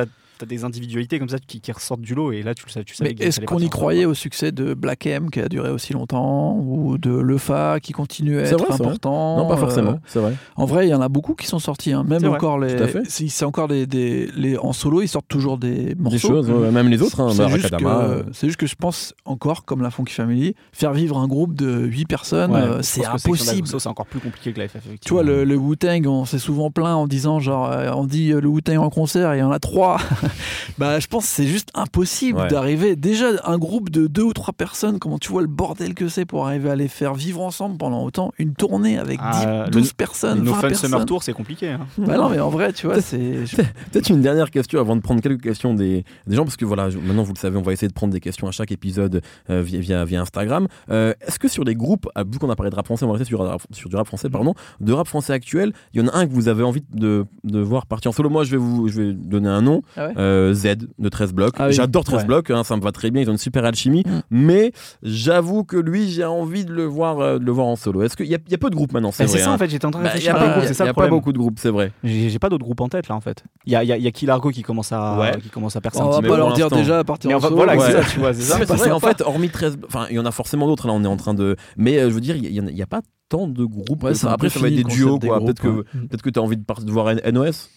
des 0.46 0.64
individualités 0.64 1.18
comme 1.18 1.28
ça 1.28 1.38
qui, 1.38 1.60
qui 1.60 1.72
ressortent 1.72 2.00
du 2.00 2.14
lot 2.14 2.32
et 2.32 2.42
là, 2.42 2.54
tu 2.54 2.64
le 2.66 2.70
sais. 2.72 2.84
Tu 2.84 2.94
savais 2.94 3.14
Mais 3.18 3.26
est-ce 3.26 3.40
qu'on 3.40 3.58
y 3.58 3.68
croyait 3.68 4.04
au 4.04 4.14
succès 4.14 4.52
de 4.52 4.74
Black 4.74 5.06
M 5.06 5.30
qui 5.30 5.40
a 5.40 5.48
duré 5.48 5.70
aussi 5.70 5.92
longtemps 5.92 6.56
ou 6.56 6.98
de 6.98 7.10
Lefa 7.10 7.78
qui 7.80 7.92
continue 7.92 8.38
à 8.40 8.46
C'est 8.46 8.52
être 8.54 8.58
vrai, 8.58 8.68
c'est 8.70 8.76
vrai. 8.82 8.86
important 8.92 9.36
Non, 9.38 9.46
pas 9.48 9.54
euh, 9.54 9.56
forcément, 9.56 9.98
c'est 10.06 10.18
vrai. 10.20 10.34
En 10.56 10.64
vrai, 10.66 10.86
il 10.86 10.90
y 10.90 10.94
en 10.94 11.00
a 11.00 11.08
beaucoup 11.08 11.34
qui 11.34 11.46
sont 11.46 11.58
sortis. 11.58 11.92
hein. 11.92 12.04
Même 12.06 12.20
vrai, 12.22 12.36
encore 12.36 12.58
les. 12.58 12.76
tout 12.76 12.82
à 12.82 12.86
fait. 12.88 13.02
si 13.10 13.28
C'est 13.28 13.44
encore 13.44 13.68
des, 13.68 13.86
des- 13.86 14.28
les 14.36 14.56
en 14.58 14.72
solo, 14.72 15.02
ils 15.02 15.08
sortent 15.08 15.28
toujours 15.28 15.58
des 15.58 15.94
morceaux. 15.98 16.16
Des 16.16 16.18
choses, 16.18 16.50
ouais, 16.50 16.70
même 16.70 16.88
les 16.88 17.00
autres, 17.02 17.20
hein, 17.20 17.30
C'est 17.34 17.48
juste, 17.50 17.72
euh, 17.72 18.22
que- 18.24 18.30
c'est 18.32 18.46
juste 18.46 18.58
que 18.58 18.66
je 18.66 18.74
pense 18.74 19.14
encore, 19.24 19.64
comme 19.64 19.82
la 19.82 19.90
Funky 19.90 20.12
Family, 20.14 20.54
faire 20.72 20.92
vivre 20.92 21.18
un 21.18 21.26
groupe 21.28 21.54
de 21.54 21.80
8 21.86 22.06
personnes, 22.06 22.50
Ouais, 22.52 22.58
euh, 22.60 22.82
c'est 22.82 23.04
impossible. 23.04 23.66
C'est 23.68 23.86
encore 23.88 24.06
plus 24.06 24.20
compliqué 24.20 24.52
que 24.52 24.58
la 24.58 24.68
FF. 24.68 24.82
Tu 25.00 25.12
vois, 25.12 25.22
le, 25.22 25.44
le 25.44 25.56
Wu-Tang, 25.56 26.06
on 26.06 26.24
s'est 26.24 26.38
souvent 26.38 26.70
plaint 26.70 26.94
en 26.96 27.06
disant, 27.06 27.40
genre, 27.40 27.70
on 27.96 28.04
dit 28.04 28.28
le 28.32 28.46
Wu-Tang 28.48 28.78
en 28.78 28.90
concert, 28.90 29.34
il 29.34 29.38
y 29.38 29.42
en 29.42 29.50
a 29.50 29.58
trois. 29.58 29.98
bah, 30.78 31.00
je 31.00 31.06
pense 31.06 31.24
que 31.24 31.30
c'est 31.30 31.46
juste 31.46 31.70
impossible 31.74 32.38
Ouais. 32.40 32.48
d'arriver. 32.48 32.96
Déjà, 32.96 33.28
un 33.44 33.58
groupe 33.58 33.90
de 33.90 34.06
deux 34.06 34.22
ou 34.22 34.32
trois 34.32 34.52
personnes, 34.54 34.98
comment 34.98 35.18
tu 35.18 35.30
vois 35.30 35.42
le 35.42 35.48
bordel 35.48 35.94
que 35.94 36.08
c'est 36.08 36.24
pour 36.24 36.46
arriver 36.46 36.70
à 36.70 36.76
les 36.76 36.88
faire 36.88 37.14
vivre 37.14 37.40
ensemble 37.42 37.76
pendant 37.76 38.02
autant 38.04 38.32
Une 38.38 38.54
tournée 38.54 38.98
avec 38.98 39.18
Ah, 39.22 39.64
10, 39.64 39.66
le- 39.66 39.70
12 39.80 39.92
personnes, 39.92 40.38
No 40.42 40.52
20 40.52 40.60
Fun 40.60 40.68
personnes. 40.68 40.90
Summer 40.90 41.06
Tour, 41.06 41.22
c'est 41.22 41.32
compliqué. 41.32 41.70
hein. 41.70 41.86
Bah 41.98 42.16
non, 42.16 42.28
mais 42.28 42.40
en 42.40 42.50
vrai, 42.50 42.72
tu 42.72 42.86
vois, 42.86 43.00
c'est. 43.00 43.44
Peut-être 43.92 44.08
une 44.10 44.20
dernière 44.22 44.50
question 44.50 44.80
avant 44.80 44.96
de 44.96 45.00
prendre 45.00 45.20
quelques 45.20 45.42
questions 45.42 45.74
des, 45.74 46.04
des 46.26 46.36
gens, 46.36 46.44
parce 46.44 46.56
que 46.56 46.64
voilà, 46.64 46.90
je- 46.90 46.98
maintenant 46.98 47.22
vous 47.22 47.32
le 47.32 47.38
savez, 47.38 47.56
on 47.58 47.62
va 47.62 47.72
essayer 47.72 47.88
de 47.88 47.92
prendre 47.94 48.12
des 48.12 48.20
questions 48.20 48.46
à 48.48 48.50
chaque 48.52 48.72
épisode 48.72 49.22
euh, 49.50 49.62
via, 49.62 49.80
via, 49.80 50.04
via 50.04 50.20
Instagram. 50.20 50.66
Euh, 50.90 51.12
Est-ce 51.26 51.38
que 51.38 51.48
sur 51.48 51.64
les 51.64 51.74
groupes, 51.74 52.08
ah, 52.14 52.22
vu 52.24 52.38
qu'on 52.38 52.50
a 52.50 52.56
parlé 52.56 52.70
de 52.70 52.76
rap 52.76 52.86
français, 52.86 53.04
on 53.04 53.08
va 53.08 53.14
rester 53.14 53.26
sur, 53.26 53.40
rap- 53.40 53.62
sur 53.72 53.88
du 53.88 53.96
rap 53.96 54.06
français, 54.06 54.28
pardon, 54.30 54.54
de 54.80 54.92
rap 54.92 55.06
français 55.06 55.32
actuel, 55.32 55.72
il 55.94 56.00
y 56.00 56.04
en 56.04 56.08
a 56.08 56.16
un 56.16 56.26
que 56.26 56.32
vous 56.32 56.48
avez 56.48 56.62
envie 56.62 56.82
de, 56.92 57.24
de 57.44 57.58
voir 57.60 57.86
partir 57.86 58.10
en 58.10 58.12
solo? 58.12 58.30
Moi, 58.30 58.44
je 58.44 58.52
vais 58.52 58.56
vous 58.56 58.88
je 58.88 59.00
vais 59.02 59.12
donner 59.12 59.48
un 59.48 59.62
nom 59.62 59.82
Ah 59.96 60.06
ouais 60.08 60.12
euh, 60.20 60.52
Z 60.54 60.76
de 60.98 61.08
13 61.08 61.32
blocs. 61.32 61.54
Ah 61.58 61.66
oui. 61.68 61.72
J'adore 61.72 62.04
13 62.04 62.20
Ouais. 62.20 62.26
blocs, 62.26 62.50
hein, 62.50 62.62
ça 62.64 62.76
me 62.76 62.80
va 62.82 62.92
très 62.92 63.10
bien, 63.10 63.22
ils 63.22 63.28
ont 63.28 63.32
une 63.32 63.38
super 63.38 63.64
alchimie, 63.64 64.02
Mm. 64.06 64.20
mais 64.30 64.72
j'avoue 65.02 65.64
que 65.64 65.76
lui, 65.76 66.08
j'ai 66.10 66.24
envie 66.24 66.64
de 66.64 66.72
le 66.72 66.84
voir, 66.84 67.18
euh, 67.20 67.38
de 67.38 67.44
le 67.44 67.52
voir 67.52 67.66
en 67.66 67.76
solo. 67.76 68.02
Est-ce 68.02 68.16
qu'il 68.16 68.26
y, 68.26 68.34
a- 68.34 68.38
il 68.46 68.52
y 68.52 68.54
a 68.54 68.58
peu 68.58 68.70
de 68.70 68.74
groupes 68.76 68.92
maintenant, 68.92 69.12
c'est 69.12 69.24
Bah, 69.24 69.38
ça 69.38 69.50
hein. 69.50 69.54
en 69.54 69.58
fait, 69.58 69.68
j'étais 69.70 69.86
en 69.86 69.90
train 69.90 70.00
de 70.00 70.04
Bah, 70.04 70.10
Il 70.10 70.18
réfléchir 70.18 70.34
n'y 70.34 70.38
a, 70.38 70.42
à 70.42 70.44
pas, 70.44 70.54
beaucoup, 70.54 70.66
il 70.66 70.78
y 70.86 70.88
a- 70.88 70.94
pas 70.94 71.08
beaucoup 71.08 71.32
de 71.32 71.38
groupes, 71.38 71.58
c'est 71.58 71.70
vrai. 71.70 71.92
J'ai 72.04 72.38
pas 72.38 72.48
d'autres 72.48 72.64
groupes 72.64 72.80
en 72.80 72.88
tête 72.88 73.08
là 73.08 73.14
en 73.16 73.20
fait. 73.20 73.42
Il 73.66 73.72
y 73.72 73.76
a, 73.76 73.82
y 73.84 73.92
a, 73.92 73.96
il 73.96 74.02
y 74.02 74.06
a 74.06 74.10
Kilargo 74.10 74.50
qui 74.50 74.62
commence 74.62 74.92
à, 74.92 75.18
Ouais. 75.18 75.38
qui 75.40 75.48
commence 75.48 75.76
à 75.76 75.80
percer 75.80 76.00
On 76.00 76.04
un 76.08 76.10
va 76.10 76.16
petit 76.18 76.22
mais 76.22 76.28
pas 76.28 76.36
leur 76.36 76.52
dire 76.52 76.70
déjà 76.70 76.98
à 77.00 77.04
partir 77.04 77.30
en 77.30 77.38
va- 77.38 77.48
solo. 77.48 77.56
voilà, 77.56 77.76
ouais. 77.76 77.86
c'est 77.86 77.92
ça, 78.02 78.08
tu 78.12 78.18
vois, 78.20 78.34
c'est 78.34 78.40
ça. 78.42 78.58
Mais 78.58 78.64
vrai, 78.64 78.90
en 78.90 79.00
fait, 79.00 79.20
hormis 79.22 79.48
13, 79.50 79.78
enfin, 79.86 80.06
il 80.10 80.16
y 80.16 80.18
en 80.18 80.26
a 80.26 80.30
forcément 80.30 80.66
d'autres, 80.66 80.86
là, 80.86 80.92
on 80.92 81.02
est 81.02 81.08
en 81.08 81.16
train 81.16 81.34
de. 81.34 81.56
Mais 81.76 81.98
euh, 81.98 82.08
je 82.10 82.14
veux 82.14 82.20
dire, 82.20 82.36
il 82.36 82.46
y, 82.52 82.60
en 82.60 82.66
a- 82.66 82.86
pas 82.86 83.00
tant 83.28 83.46
de 83.46 83.64
groupes. 83.64 84.02
Ouais, 84.02 84.14
ça. 84.14 84.32
Après, 84.32 84.48
ça 84.48 84.58
va 84.58 84.66
être 84.68 84.74
des 84.74 84.82
duos, 84.82 85.18
quoi. 85.18 85.36
groupes, 85.38 85.46
Peut-être 85.46 85.62
que, 85.62 85.82
peut-être 86.08 86.22
que 86.22 86.30
tu 86.30 86.38
as 86.40 86.42
envie 86.42 86.56
de, 86.56 86.64
voir 86.90 87.14
NOS. 87.32 87.68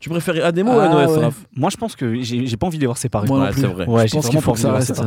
Tu 0.00 0.08
préférais 0.08 0.42
Ademo 0.42 0.70
ou 0.72 0.74
NOS, 0.76 1.18
ouais. 1.18 1.28
Moi, 1.56 1.70
je 1.70 1.76
pense 1.76 1.96
que 1.96 2.20
j'ai 2.22 2.56
pas 2.56 2.66
envie 2.66 2.78
de 2.78 2.82
les 2.82 2.86
voir 2.86 2.98
séparés. 2.98 3.26
Moi 3.28 3.40
Ouais, 3.40 3.50
plus. 3.50 3.60
c'est 3.62 3.66
vrai. 3.66 3.86
Ouais, 3.86 4.06
Je 4.08 4.14
pense 4.14 4.28
qu'il 4.28 4.40
faut 4.40 4.52
que 4.52 4.58
ça 4.58 4.72
reste, 4.72 5.00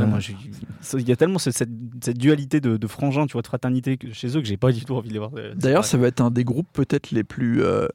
il 0.97 1.07
y 1.07 1.11
a 1.11 1.15
tellement 1.15 1.37
cette, 1.39 1.55
cette- 1.57 1.69
cette 2.03 2.17
dualité 2.17 2.59
de, 2.59 2.77
de 2.77 2.87
frangins, 2.87 3.25
tu 3.27 3.33
vois, 3.33 3.41
de 3.41 3.47
fraternité 3.47 3.97
chez 4.13 4.27
eux 4.35 4.41
que 4.41 4.47
j'ai 4.47 4.57
pas 4.57 4.71
du 4.71 4.83
tout 4.83 4.95
envie 4.95 5.09
de 5.09 5.13
les 5.13 5.19
voir. 5.19 5.31
euh, 5.37 5.53
D'ailleurs, 5.55 5.85
ça 5.85 5.97
va 5.97 6.07
être 6.07 6.21
un 6.21 6.31
des 6.31 6.43
groupes 6.43 6.67
peut-être 6.73 7.11
les 7.11 7.23
plus. 7.23 7.63
euh, 7.63 7.87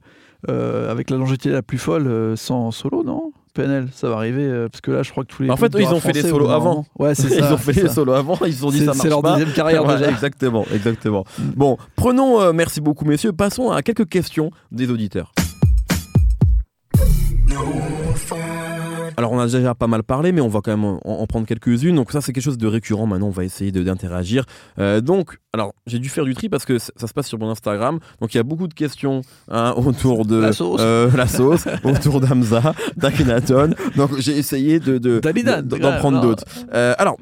euh, 0.51 0.93
avec 0.93 1.11
la 1.11 1.17
longévité 1.17 1.51
la 1.51 1.63
plus 1.63 1.79
folle 1.79 2.07
euh, 2.07 2.37
sans 2.37 2.71
solo, 2.71 3.03
non? 3.03 3.33
PNL, 3.55 3.89
ça 3.93 4.11
va 4.11 4.17
arriver 4.17 4.45
euh, 4.45 4.69
parce 4.69 4.83
que 4.83 4.91
là, 4.91 5.03
je 5.03 5.11
crois 5.11 5.25
que 5.25 5.33
tous 5.35 5.43
les. 5.43 5.51
En 5.51 5.57
fait, 5.57 5.75
eux, 5.75 5.81
ils 5.81 5.89
ont 5.89 5.99
fait 5.99 6.13
des 6.13 6.23
solos 6.23 6.51
avant. 6.51 6.85
Ouais, 6.99 7.15
c'est 7.15 7.29
ça. 7.31 7.37
ils 7.49 7.53
ont 7.55 7.57
fait 7.57 7.73
c'est 7.73 7.89
ça. 7.89 7.95
solos 7.95 8.13
avant, 8.13 8.39
ils 8.47 8.53
se 8.53 8.61
sont 8.61 8.71
dit 8.71 8.79
C'est- 8.81 8.85
ça 8.85 8.93
c'est 8.93 8.99
marche 8.99 9.09
leur 9.11 9.23
pas. 9.23 9.33
deuxième 9.39 9.55
carrière 9.55 9.85
Ouais, 9.87 9.97
déjà. 9.97 10.11
Exactement, 10.11 10.65
exactement. 10.73 11.25
Mm. 11.39 11.43
Bon, 11.57 11.79
prenons, 11.97 12.41
euh, 12.41 12.53
merci 12.53 12.81
beaucoup 12.83 13.07
messieurs, 13.07 13.33
passons 13.33 13.71
à 13.71 13.83
quelques 13.83 14.09
questions 14.09 14.51
des 14.71 14.91
auditeurs. 14.91 15.33
Alors 19.19 19.33
on 19.33 19.39
a 19.41 19.47
déjà 19.47 19.75
pas 19.75 19.87
mal 19.87 20.03
parlé, 20.03 20.31
mais 20.31 20.43
on 20.43 20.49
va 20.49 20.61
quand 20.61 20.71
même 20.73 20.85
en, 20.85 21.01
en 21.03 21.27
prendre 21.27 21.47
quelques-unes. 21.47 21.97
Donc 21.97 22.13
ça 22.13 22.21
c'est 22.21 22.35
quelque 22.35 22.45
chose 22.45 22.59
de 22.59 22.67
récurrent. 22.67 23.07
Maintenant 23.07 23.29
on 23.29 23.31
va 23.31 23.45
essayer 23.45 23.73
de- 23.73 23.83
d'interagir. 23.83 24.45
Euh, 24.79 25.01
donc 25.01 25.39
alors 25.55 25.73
j'ai 25.87 25.99
dû 25.99 26.11
faire 26.11 26.25
du 26.27 26.35
tri 26.35 26.51
parce 26.51 26.67
que 26.67 26.79
ça, 26.79 26.93
ça 26.97 27.07
se 27.07 27.15
passe 27.15 27.27
sur 27.27 27.39
mon 27.39 27.49
Instagram. 27.49 27.99
Donc 28.21 28.35
il 28.35 28.37
y 28.37 28.41
a 28.41 28.43
beaucoup 28.43 28.69
de 28.69 28.75
questions 28.75 29.23
hein, 29.51 29.73
autour 29.79 30.27
de 30.27 30.37
La 30.37 30.53
sauce. 30.53 30.81
euh, 30.85 31.11
la 31.17 31.27
sauce, 31.27 31.67
autour 31.85 32.21
d'Amza, 32.21 32.75
d'Akhenaton. 32.99 33.71
Donc 33.97 34.11
j'ai 34.19 34.37
essayé 34.37 34.81
de 34.81 34.99
de- 34.99 35.21
Dalidan, 35.21 35.63
de- 35.63 35.79
d'en 35.79 35.97
prendre 35.97 36.19
non. 36.19 36.23
d'autres. 36.23 36.45
Euh, 36.75 36.95
alors 36.99 37.17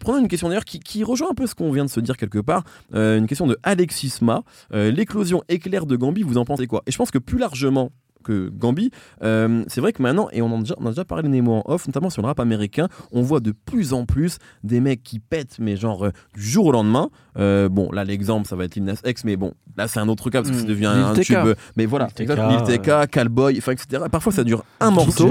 prenons 0.00 0.18
une 0.18 0.28
question 0.28 0.48
d'ailleurs 0.48 0.64
qui, 0.64 0.80
qui 0.80 1.04
rejoint 1.04 1.28
un 1.30 1.34
peu 1.34 1.46
ce 1.46 1.54
qu'on 1.54 1.70
vient 1.70 1.84
de 1.84 1.90
se 1.90 2.00
dire 2.00 2.16
quelque 2.16 2.40
part. 2.40 2.64
Euh, 2.94 3.16
une 3.16 3.28
question 3.28 3.46
de 3.46 3.56
Alexis 3.62 4.14
Ma. 4.22 4.42
Euh, 4.74 4.90
L'éclosion 4.90 5.42
éclair 5.48 5.86
de 5.86 5.94
Gambi, 5.94 6.22
vous 6.22 6.36
en 6.38 6.44
pensez 6.44 6.66
quoi? 6.66 6.82
Et 6.88 6.90
je 6.90 6.96
pense 6.96 7.12
que 7.12 7.18
plus 7.18 7.38
largement 7.38 7.90
que 8.28 8.50
Gambi, 8.50 8.90
euh, 9.22 9.64
c'est 9.68 9.80
vrai 9.80 9.92
que 9.92 10.02
maintenant, 10.02 10.28
et 10.32 10.42
on 10.42 10.52
en 10.52 10.58
a 10.58 10.60
déjà, 10.60 10.74
on 10.78 10.86
a 10.86 10.90
déjà 10.90 11.04
parlé 11.04 11.28
Nemo 11.28 11.54
en 11.54 11.62
off, 11.64 11.86
notamment 11.86 12.10
sur 12.10 12.20
le 12.22 12.26
rap 12.28 12.40
américain, 12.40 12.88
on 13.12 13.22
voit 13.22 13.40
de 13.40 13.52
plus 13.52 13.92
en 13.92 14.04
plus 14.04 14.38
des 14.64 14.80
mecs 14.80 15.02
qui 15.02 15.18
pètent, 15.18 15.56
mais 15.58 15.76
genre 15.76 16.04
euh, 16.06 16.10
du 16.34 16.42
jour 16.42 16.66
au 16.66 16.72
lendemain. 16.72 17.08
Euh, 17.38 17.68
bon, 17.68 17.90
là 17.92 18.04
l'exemple, 18.04 18.46
ça 18.46 18.56
va 18.56 18.64
être 18.64 18.74
Lil 18.74 18.84
Nas 18.84 19.00
X, 19.04 19.24
mais 19.24 19.36
bon, 19.36 19.54
là 19.76 19.88
c'est 19.88 20.00
un 20.00 20.08
autre 20.08 20.28
cas 20.30 20.42
parce 20.42 20.50
que 20.50 20.56
Mm. 20.56 20.60
ça 20.60 20.66
devient 20.66 20.92
Lil 20.94 21.04
un 21.04 21.14
tube. 21.14 21.54
Mais 21.76 21.86
voilà, 21.86 22.08
Lil 22.18 22.26
TK, 22.28 22.36
Lil 22.50 22.78
TK, 22.78 23.70
etc. 23.72 24.02
Parfois 24.10 24.32
ça 24.32 24.44
dure 24.44 24.64
un 24.80 24.90
morceau. 24.90 25.28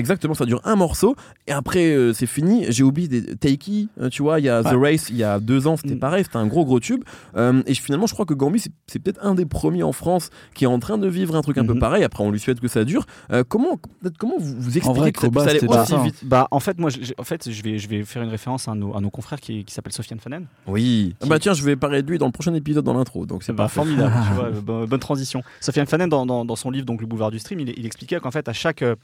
Exactement, 0.00 0.34
ça 0.34 0.46
dure 0.46 0.60
un 0.64 0.76
morceau 0.76 1.14
et 1.46 1.52
après 1.52 1.92
euh, 1.92 2.12
c'est 2.12 2.26
fini. 2.26 2.64
J'ai 2.70 2.82
oublié 2.82 3.06
des 3.08 3.36
Takey, 3.36 3.86
euh, 4.00 4.08
tu 4.08 4.22
vois, 4.22 4.40
il 4.40 4.46
y 4.46 4.48
a 4.48 4.62
The 4.64 4.74
Race 4.74 5.08
il 5.10 5.16
y 5.16 5.22
a 5.24 5.38
deux 5.38 5.66
ans, 5.66 5.76
c'était 5.76 5.94
Mm. 5.94 5.98
pareil, 6.00 6.24
c'était 6.24 6.36
un 6.38 6.46
gros 6.46 6.64
gros 6.64 6.80
tube. 6.80 7.04
Euh, 7.36 7.62
et 7.66 7.74
finalement, 7.74 8.06
je 8.06 8.14
crois 8.14 8.24
que 8.26 8.34
Gambi 8.34 8.58
c'est- 8.60 8.98
peut-être 8.98 9.20
un 9.24 9.34
des 9.34 9.46
premiers 9.46 9.82
en 9.82 9.92
France 9.92 10.30
qui 10.54 10.64
est 10.64 10.66
en 10.66 10.78
train 10.78 10.98
de 10.98 11.06
vivre 11.06 11.36
un 11.36 11.42
truc 11.42 11.58
un 11.58 11.64
peu 11.64 11.74
Mhm. 11.74 11.78
pareil. 11.80 12.02
Après, 12.04 12.24
on 12.24 12.30
lui 12.30 12.40
souhaite 12.40 12.60
que 12.60 12.68
ça 12.68 12.84
dure. 12.84 13.04
Euh, 13.32 13.44
comment, 13.46 13.78
comment 14.18 14.34
vous, 14.38 14.54
vous 14.58 14.76
expliquez 14.76 14.98
vrai, 14.98 15.12
que 15.12 15.20
ça 15.20 15.26
Koba, 15.28 15.44
pas 15.44 15.82
aussi 15.82 15.90
ça, 15.92 16.02
vite? 16.02 16.24
Bah, 16.24 16.48
en 16.50 16.60
fait, 16.60 16.78
moi, 16.78 16.90
en 17.18 17.24
fait, 17.24 17.50
je 17.50 17.62
vais, 17.62 17.78
je 17.78 17.88
vais 17.88 18.02
faire 18.04 18.22
une 18.22 18.30
référence 18.30 18.66
à 18.68 18.74
nos, 18.74 18.96
à 18.96 19.00
nos 19.00 19.10
confrères 19.10 19.40
qui, 19.40 19.64
qui 19.64 19.72
s'appellent 19.74 19.92
Sofiane 19.92 20.18
Fanen. 20.20 20.46
Oui. 20.66 21.14
Ah 21.22 21.26
bah 21.26 21.38
tiens, 21.38 21.52
je 21.54 21.62
vais 21.62 21.76
parler 21.76 22.02
de 22.02 22.10
lui 22.10 22.18
dans 22.18 22.26
le 22.26 22.32
prochain 22.32 22.54
épisode 22.54 22.84
dans 22.84 22.94
l'intro, 22.94 23.26
donc 23.26 23.42
c'est 23.42 23.52
bah, 23.52 23.68
formidable, 23.68 24.12
tu 24.28 24.34
vois, 24.34 24.50
bo- 24.50 24.86
bonne 24.86 25.00
transition. 25.00 25.42
Sofiane 25.60 25.86
Fanen, 25.86 26.08
dans, 26.08 26.24
dans- 26.26 26.44
dans 26.44 26.56
son 26.56 26.70
livre 26.70 26.86
donc, 26.86 27.00
Le 27.00 27.06
boulevard 27.06 27.30
du 27.30 27.38
stream, 27.38 27.60
il, 27.60 27.70
il 27.78 27.86
expliquait 27.86 28.18
qu'en 28.20 28.30
fait, 28.30 28.48
à 28.48 28.52
chaque, 28.52 28.82
euh, 28.82 28.94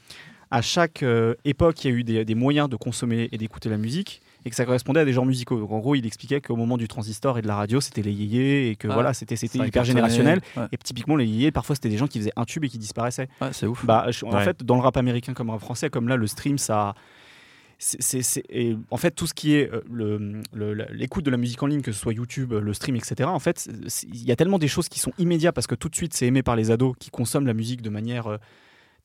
à 0.50 0.62
chaque 0.62 1.02
euh, 1.02 1.34
époque, 1.44 1.84
il 1.84 1.90
y 1.90 1.94
a 1.94 1.96
eu 1.96 2.04
des, 2.04 2.24
des 2.24 2.34
moyens 2.34 2.68
de 2.68 2.76
consommer 2.76 3.28
et 3.32 3.38
d'écouter 3.38 3.68
la 3.68 3.78
musique 3.78 4.20
et 4.44 4.50
que 4.50 4.54
ça 4.54 4.64
correspondait 4.64 5.00
à 5.00 5.04
des 5.04 5.12
genres 5.12 5.26
musicaux. 5.26 5.58
Donc, 5.58 5.72
en 5.72 5.80
gros, 5.80 5.96
il 5.96 6.06
expliquait 6.06 6.40
qu'au 6.40 6.54
moment 6.54 6.76
du 6.76 6.86
transistor 6.86 7.36
et 7.38 7.42
de 7.42 7.48
la 7.48 7.56
radio, 7.56 7.80
c'était 7.80 8.02
les 8.02 8.12
yéyés 8.12 8.70
et 8.70 8.76
que 8.76 8.86
voilà, 8.86 9.12
c'était 9.12 9.34
c'était 9.34 9.58
hyper 9.58 9.84
générationnel. 9.84 10.40
Ouais, 10.56 10.66
Et 10.70 10.76
typiquement, 10.76 11.16
les 11.16 11.26
yéyés, 11.26 11.50
parfois, 11.50 11.74
c'était 11.74 11.88
des 11.88 11.96
gens 11.96 12.06
qui 12.06 12.20
faisaient 12.20 12.32
un 12.36 12.44
tube 12.44 12.64
et 12.64 12.68
qui 12.68 12.78
disparaissaient. 12.78 13.28
Ouais, 13.40 13.48
c'est 13.52 13.66
ouf. 13.66 13.84
Bah, 13.84 14.06
je- 14.10 14.24
en 14.24 14.30
Ouais. 14.32 14.44
fait, 14.44 14.62
dans 14.62 14.76
le 14.76 14.82
rap 14.82 14.96
américain 14.96 15.34
comme 15.34 15.48
le 15.48 15.54
rap 15.54 15.60
français, 15.62 15.90
comme 15.90 16.06
là, 16.08 16.16
le 16.16 16.26
stream, 16.28 16.58
ça. 16.58 16.94
c'est- 17.78 18.00
c'est- 18.00 18.22
c'est- 18.22 18.44
et 18.48 18.74
en 18.90 18.96
fait, 18.96 19.10
tout 19.10 19.26
ce 19.26 19.34
qui 19.34 19.54
est 19.54 19.70
euh, 19.70 19.82
le- 19.92 20.40
le- 20.54 20.72
la- 20.72 20.86
l'écoute 20.92 21.24
de 21.26 21.30
la 21.30 21.36
musique 21.36 21.62
en 21.62 21.66
ligne, 21.66 21.82
que 21.82 21.92
ce 21.92 21.98
soit 22.00 22.14
YouTube, 22.14 22.52
le 22.54 22.72
stream, 22.72 22.96
etc., 22.96 23.28
en 23.28 23.38
fait, 23.38 23.68
il 24.14 24.24
y 24.24 24.32
a 24.32 24.36
tellement 24.36 24.58
des 24.58 24.66
choses 24.68 24.88
qui 24.88 24.98
sont 24.98 25.12
immédiates 25.18 25.54
parce 25.54 25.66
que 25.66 25.74
tout 25.74 25.90
de 25.90 25.94
suite, 25.94 26.14
c'est 26.14 26.24
aimé 26.26 26.42
par 26.42 26.56
les 26.56 26.70
ados 26.70 26.94
qui 26.98 27.10
consomment 27.10 27.46
la 27.46 27.52
musique 27.52 27.82
de 27.82 27.90
manière 27.90 28.28
euh, 28.28 28.38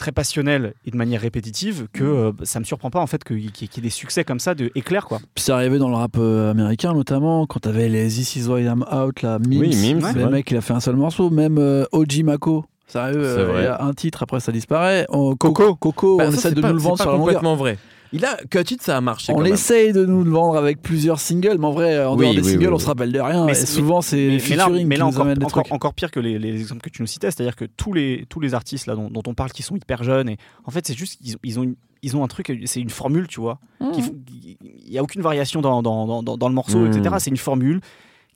très 0.01 0.11
passionnelle 0.11 0.73
et 0.85 0.91
de 0.91 0.97
manière 0.97 1.21
répétitive 1.21 1.87
que 1.93 2.03
euh, 2.03 2.31
ça 2.43 2.59
me 2.59 2.65
surprend 2.65 2.89
pas 2.89 2.99
en 2.99 3.07
fait 3.07 3.23
qu'il 3.23 3.39
y, 3.39 3.47
ait- 3.47 3.51
qu'il 3.51 3.69
y 3.75 3.79
ait 3.79 3.81
des 3.81 3.89
succès 3.91 4.23
comme 4.23 4.39
ça 4.39 4.55
de 4.55 4.71
éclair 4.75 5.05
quoi. 5.05 5.19
Puis 5.35 5.43
c'est 5.43 5.51
arrivé 5.51 5.77
dans 5.77 5.89
le 5.89 5.95
rap 5.95 6.15
euh, 6.17 6.49
américain 6.51 6.93
notamment 6.93 7.45
quand 7.45 7.59
t'avais 7.59 7.87
les 7.87 8.07
This 8.07 8.35
Is 8.35 8.47
Why 8.47 8.63
I'm 8.63 8.83
Out, 8.91 9.21
la 9.21 9.37
Mims, 9.39 9.59
Oui, 9.59 9.75
Mims, 9.93 10.13
le 10.15 10.29
mec 10.29 10.49
il 10.51 10.57
a 10.57 10.61
fait 10.61 10.73
un 10.73 10.79
seul 10.79 10.95
morceau, 10.95 11.29
même 11.29 11.57
euh, 11.59 11.85
OG 11.91 12.23
Mako. 12.23 12.65
Sérieux, 12.87 13.21
euh, 13.23 13.53
il 13.59 13.63
y 13.63 13.67
a 13.67 13.81
un 13.83 13.93
titre 13.93 14.23
après 14.23 14.39
ça 14.41 14.51
disparaît. 14.51 15.05
On- 15.09 15.35
Coco. 15.37 15.75
Coco, 15.75 16.17
Bah, 16.17 16.25
on 16.27 16.31
ça, 16.31 16.37
essaie 16.37 16.51
de 16.51 16.59
pas- 16.61 16.69
nous 16.69 16.75
le 16.75 16.81
vendre 16.81 16.97
c'est 16.97 17.03
sur 17.03 17.11
pas 17.11 17.11
la 17.13 17.17
longueur. 17.19 17.35
complètement 17.35 17.55
vrai. 17.55 17.77
Il 18.13 18.25
a 18.25 18.35
Cut 18.49 18.59
It, 18.73 18.81
ça 18.81 18.97
a 18.97 19.01
marché. 19.01 19.31
On 19.31 19.37
quand 19.37 19.43
même. 19.43 19.53
essaye 19.53 19.93
de 19.93 20.05
nous 20.05 20.23
le 20.23 20.31
vendre 20.31 20.57
avec 20.57 20.81
plusieurs 20.81 21.19
singles, 21.19 21.57
mais 21.59 21.65
en 21.67 21.71
vrai, 21.71 22.03
en 22.05 22.15
Oui, 22.15 22.21
dehors 22.25 22.33
des 22.35 22.41
oui, 22.41 22.51
singles, 22.51 22.67
oui, 22.67 22.73
on 22.73 22.79
se 22.79 22.85
rappelle 22.87 23.11
de 23.11 23.19
rien. 23.19 23.45
Mais 23.45 23.53
et 23.53 23.65
souvent, 23.65 24.01
c'est 24.01 24.17
mais, 24.17 24.41
mais 24.49 24.55
là, 24.55 24.65
featuring 24.65 24.87
mais 24.87 24.97
là 24.97 25.05
qui 25.05 25.09
nous 25.11 25.15
encore, 25.15 25.25
amène 25.25 25.37
des 25.37 25.45
encore, 25.45 25.63
trucs. 25.63 25.73
encore 25.73 25.93
pire 25.93 26.11
que 26.11 26.19
les, 26.19 26.37
les 26.37 26.59
exemples 26.59 26.81
que 26.81 26.89
tu 26.89 27.01
nous 27.01 27.07
citais, 27.07 27.31
c'est-à-dire 27.31 27.55
que 27.55 27.65
tous 27.65 27.93
les, 27.93 28.25
tous 28.29 28.39
les 28.41 28.53
artistes 28.53 28.85
là, 28.87 28.95
dont, 28.95 29.09
dont 29.09 29.23
on 29.27 29.33
parle 29.33 29.51
qui 29.51 29.63
sont 29.63 29.75
hyper 29.77 30.03
jeunes, 30.03 30.27
et 30.29 30.37
en 30.65 30.71
fait 30.71 30.85
c'est 30.85 30.93
juste 30.97 31.21
qu'ils 31.21 31.37
ils 31.43 31.59
ont, 31.59 31.63
une- 31.63 31.75
ils 32.03 32.17
ont 32.17 32.23
un 32.23 32.27
truc, 32.27 32.51
c'est 32.65 32.81
une 32.81 32.89
formule, 32.89 33.27
tu 33.27 33.39
vois. 33.39 33.59
Mmh. 33.79 33.85
Il 34.29 34.91
n'y 34.91 34.97
a 34.97 35.03
aucune 35.03 35.21
variation 35.21 35.61
dans, 35.61 35.81
dans, 35.81 36.05
dans- 36.07 36.23
dans- 36.23 36.35
dans 36.37 36.49
le 36.49 36.55
morceau, 36.55 36.79
Mm. 36.79 36.87
etc. 36.91 37.15
C'est 37.19 37.29
une 37.29 37.37
formule 37.37 37.79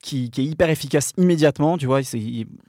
qui, 0.01 0.29
qui 0.29 0.41
est 0.41 0.45
hyper 0.45 0.69
efficace 0.69 1.13
immédiatement, 1.17 1.77
tu 1.79 1.88
vois. 1.88 2.01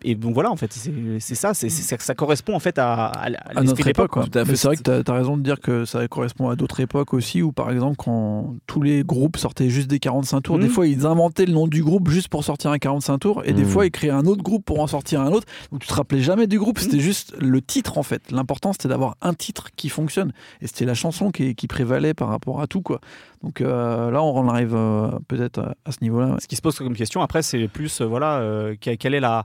Et 0.03 0.15
donc 0.15 0.33
voilà, 0.35 0.51
en 0.51 0.57
fait, 0.57 0.73
c'est 1.21 1.35
ça, 1.35 1.53
c'est 1.53 1.69
ça 1.69 2.15
correspond 2.15 2.55
en 2.55 2.61
fait 2.61 2.79
à, 2.79 3.05
à, 3.07 3.25
à 3.55 3.62
notre 3.62 3.87
époque. 3.87 4.12
c'est 4.33 4.65
vrai 4.65 4.77
que 4.77 5.03
tu 5.03 5.11
as, 5.11 5.15
raison 5.15 5.37
de 5.37 5.43
dire 5.43 5.61
que 5.61 5.85
ça 5.85 6.07
correspond 6.09 6.49
à 6.49 6.57
d'autres 6.57 6.81
époques 6.81 7.12
aussi, 7.12 7.43
où 7.43 7.53
par 7.53 7.71
exemple, 7.71 7.97
quand 7.99 8.55
tous 8.67 8.81
les 8.81 9.05
groupes 9.05 9.37
sortaient 9.37 9.69
juste 9.69 9.89
des 9.89 9.99
45 9.99 10.41
tours, 10.41 10.59
des 10.59 10.69
fois 10.69 10.87
ils 10.87 11.05
inventaient 11.05 11.47
le 11.47 11.53
nom 11.53 11.67
du 11.67 11.83
groupe 11.83 12.09
juste 12.09 12.29
pour 12.29 12.43
sortir 12.43 12.71
un 12.71 12.79
45 12.79 13.19
tours, 13.19 13.43
et 13.45 13.53
des 13.53 13.62
Mhm. 13.65 13.69
fois 13.69 13.87
ils 13.87 13.91
créaient 13.91 14.11
un 14.11 14.25
autre 14.27 14.43
groupe 14.43 14.65
pour 14.65 14.81
en 14.81 14.87
sortir 14.87 15.21
un 15.21 15.31
autre. 15.33 15.47
Donc 15.73 15.81
tu 15.83 15.89
te 15.89 15.95
rappelais 15.95 16.21
jamais 16.23 16.47
du 16.47 16.59
groupe, 16.59 16.79
c'était 16.79 17.01
juste 17.01 17.35
le 17.39 17.61
titre 17.61 17.99
en 17.99 18.03
fait. 18.03 18.31
L'important 18.31 18.73
c'était 18.73 18.89
d'avoir 18.89 19.17
un 19.21 19.35
titre 19.35 19.69
qui 19.77 19.89
fonctionne, 19.91 20.33
et 20.62 20.67
c'était 20.67 20.87
la 20.87 20.95
chanson 20.95 21.31
qui, 21.31 21.55
qui 21.55 21.67
prévalait 21.67 22.15
par 22.15 22.29
rapport 22.29 22.62
à 22.62 22.67
tout. 22.67 22.81
quoi. 22.81 23.01
Donc 23.47 23.61
euh, 23.61 24.11
là, 24.11 24.23
on 24.25 24.37
en 24.37 24.49
arrive 24.49 24.75
euh, 24.75 25.09
peut-être 25.29 25.61
à, 25.61 25.77
à 25.85 25.93
ce 25.93 25.99
niveau-là. 26.03 26.31
ouais. 26.33 26.37
Ce 26.41 26.49
qui 26.49 26.57
se 26.57 26.63
pose 26.63 26.77
comme 26.77 26.97
question 26.97 27.23
après, 27.23 27.43
c'est 27.43 27.69
plus, 27.69 28.01
euh, 28.01 28.05
voilà, 28.05 28.41
euh, 28.41 28.75
que- 28.75 28.97
quelle 28.97 29.15
est 29.15 29.21
la. 29.21 29.45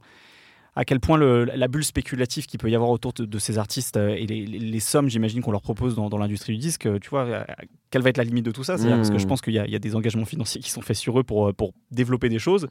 À 0.74 0.86
quel 0.86 1.00
point 1.02 1.18
le- 1.18 1.44
la 1.44 1.68
bulle 1.68 1.84
spéculative 1.84 2.46
qu'il 2.48 2.58
peut 2.58 2.70
y 2.72 2.76
avoir 2.76 2.90
autour 2.92 3.12
de, 3.14 3.26
de 3.26 3.40
ces 3.40 3.58
artistes 3.58 3.98
euh, 3.98 4.16
et 4.16 4.26
les, 4.26 4.46
les- 4.46 4.58
les 4.58 4.80
sommes, 4.80 5.10
j'imagine, 5.10 5.42
qu'on 5.42 5.52
leur 5.52 5.62
propose 5.62 5.96
dans, 5.96 6.10
dans 6.10 6.18
l'industrie 6.18 6.54
du 6.54 6.60
disque, 6.60 6.86
euh, 6.86 6.98
tu 6.98 7.10
vois, 7.10 7.26
euh, 7.26 7.44
quelle 7.92 8.02
va 8.02 8.10
être 8.10 8.18
la 8.18 8.24
limite 8.24 8.46
de 8.46 8.52
tout 8.52 8.64
ça? 8.64 8.78
C'est-à-dire 8.78 8.96
Mhm. 8.96 9.02
Parce 9.02 9.10
que 9.12 9.20
je 9.20 9.28
pense 9.28 9.42
qu'il 9.42 9.54
y, 9.54 9.60
a- 9.60 9.66
il 9.66 9.72
y 9.72 9.76
a 9.76 9.80
des 9.80 9.96
engagements 9.98 10.24
financiers 10.26 10.62
qui 10.62 10.72
sont 10.72 10.82
faits 10.82 10.96
sur 10.96 11.20
eux 11.20 11.24
pour, 11.24 11.54
pour 11.54 11.74
développer 11.92 12.30
des 12.30 12.40
choses. 12.40 12.68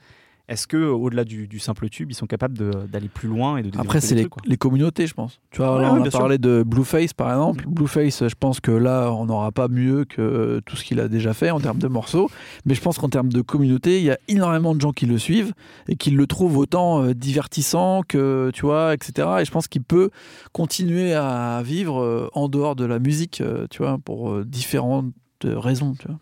Est-ce 0.51 0.67
que 0.67 0.77
au-delà 0.77 1.25
du, 1.25 1.47
du 1.47 1.59
simple 1.61 1.89
tube, 1.89 2.11
ils 2.11 2.15
sont 2.15 2.27
capables 2.27 2.59
d'aller 2.89 3.09
plus 3.09 3.29
loin 3.29 3.57
et 3.57 3.63
de 3.63 3.69
développer 3.71 3.87
Après, 3.87 4.01
c'est 4.01 4.17
des 4.17 4.29
les, 4.45 4.57
communautés, 4.57 5.07
je 5.07 5.15
pense. 5.15 5.41
Tu 5.53 5.59
vois, 5.59 5.77
Ouais, 5.77 5.83
là, 5.83 5.93
ouais, 5.95 6.01
on 6.01 6.05
a 6.05 6.11
sûr. 6.11 6.19
parlé 6.19 6.39
de 6.39 6.65
Blueface, 6.67 7.13
par 7.13 7.31
exemple. 7.31 7.65
Blueface, 7.69 8.29
je 8.29 8.35
pense 8.39 8.59
que 8.61 8.73
là, 8.73 9.13
on 9.13 9.27
n'aura 9.27 9.53
pas 9.53 9.69
mieux 9.69 10.05
que 10.05 10.61
tout 10.67 10.75
ce 10.77 10.85
qu'il 10.85 10.99
a 11.01 11.07
déjà 11.09 11.35
fait 11.35 11.51
en 11.53 11.61
termes 11.61 11.79
de 11.79 11.87
morceaux. 11.87 12.29
Mais 12.67 12.75
je 12.75 12.81
pense 12.81 12.99
qu'en 12.99 13.09
termes 13.09 13.31
de 13.33 13.41
communauté, 13.43 13.99
il 14.01 14.05
y 14.05 14.11
a 14.11 14.19
énormément 14.29 14.75
de 14.75 14.81
gens 14.81 14.93
qui 14.93 15.07
le 15.07 15.19
suivent 15.19 15.53
et 15.89 15.95
qui 15.95 16.11
le 16.11 16.27
trouvent 16.27 16.59
autant 16.59 17.05
euh, 17.05 17.15
divertissant 17.15 18.03
que, 18.07 18.51
tu 18.53 18.63
vois, 18.67 18.93
etc. 18.93 19.29
Et 19.41 19.45
je 19.45 19.51
pense 19.53 19.69
qu'il 19.69 19.83
peut 19.85 20.11
continuer 20.53 21.15
à 21.15 21.63
vivre 21.65 22.03
euh, 22.03 22.29
en 22.35 22.49
dehors 22.49 22.75
de 22.75 22.85
la 22.85 22.99
musique, 22.99 23.41
euh, 23.41 23.67
tu 23.71 23.79
vois, 23.83 23.99
pour 24.05 24.31
euh, 24.31 24.45
différentes 24.45 25.13
euh, 25.45 25.59
raisons, 25.59 25.95
tu 25.99 26.09
vois. 26.09 26.19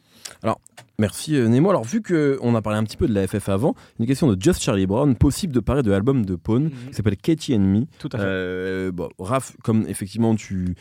Merci 1.00 1.36
euh, 1.36 1.46
Nemo. 1.46 1.70
Alors 1.70 1.84
vu 1.84 2.02
qu'on 2.02 2.54
a 2.56 2.60
parlé 2.62 2.76
un 2.78 2.82
petit 2.82 2.96
peu 2.96 3.06
de 3.06 3.14
la 3.14 3.26
FF 3.28 3.48
avant, 3.48 3.74
une 4.00 4.06
question 4.06 4.26
de 4.32 4.40
Just 4.40 4.60
Charlie 4.62 4.86
Brown, 4.86 5.14
possible 5.14 5.52
de 5.54 5.60
parler 5.60 5.82
de 5.84 5.90
l'album 5.92 6.26
de 6.26 6.34
Pawn, 6.34 6.64
Mhm. 6.64 6.70
qui 6.88 6.94
s'appelle 6.94 7.16
Katie 7.16 7.54
and 7.54 7.60
Me. 7.60 7.84
Tout 8.00 8.08
à 8.12 8.18
fait. 8.18 8.24
Euh, 8.26 8.90
bon, 8.92 9.08
Raph, 9.20 9.56
comme 9.62 9.84
effectivement 9.88 10.34
tu 10.34 10.74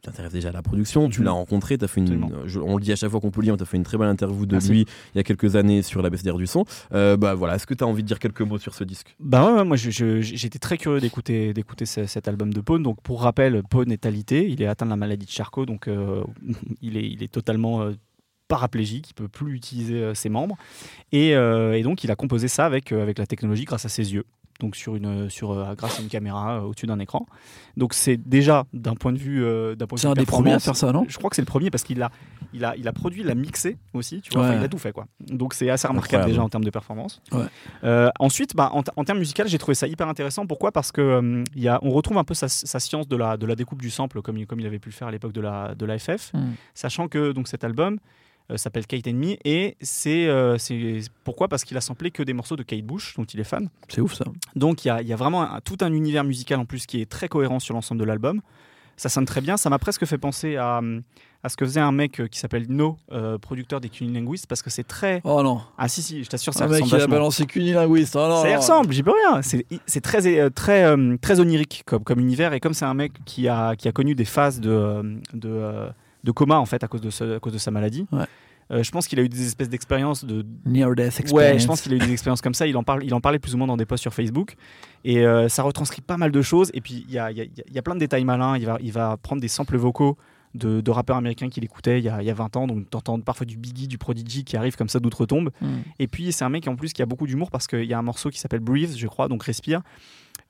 tu 0.00 0.02
t'intéresses 0.02 0.32
déjà 0.32 0.50
à 0.50 0.52
la 0.52 0.62
production, 0.62 1.08
tu 1.08 1.18
Mhm. 1.18 1.24
l'as 1.24 1.32
rencontré, 1.32 1.76
as 1.80 1.88
fait 1.88 2.00
une, 2.00 2.30
je- 2.46 2.60
on 2.60 2.76
le 2.76 2.82
dit 2.84 2.92
à 2.92 2.96
chaque 2.96 3.10
fois 3.10 3.18
qu'on 3.20 3.32
peut 3.32 3.40
le 3.40 3.46
dire, 3.46 3.56
tu 3.56 3.64
as 3.64 3.66
fait 3.66 3.76
une 3.76 3.82
très 3.82 3.98
belle 3.98 4.06
interview 4.06 4.46
de 4.46 4.52
Merci. 4.52 4.70
lui 4.70 4.80
il 4.82 5.16
y 5.16 5.18
a 5.18 5.24
quelques 5.24 5.56
années 5.56 5.82
sur 5.82 6.02
la 6.02 6.08
BCDR 6.08 6.36
du 6.38 6.46
son. 6.46 6.64
Euh, 6.94 7.16
bah 7.16 7.34
voilà, 7.34 7.56
est-ce 7.56 7.66
que 7.66 7.74
tu 7.74 7.82
as 7.82 7.86
envie 7.88 8.04
de 8.04 8.06
dire 8.06 8.20
quelques 8.20 8.42
mots 8.42 8.58
sur 8.58 8.74
ce 8.74 8.84
disque? 8.84 9.16
Bah 9.18 9.52
ouais, 9.56 9.64
moi 9.64 9.76
j'étais 9.76 10.60
très 10.60 10.78
curieux 10.78 11.00
d'écouter 11.00 11.52
d'écouter 11.52 11.84
ce- 11.84 12.06
cet 12.06 12.28
album 12.28 12.54
de 12.54 12.60
Pone. 12.60 12.84
Donc 12.84 13.02
pour 13.02 13.22
rappel, 13.22 13.64
Pone 13.68 13.90
est 13.90 14.06
alité, 14.06 14.48
il 14.48 14.62
est 14.62 14.66
atteint 14.66 14.84
de 14.86 14.90
la 14.90 14.96
maladie 14.96 15.26
de 15.26 15.32
Charcot, 15.32 15.66
donc 15.66 15.88
euh, 15.88 16.22
il, 16.80 16.96
est, 16.96 17.08
il 17.10 17.24
est 17.24 17.32
totalement 17.32 17.82
euh, 17.82 17.94
paraplégique, 18.48 19.10
il 19.10 19.14
peut 19.14 19.28
plus 19.28 19.54
utiliser 19.54 20.02
euh, 20.02 20.14
ses 20.14 20.28
membres. 20.28 20.56
Et, 21.12 21.34
euh, 21.36 21.74
et 21.78 21.82
donc 21.82 22.02
il 22.04 22.10
a 22.10 22.16
composé 22.16 22.48
ça 22.48 22.66
avec, 22.66 22.92
euh, 22.92 23.02
avec 23.02 23.18
la 23.18 23.26
technologie 23.26 23.64
grâce 23.64 23.84
à 23.84 23.88
ses 23.88 24.12
yeux. 24.14 24.24
Donc 24.60 24.74
sur 24.74 24.96
une, 24.96 25.30
sur, 25.30 25.52
euh, 25.52 25.74
grâce 25.76 26.00
à 26.00 26.02
une 26.02 26.08
caméra 26.08 26.56
euh, 26.58 26.62
au-dessus 26.62 26.86
d'un 26.86 26.98
écran. 26.98 27.26
Donc 27.76 27.94
c'est 27.94 28.16
déjà 28.16 28.64
d'un 28.72 28.96
point 28.96 29.12
de 29.12 29.18
vue 29.18 29.44
euh, 29.44 29.76
d'un 29.76 29.86
point 29.86 29.94
de 29.94 30.00
C'est 30.00 30.08
un 30.08 30.14
des 30.14 30.26
premiers 30.26 30.52
à 30.52 30.58
faire 30.58 30.74
ça, 30.74 30.90
non? 30.90 31.04
Je 31.08 31.16
crois 31.16 31.30
que 31.30 31.36
c'est 31.36 31.42
le 31.42 31.46
premier 31.46 31.70
parce 31.70 31.84
qu'il 31.84 32.02
a, 32.02 32.10
il 32.52 32.64
a, 32.64 32.74
il 32.76 32.88
a 32.88 32.92
produit, 32.92 33.20
il 33.20 33.30
a 33.30 33.36
mixé 33.36 33.76
aussi, 33.94 34.20
tu 34.20 34.30
vois, 34.32 34.42
Ouais. 34.42 34.48
Enfin, 34.48 34.58
il 34.58 34.64
a 34.64 34.68
tout 34.68 34.78
fait 34.78 34.90
quoi. 34.90 35.06
Donc 35.20 35.54
c'est 35.54 35.70
assez 35.70 35.86
remarquable 35.86 36.22
Incroyable. 36.22 36.30
déjà 36.32 36.42
en 36.42 36.48
termes 36.48 36.64
de 36.64 36.70
performance. 36.70 37.22
Ouais. 37.30 38.08
Ensuite, 38.18 38.56
bah, 38.56 38.70
en, 38.72 38.82
en 38.96 39.04
termes 39.04 39.18
musicaux, 39.20 39.44
j'ai 39.46 39.58
trouvé 39.58 39.76
ça 39.76 39.86
hyper 39.86 40.08
intéressant. 40.08 40.44
Pourquoi? 40.44 40.72
Parce 40.72 40.90
que 40.90 41.44
y 41.54 41.68
a, 41.68 41.78
on 41.82 41.90
retrouve 41.90 42.18
un 42.18 42.24
peu 42.24 42.34
sa, 42.34 42.48
sa 42.48 42.80
science 42.80 43.06
de 43.06 43.14
la, 43.16 43.36
de 43.36 43.46
la 43.46 43.54
découpe 43.54 43.80
du 43.80 43.90
sample 43.90 44.22
comme, 44.22 44.38
il- 44.38 44.46
comme 44.48 44.58
il 44.58 44.66
avait 44.66 44.80
pu 44.80 44.88
le 44.88 44.94
faire 44.94 45.06
à 45.06 45.12
l'époque 45.12 45.32
de 45.32 45.40
la, 45.40 45.76
de 45.76 45.86
la 45.86 45.98
FF, 45.98 46.32
Mm. 46.34 46.50
sachant 46.74 47.06
que 47.06 47.30
donc 47.30 47.46
cet 47.46 47.62
album 47.62 47.98
s'appelle 48.56 48.86
Kate 48.86 49.06
and 49.08 49.12
Me 49.14 49.36
et 49.44 49.76
c'est 49.80 50.26
euh, 50.28 50.56
c'est- 50.58 51.00
pourquoi? 51.24 51.48
Parce 51.48 51.64
qu'il 51.64 51.76
a 51.76 51.80
samplé 51.80 52.10
que 52.10 52.22
des 52.22 52.32
morceaux 52.32 52.56
de 52.56 52.62
Kate 52.62 52.82
Bush, 52.82 53.14
dont 53.16 53.24
il 53.24 53.38
est 53.40 53.44
fan. 53.44 53.68
C'est 53.88 54.00
ouf 54.00 54.14
ça. 54.14 54.24
Donc 54.56 54.84
il 54.84 54.88
y 54.88 54.90
a, 54.90 55.02
y 55.02 55.12
a 55.12 55.16
vraiment 55.16 55.42
un- 55.42 55.60
tout 55.60 55.76
un 55.82 55.92
univers 55.92 56.24
musical 56.24 56.58
en 56.58 56.64
plus 56.64 56.86
qui 56.86 57.00
est 57.00 57.10
très 57.10 57.28
cohérent 57.28 57.60
sur 57.60 57.74
l'ensemble 57.74 58.00
de 58.00 58.06
l'album. 58.06 58.40
Ça 58.96 59.08
sonne 59.08 59.26
très 59.26 59.40
bien. 59.40 59.56
Ça 59.56 59.70
m'a 59.70 59.78
presque 59.78 60.04
fait 60.06 60.18
penser 60.18 60.56
à, 60.56 60.80
à 61.44 61.48
ce 61.48 61.56
que 61.56 61.64
faisait 61.64 61.78
un 61.78 61.92
mec 61.92 62.18
euh, 62.18 62.26
qui 62.26 62.40
s'appelle 62.40 62.66
No, 62.68 62.96
euh, 63.12 63.38
producteur 63.38 63.80
des 63.80 63.88
Cunilinguists, 63.90 64.48
parce 64.48 64.60
que 64.60 64.70
c'est 64.70 64.82
très. 64.82 65.20
Oh 65.22 65.40
non. 65.40 65.60
Ah 65.78 65.86
si, 65.86 66.02
si, 66.02 66.24
je 66.24 66.28
t'assure, 66.28 66.52
ça 66.52 66.64
Un 66.64 66.68
mec 66.68 66.82
qui 66.82 66.96
a 66.96 67.06
balancé 67.06 67.46
cunilinguiste. 67.46 68.16
Oh 68.16 68.26
non. 68.28 68.42
Ça 68.42 68.50
y 68.50 68.56
ressemble, 68.56 68.92
j'y 68.92 69.04
peux 69.04 69.12
rien. 69.12 69.40
C'est 69.42 70.00
très, 70.00 70.26
euh, 70.40 70.50
très, 70.50 70.82
euh, 70.84 71.16
très 71.20 71.38
onirique 71.38 71.84
comme, 71.86 72.02
comme 72.02 72.18
univers. 72.18 72.54
Et 72.54 72.60
comme 72.60 72.74
c'est 72.74 72.86
un 72.86 72.94
mec 72.94 73.12
qui 73.24 73.46
a, 73.46 73.76
qui 73.76 73.86
a 73.86 73.92
connu 73.92 74.16
des 74.16 74.24
phases 74.24 74.58
de, 74.58 74.68
euh, 74.70 75.02
de, 75.32 75.48
euh, 75.48 75.88
de 76.24 76.30
coma 76.32 76.58
en 76.58 76.66
fait 76.66 76.82
à 76.84 76.88
cause 76.88 77.00
de, 77.00 77.10
ce- 77.10 77.36
à 77.36 77.40
cause 77.40 77.52
de 77.52 77.58
sa 77.58 77.70
maladie. 77.70 78.06
Ouais. 78.12 78.24
Euh, 78.70 78.82
je 78.82 78.90
pense 78.90 79.06
qu'il 79.08 79.18
a 79.18 79.22
eu 79.22 79.30
des 79.30 79.46
espèces 79.46 79.70
d'expériences 79.70 80.26
de, 80.26 80.44
Near 80.66 80.94
death 80.94 81.20
experience. 81.20 81.32
Ouais, 81.32 81.58
je 81.58 81.66
pense 81.66 81.80
qu'il 81.80 81.90
a 81.94 81.96
eu 81.96 82.00
des 82.00 82.12
expériences 82.12 82.42
comme 82.42 82.52
ça. 82.52 82.66
Il 82.66 82.76
en, 82.76 82.82
parle, 82.82 83.02
il 83.02 83.14
en 83.14 83.20
parlait 83.20 83.38
plus 83.38 83.54
ou 83.54 83.58
moins 83.58 83.66
dans 83.66 83.78
des 83.78 83.86
posts 83.86 84.02
sur 84.02 84.12
Facebook. 84.12 84.56
Et 85.04 85.24
euh, 85.24 85.48
ça 85.48 85.62
retranscrit 85.62 86.02
pas 86.02 86.18
mal 86.18 86.30
de 86.32 86.42
choses. 86.42 86.70
Et 86.74 86.82
puis, 86.82 87.06
il 87.08 87.14
y 87.14 87.18
a, 87.18 87.30
y 87.32 87.40
a- 87.40 87.44
il 87.44 87.72
y 87.74 87.78
a 87.78 87.82
plein 87.82 87.94
de 87.94 88.00
détails 88.00 88.24
malins. 88.26 88.58
Il 88.58 88.66
va, 88.66 88.76
il 88.82 88.92
va 88.92 89.16
prendre 89.16 89.40
des 89.40 89.48
samples 89.48 89.78
vocaux 89.78 90.18
de, 90.54 90.82
de 90.82 90.90
rappeurs 90.90 91.16
américains 91.16 91.48
qu'il 91.48 91.64
écoutait 91.64 91.98
il 91.98 92.04
y, 92.04 92.08
a, 92.10 92.20
il 92.20 92.26
y 92.26 92.30
a 92.30 92.34
20 92.34 92.56
ans. 92.56 92.66
Donc, 92.66 92.90
t'entends 92.90 93.18
parfois 93.20 93.46
du 93.46 93.56
Biggie, 93.56 93.88
du 93.88 93.96
Prodigy 93.96 94.44
qui 94.44 94.54
arrive 94.58 94.76
comme 94.76 94.90
ça 94.90 95.00
d'outre-tombe. 95.00 95.48
Mm. 95.62 95.66
Et 95.98 96.06
puis, 96.06 96.30
c'est 96.32 96.44
un 96.44 96.50
mec 96.50 96.68
en 96.68 96.76
plus 96.76 96.92
qui 96.92 97.00
a 97.00 97.06
beaucoup 97.06 97.26
d'humour 97.26 97.50
parce 97.50 97.66
qu'il 97.68 97.84
y 97.84 97.94
a 97.94 97.98
un 97.98 98.02
morceau 98.02 98.28
qui 98.28 98.38
s'appelle 98.38 98.60
Breathe, 98.60 98.98
je 98.98 99.06
crois, 99.06 99.28
donc 99.28 99.44
respire. 99.44 99.80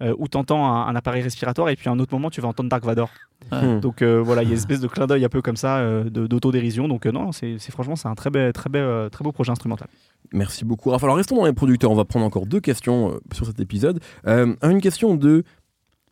Euh, 0.03 0.15
où 0.19 0.29
t'entends 0.29 0.65
un, 0.73 0.87
un 0.87 0.95
appareil 0.97 1.23
respiratoire 1.23 1.69
et 1.71 1.77
puis 1.77 1.89
à 1.89 1.93
un 1.93 1.99
autre 1.99 2.15
moment 2.15 2.31
tu 2.31 2.41
vas 2.41 2.49
entendre 2.49 2.69
Dark 2.69 2.85
Vador. 2.85 3.11
Hmm. 3.53 3.81
Donc 3.81 4.03
euh, 4.03 4.21
voilà, 4.23 4.43
il 4.43 4.47
y 4.47 4.49
a 4.49 4.53
une 4.53 4.59
espèce 4.59 4.81
de 4.81 4.89
clin 4.89 5.07
d'œil 5.07 5.25
un 5.25 5.29
peu 5.29 5.43
comme 5.43 5.57
ça 5.57 5.79
euh, 5.79 6.05
de- 6.05 6.27
d'autodérision. 6.27 6.87
Donc 6.89 7.07
euh, 7.07 7.13
non, 7.13 7.33
c'est 7.33 7.59
franchement 7.71 7.97
c'est 7.97 8.09
un 8.09 8.15
très, 8.15 8.31
bel- 8.31 8.53
très, 8.53 8.69
bel- 8.71 8.83
euh, 8.83 9.09
très 9.09 9.25
beau 9.25 9.33
projet 9.33 9.51
instrumental. 9.53 9.89
Merci 10.33 10.65
beaucoup, 10.65 10.91
Raph. 10.91 11.03
Alors 11.05 11.17
restons 11.17 11.37
dans 11.37 11.47
les 11.47 11.53
producteurs. 11.53 11.91
On 11.91 11.95
va 11.95 12.05
prendre 12.05 12.27
encore 12.27 12.47
deux 12.47 12.61
questions 12.61 13.13
euh, 13.13 13.19
sur 13.33 13.47
cet 13.47 13.61
épisode. 13.61 14.01
Euh, 14.27 14.55
une 14.63 14.81
question 14.81 15.15
de 15.15 15.45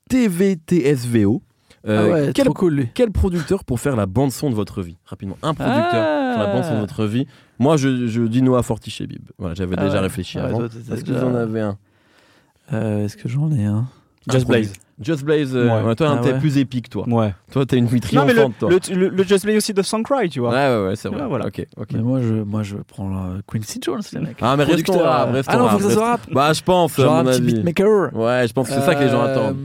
TVTSVO. 0.08 1.42
Euh, 1.88 2.06
ah 2.08 2.12
ouais, 2.12 2.32
quel, 2.34 2.46
trop 2.46 2.54
cool 2.54 2.74
lui. 2.74 2.88
quel 2.94 3.12
producteur 3.12 3.62
pour 3.64 3.78
faire 3.78 3.94
la 3.94 4.06
bande 4.06 4.32
son 4.32 4.50
de 4.50 4.56
votre 4.56 4.82
vie? 4.82 4.96
Rapidement, 5.04 5.36
un 5.42 5.54
producteur 5.54 6.04
Ah. 6.04 6.32
pour 6.34 6.42
la 6.42 6.52
bande 6.52 6.64
son 6.64 6.74
de 6.74 6.80
votre 6.80 7.04
vie. 7.04 7.26
Moi, 7.60 7.76
je, 7.76 8.08
je 8.08 8.22
dis 8.22 8.42
Noah 8.42 8.62
Fortichet-Bib. 8.62 9.22
Voilà, 9.38 9.54
j'avais 9.54 9.76
Ah 9.78 9.84
déjà 9.84 9.94
ouais. 9.94 10.00
réfléchi 10.00 10.38
Ah 10.38 10.42
ouais, 10.44 10.48
avant. 10.48 10.58
toi, 10.60 10.68
t'étais 10.68 10.92
Est-ce 10.92 11.04
que 11.04 11.12
vous 11.12 11.24
en 11.24 11.34
avez 11.34 11.60
un? 11.60 11.78
Euh, 12.72 13.04
Est-ce 13.04 13.16
que 13.16 13.28
j'en 13.28 13.50
ai 13.52 13.64
un 13.64 13.86
Just 14.30 14.44
Un 14.46 14.48
Blaze. 14.48 14.72
Just 15.00 15.24
Blaze, 15.24 15.54
euh, 15.54 15.84
Ouais. 15.84 15.94
toi, 15.94 16.16
Ah 16.18 16.20
t'es 16.22 16.32
ouais. 16.32 16.38
plus 16.40 16.56
épique, 16.58 16.88
toi. 16.88 17.06
Ouais. 17.08 17.32
Toi, 17.52 17.64
t'as 17.66 17.76
une 17.76 17.84
vie 17.86 18.00
Non, 18.14 18.24
mais 18.24 18.32
le, 18.32 18.38
triomphante, 18.38 18.58
toi. 18.58 18.70
le, 18.70 18.94
le- 18.96 19.08
le 19.10 19.24
Just 19.24 19.44
Play 19.44 19.56
aussi 19.56 19.72
de 19.74 19.82
Songcry, 19.82 20.30
tu 20.30 20.40
vois. 20.40 20.50
Ouais, 20.50 20.68
ouais, 20.68 20.88
ouais, 20.88 20.96
c'est 20.96 21.08
vrai. 21.08 21.20
Ouais, 21.22 21.28
voilà. 21.28 21.46
Ok, 21.46 21.64
ok. 21.76 21.88
Mais 21.92 22.00
moi 22.00 22.20
je, 22.22 22.32
moi, 22.34 22.62
je 22.62 22.76
prends 22.88 23.08
la 23.10 23.34
Quincy 23.46 23.78
Jones, 23.84 24.00
les 24.14 24.20
mecs. 24.20 24.38
Ah, 24.40 24.56
mais 24.56 24.64
restons 24.64 24.94
Producteur, 24.94 25.12
rap, 25.12 25.28
euh, 25.28 25.32
restons 25.32 25.52
Ah 25.54 25.58
non, 25.58 25.64
rap, 25.66 25.72
faut 25.72 25.78
que 25.78 25.84
ça 25.84 25.90
soit 25.98 26.08
rap. 26.10 26.20
Bah, 26.32 26.52
je 26.54 26.62
pense, 26.62 26.96
Genre 26.96 27.12
à 27.14 27.20
un 27.20 27.22
mon 27.24 27.30
petit 27.30 27.42
avis. 27.42 27.54
beatmaker. 27.54 28.16
Ouais, 28.16 28.48
je 28.48 28.52
pense 28.54 28.68
que 28.68 28.74
c'est 28.74 28.80
ça 28.80 28.94
que 28.94 29.04
les 29.04 29.10
gens 29.10 29.22
Euh, 29.22 29.32
attendent. 29.32 29.56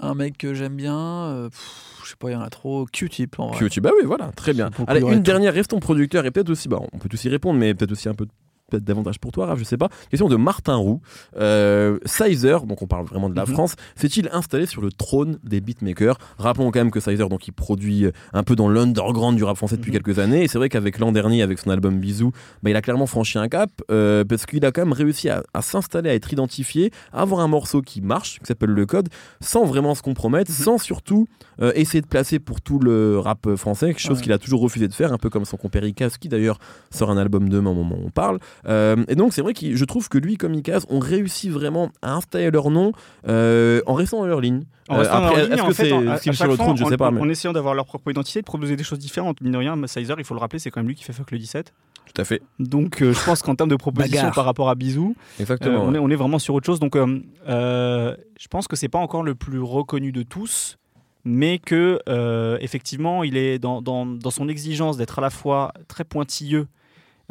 Un 0.00 0.14
mec 0.14 0.38
que 0.38 0.54
j'aime 0.54 0.74
bien, 0.76 0.96
euh, 0.96 1.48
pff, 1.50 2.00
je 2.04 2.10
sais 2.10 2.16
pas, 2.18 2.30
il 2.30 2.32
y 2.32 2.36
en 2.36 2.40
a 2.40 2.48
trop. 2.48 2.86
Q-tip 2.90 3.38
en 3.38 3.48
vrai. 3.50 3.68
Tu- 3.68 3.80
Bah 3.80 3.90
oui, 3.98 4.06
voilà, 4.06 4.30
très 4.34 4.54
bien. 4.54 4.70
Beaucoup 4.70 4.84
Allez, 4.86 5.00
de 5.00 5.04
une 5.04 5.10
retours. 5.10 5.22
dernière, 5.24 5.52
restons 5.52 5.80
producteur 5.80 6.24
et 6.24 6.30
peut-être 6.30 6.48
aussi, 6.50 6.68
bah, 6.68 6.78
on 6.92 6.98
peut 6.98 7.08
tous 7.10 7.22
y 7.24 7.28
répondre, 7.28 7.58
mais 7.58 7.74
peut-être 7.74 7.92
aussi 7.92 8.08
un 8.08 8.14
peu 8.14 8.26
peut-être 8.72 8.84
davantage 8.84 9.18
pour 9.18 9.32
toi, 9.32 9.46
Raph, 9.46 9.58
je 9.58 9.64
sais 9.64 9.76
pas. 9.76 9.88
Question 10.10 10.28
de 10.28 10.36
Martin 10.36 10.76
Roux. 10.76 11.00
Euh, 11.36 11.98
Sizer, 12.06 12.64
donc 12.66 12.80
on 12.82 12.86
parle 12.86 13.04
vraiment 13.06 13.28
de 13.28 13.36
la 13.36 13.44
Mhm. 13.44 13.52
France, 13.52 13.74
s'est-il 13.96 14.28
installé 14.32 14.66
sur 14.66 14.80
le 14.80 14.90
trône 14.90 15.38
des 15.44 15.60
beatmakers? 15.60 16.16
Rappelons 16.38 16.70
quand 16.70 16.80
même 16.80 16.90
que 16.90 17.00
Sizer, 17.00 17.28
donc 17.28 17.46
il 17.46 17.52
produit 17.52 18.06
euh, 18.06 18.12
un 18.32 18.42
peu 18.42 18.56
dans 18.56 18.68
l'underground 18.68 19.36
du 19.36 19.44
rap 19.44 19.56
français 19.56 19.76
depuis 19.76 19.90
Mhm. 19.92 20.00
quelques 20.02 20.18
années. 20.18 20.42
Et 20.44 20.48
c'est 20.48 20.58
vrai 20.58 20.68
qu'avec 20.68 20.98
l'an 20.98 21.12
dernier, 21.12 21.42
avec 21.42 21.58
son 21.58 21.70
album 21.70 21.98
Bisous, 21.98 22.32
bah, 22.62 22.70
il 22.70 22.76
a 22.76 22.82
clairement 22.82 23.06
franchi 23.06 23.38
un 23.38 23.48
cap 23.48 23.70
euh, 23.90 24.24
parce 24.24 24.46
qu'il 24.46 24.64
a 24.64 24.72
quand 24.72 24.82
même 24.82 24.92
réussi 24.94 25.28
à, 25.28 25.42
à 25.52 25.60
s'installer, 25.62 26.08
à 26.10 26.14
être 26.14 26.32
identifié, 26.32 26.90
à 27.12 27.20
avoir 27.22 27.40
un 27.40 27.48
morceau 27.48 27.82
qui 27.82 28.00
marche, 28.00 28.38
qui 28.40 28.46
s'appelle 28.46 28.70
Le 28.70 28.86
Code, 28.86 29.08
sans 29.40 29.64
vraiment 29.64 29.94
se 29.94 30.02
compromettre, 30.02 30.50
Mhm. 30.50 30.56
sans 30.64 30.78
surtout 30.78 31.26
euh, 31.60 31.72
essayer 31.74 32.00
de 32.00 32.06
placer 32.06 32.38
pour 32.38 32.60
tout 32.62 32.78
le 32.78 33.18
rap 33.18 33.54
français, 33.56 33.88
quelque 33.88 33.98
chose 34.00 34.16
Ouais. 34.16 34.22
qu'il 34.22 34.32
a 34.32 34.38
toujours 34.38 34.60
refusé 34.62 34.88
de 34.88 34.94
faire, 34.94 35.12
un 35.12 35.18
peu 35.18 35.28
comme 35.28 35.44
son 35.44 35.56
compère 35.58 35.82
qui 36.20 36.28
d'ailleurs 36.28 36.58
sort 36.90 37.10
un 37.10 37.16
album 37.16 37.48
demain 37.48 37.70
au 37.70 37.74
moment 37.74 37.96
où 37.96 38.06
on 38.06 38.10
parle. 38.10 38.38
Euh, 38.66 38.96
et 39.08 39.14
donc 39.16 39.32
c'est 39.32 39.42
vrai 39.42 39.54
que 39.54 39.74
je 39.74 39.84
trouve 39.84 40.08
que 40.08 40.18
lui 40.18 40.36
comme 40.36 40.54
Icaz 40.54 40.86
ont 40.88 40.98
réussi 41.00 41.48
vraiment 41.48 41.90
à 42.00 42.14
installer 42.14 42.50
leur 42.50 42.70
nom 42.70 42.92
euh, 43.28 43.80
en 43.86 43.94
restant 43.94 44.18
dans 44.20 44.26
leur 44.26 44.40
ligne. 44.40 44.62
En 44.88 44.94
Euh, 44.96 44.98
restant 45.00 45.20
leur 45.20 45.36
ligne, 45.36 45.60
en 45.60 45.70
fait, 45.70 45.92
en- 45.92 46.06
à- 46.08 46.16
ce 46.18 46.22
qui 46.22 46.28
à 46.28 46.32
me 46.32 46.36
sur 46.36 46.44
chaque 46.44 46.48
le 46.50 46.56
fois, 46.56 46.64
trône, 46.66 46.76
je 46.76 46.84
en- 46.84 46.88
sais 46.88 46.96
pas. 46.96 47.08
En, 47.08 47.12
Mais... 47.12 47.20
en 47.20 47.28
essayant 47.28 47.52
d'avoir 47.52 47.74
leur 47.74 47.86
propre 47.86 48.10
identité, 48.10 48.40
de 48.40 48.44
proposer 48.44 48.76
des 48.76 48.84
choses 48.84 48.98
différentes. 48.98 49.40
Mine 49.40 49.52
de 49.52 49.58
rien, 49.58 49.76
Sizer, 49.86 50.14
il 50.18 50.24
faut 50.24 50.34
le 50.34 50.40
rappeler, 50.40 50.58
c'est 50.58 50.70
quand 50.70 50.80
même 50.80 50.88
lui 50.88 50.94
qui 50.94 51.04
fait 51.04 51.12
Fuck 51.12 51.30
le 51.32 51.38
17. 51.38 51.72
Tout 52.14 52.20
à 52.20 52.24
fait, 52.24 52.42
Donc 52.58 53.00
euh, 53.02 53.12
je 53.14 53.24
pense 53.24 53.42
qu'en 53.42 53.54
termes 53.54 53.70
de 53.70 53.76
proposition 53.76 54.30
par 54.32 54.44
rapport 54.44 54.68
à 54.68 54.74
Bisou, 54.74 55.14
euh, 55.16 55.42
exactement. 55.42 55.82
on, 55.84 55.94
est, 55.94 55.98
on 55.98 56.10
est 56.10 56.16
vraiment 56.16 56.38
sur 56.38 56.54
autre 56.54 56.66
chose. 56.66 56.78
Donc 56.78 56.94
euh, 56.94 57.20
euh, 57.48 58.14
je 58.38 58.48
pense 58.48 58.68
que 58.68 58.76
c'est 58.76 58.88
pas 58.88 58.98
encore 58.98 59.22
le 59.22 59.34
plus 59.34 59.60
reconnu 59.60 60.12
de 60.12 60.22
tous, 60.22 60.76
mais 61.24 61.58
que 61.58 62.00
euh, 62.08 62.58
effectivement, 62.60 63.22
il 63.24 63.36
est 63.36 63.58
dans, 63.58 63.80
dans- 63.80 64.04
dans 64.04 64.30
son 64.30 64.48
exigence 64.48 64.96
d'être 64.96 65.20
à 65.20 65.22
la 65.22 65.30
fois 65.30 65.72
très 65.88 66.04
pointilleux 66.04 66.66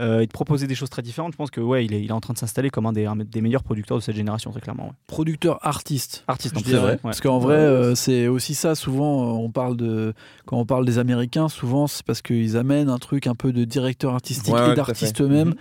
euh, 0.01 0.19
et 0.21 0.25
de 0.27 0.31
proposer 0.31 0.67
des 0.67 0.75
choses 0.75 0.89
très 0.89 1.01
différentes. 1.01 1.31
Je 1.33 1.37
pense 1.37 1.51
que 1.51 1.61
ouais, 1.61 1.85
il 1.85 1.93
est, 1.93 2.01
il 2.01 2.09
est 2.09 2.13
en 2.13 2.19
train 2.19 2.33
de 2.33 2.37
s'installer 2.39 2.69
comme 2.69 2.85
un 2.85 2.91
des, 2.93 3.05
un 3.05 3.15
des 3.15 3.41
meilleurs 3.41 3.63
producteurs 3.63 3.97
de 3.97 4.03
cette 4.03 4.15
génération, 4.15 4.51
très 4.51 4.59
clairement. 4.59 4.87
ouais. 4.87 4.93
Producteur 5.07 5.59
artiste. 5.65 6.23
Artiste, 6.27 6.57
en 6.57 6.59
Je 6.59 6.65
dirais. 6.65 6.91
ouais. 6.93 6.97
Parce 6.97 7.21
qu'en 7.21 7.39
vrai, 7.39 7.55
euh, 7.55 7.95
c'est 7.95 8.27
aussi 8.27 8.55
ça. 8.55 8.75
Souvent, 8.75 9.21
euh, 9.23 9.37
on 9.43 9.51
parle 9.51 9.77
de 9.77 10.13
quand 10.45 10.57
on 10.57 10.65
parle 10.65 10.85
des 10.85 10.97
Américains, 10.97 11.47
souvent 11.47 11.87
c'est 11.87 12.03
parce 12.05 12.21
qu'ils 12.21 12.57
amènent 12.57 12.89
un 12.89 12.97
truc 12.99 13.27
un 13.27 13.35
peu 13.35 13.53
de 13.53 13.63
directeur 13.63 14.13
artistique 14.13 14.53
et 14.53 14.93
fait. 14.93 15.21
eux-mêmes, 15.21 15.49
Mhm. 15.49 15.55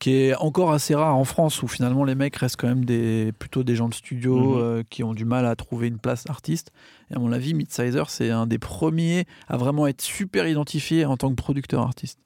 qui 0.00 0.10
est 0.12 0.34
encore 0.36 0.72
assez 0.72 0.94
rare 0.94 1.16
en 1.16 1.24
France, 1.24 1.62
où 1.62 1.68
finalement 1.68 2.04
les 2.04 2.14
mecs 2.16 2.36
restent 2.36 2.56
quand 2.60 2.68
même 2.68 2.84
des 2.84 3.32
plutôt 3.38 3.62
des 3.62 3.76
gens 3.76 3.88
de 3.88 3.94
studio 3.94 4.36
Mhm. 4.56 4.60
euh, 4.60 4.82
qui 4.90 5.02
ont 5.04 5.14
du 5.14 5.24
mal 5.24 5.46
à 5.46 5.54
trouver 5.56 5.86
une 5.88 5.98
place 5.98 6.24
artiste. 6.28 6.70
Et 7.10 7.14
à 7.14 7.18
mon 7.18 7.32
avis, 7.32 7.54
Midsizer, 7.54 8.10
c'est 8.10 8.30
un 8.30 8.46
des 8.46 8.58
premiers 8.58 9.24
à 9.48 9.56
vraiment 9.56 9.86
être 9.86 10.00
super 10.02 10.48
identifié 10.48 11.04
en 11.04 11.16
tant 11.16 11.30
que 11.30 11.34
producteur 11.36 11.82
artiste. 11.82 12.18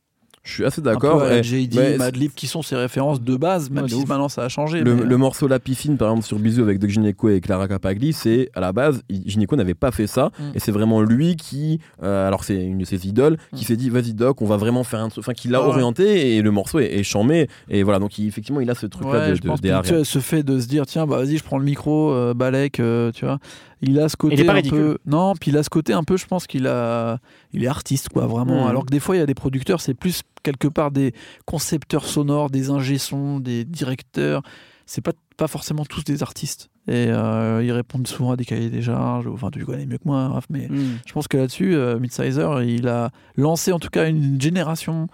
Je 0.48 0.54
suis 0.54 0.64
assez 0.64 0.80
d'accord. 0.80 1.22
JD, 1.42 1.74
mais 1.76 1.96
Madlib, 1.98 2.32
qui 2.34 2.46
sont 2.46 2.62
ses 2.62 2.74
références 2.74 3.20
de 3.20 3.36
base, 3.36 3.68
même 3.70 3.84
Ouais, 3.84 3.90
si 3.90 4.06
maintenant 4.06 4.30
ça 4.30 4.44
a 4.44 4.48
changé. 4.48 4.80
Le, 4.80 4.94
mais, 4.94 5.02
le 5.04 5.16
morceau 5.18 5.46
La 5.46 5.58
Piscine, 5.60 5.98
par 5.98 6.08
exemple, 6.08 6.26
sur 6.26 6.38
Bisous 6.38 6.62
avec 6.62 6.78
Doc 6.78 6.88
Gineco 6.88 7.28
et 7.28 7.40
Clara 7.42 7.68
Capagli, 7.68 8.14
c'est 8.14 8.48
à 8.54 8.60
la 8.60 8.72
base, 8.72 9.02
Gineco 9.10 9.56
n'avait 9.56 9.74
pas 9.74 9.90
fait 9.90 10.06
ça. 10.06 10.30
Mm. 10.38 10.42
Et 10.54 10.58
c'est 10.58 10.72
vraiment 10.72 11.02
lui 11.02 11.36
qui, 11.36 11.80
euh, 12.02 12.26
alors 12.26 12.44
c'est 12.44 12.56
une 12.56 12.78
de 12.78 12.84
ses 12.86 13.06
idoles, 13.06 13.36
qui 13.54 13.64
Mm. 13.64 13.66
s'est 13.66 13.76
dit 13.76 13.90
vas-y 13.90 14.14
Doc, 14.14 14.40
on 14.40 14.46
va 14.46 14.56
vraiment 14.56 14.84
faire 14.84 15.00
un 15.00 15.10
truc, 15.10 15.22
enfin 15.22 15.34
qui 15.34 15.48
l'a 15.48 15.60
ouais. 15.60 15.68
orienté 15.68 16.36
et 16.36 16.40
le 16.42 16.50
morceau 16.50 16.78
est, 16.78 16.94
est 16.98 17.02
chambé. 17.02 17.48
Et 17.68 17.82
voilà, 17.82 17.98
donc 17.98 18.18
il- 18.18 18.26
effectivement, 18.26 18.60
il 18.60 18.70
a 18.70 18.74
ce 18.74 18.86
truc-là 18.86 19.10
Ouais, 19.12 19.28
de, 19.32 19.34
de- 19.34 19.82
tu 19.82 19.92
vois, 19.94 20.04
ce 20.04 20.18
fait 20.18 20.42
de 20.42 20.58
se 20.58 20.66
dire 20.66 20.86
tiens 20.86 21.06
bah 21.06 21.18
vas-y 21.18 21.36
je 21.36 21.44
prends 21.44 21.58
le 21.58 21.64
micro 21.64 22.10
euh, 22.12 22.32
Balek 22.32 22.80
euh, 22.80 23.12
tu 23.12 23.26
vois 23.26 23.38
il 23.82 23.98
a 24.00 24.08
ce 24.08 24.16
côté 24.16 24.34
Il 24.34 24.40
est 24.40 24.44
pas 24.44 24.52
un 24.52 24.56
ridicule. 24.56 24.78
peu 24.78 24.98
non 25.06 25.34
puis 25.40 25.50
il 25.50 25.56
a 25.56 25.62
ce 25.62 25.70
côté 25.70 25.92
un 25.92 26.02
peu 26.04 26.16
je 26.16 26.26
pense 26.26 26.46
qu'il 26.46 26.66
a 26.66 27.18
il 27.52 27.62
est 27.64 27.68
artiste 27.68 28.08
quoi 28.08 28.26
vraiment 28.26 28.64
Mhm. 28.64 28.70
alors 28.70 28.84
que 28.86 28.90
des 28.90 29.00
fois 29.00 29.16
il 29.16 29.20
y 29.20 29.22
a 29.22 29.26
des 29.26 29.34
producteurs 29.34 29.80
c'est 29.80 29.94
plus 29.94 30.22
quelque 30.42 30.68
part 30.68 30.90
des 30.90 31.12
concepteurs 31.46 32.04
sonores 32.04 32.50
des 32.50 32.70
ingé 32.70 32.98
sons 32.98 33.40
des 33.40 33.64
directeurs 33.64 34.42
c'est 34.86 35.00
pas 35.02 35.12
pas 35.36 35.46
forcément 35.48 35.84
tous 35.84 36.02
des 36.02 36.22
artistes 36.24 36.68
et 36.88 37.06
euh, 37.08 37.62
ils 37.62 37.70
répondent 37.70 38.08
souvent 38.08 38.32
à 38.32 38.36
des 38.36 38.44
cahiers 38.44 38.70
des 38.70 38.82
charges 38.82 39.26
enfin 39.28 39.50
tu 39.52 39.64
connais 39.64 39.86
mieux 39.86 39.98
que 39.98 40.04
moi 40.06 40.28
Raph 40.28 40.46
mais 40.50 40.66
Mm. 40.68 40.98
je 41.06 41.12
pense 41.12 41.28
que 41.28 41.36
là-dessus 41.36 41.74
euh, 41.76 41.98
Midsizer 42.00 42.62
il 42.62 42.88
a 42.88 43.10
lancé 43.36 43.70
en 43.72 43.78
tout 43.78 43.90
cas 43.90 44.08
une 44.08 44.40
génération 44.40 45.08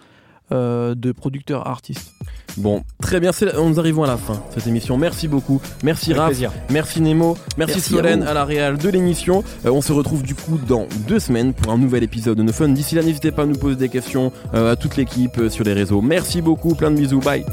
de 0.51 1.11
producteurs 1.11 1.67
artistes 1.67 2.11
Bon, 2.57 2.83
très 3.01 3.19
bien, 3.19 3.33
c'est- 3.33 3.53
nous 3.57 3.79
arrivons 3.81 4.03
à 4.03 4.07
la 4.07 4.15
fin 4.15 4.35
de 4.35 4.39
cette 4.53 4.67
émission. 4.67 4.97
Merci 4.97 5.27
beaucoup. 5.27 5.59
Merci 5.83 6.13
Raph, 6.13 6.27
plaisir. 6.27 6.53
merci 6.69 7.01
Nemo, 7.01 7.35
merci, 7.57 7.73
Merci 7.75 7.93
à 7.93 7.97
Solène 7.97 8.23
vous. 8.23 8.29
à, 8.29 8.33
la 8.33 8.45
réal 8.45 8.77
de 8.77 8.87
l'émission. 8.89 9.43
Euh, 9.65 9.71
on 9.71 9.81
se 9.81 9.91
retrouve 9.91 10.23
du 10.23 10.35
coup 10.35 10.57
dans 10.65 10.87
deux 11.05 11.19
semaines 11.19 11.53
pour 11.53 11.73
un 11.73 11.77
nouvel 11.77 12.03
épisode 12.03 12.37
de 12.37 12.43
No 12.43 12.53
Fun. 12.53 12.69
D'ici 12.69 12.95
là, 12.95 13.03
n'hésitez 13.03 13.31
pas 13.31 13.41
à 13.43 13.45
nous 13.45 13.57
poser 13.57 13.75
des 13.75 13.89
questions 13.89 14.31
euh, 14.53 14.71
à 14.71 14.75
toute 14.77 14.95
l'équipe 14.95 15.37
euh, 15.37 15.49
sur 15.49 15.65
les 15.65 15.73
réseaux. 15.73 16.01
Merci 16.01 16.41
beaucoup, 16.41 16.75
plein 16.75 16.91
de 16.91 16.95
bisous, 16.97 17.19
bye. 17.19 17.43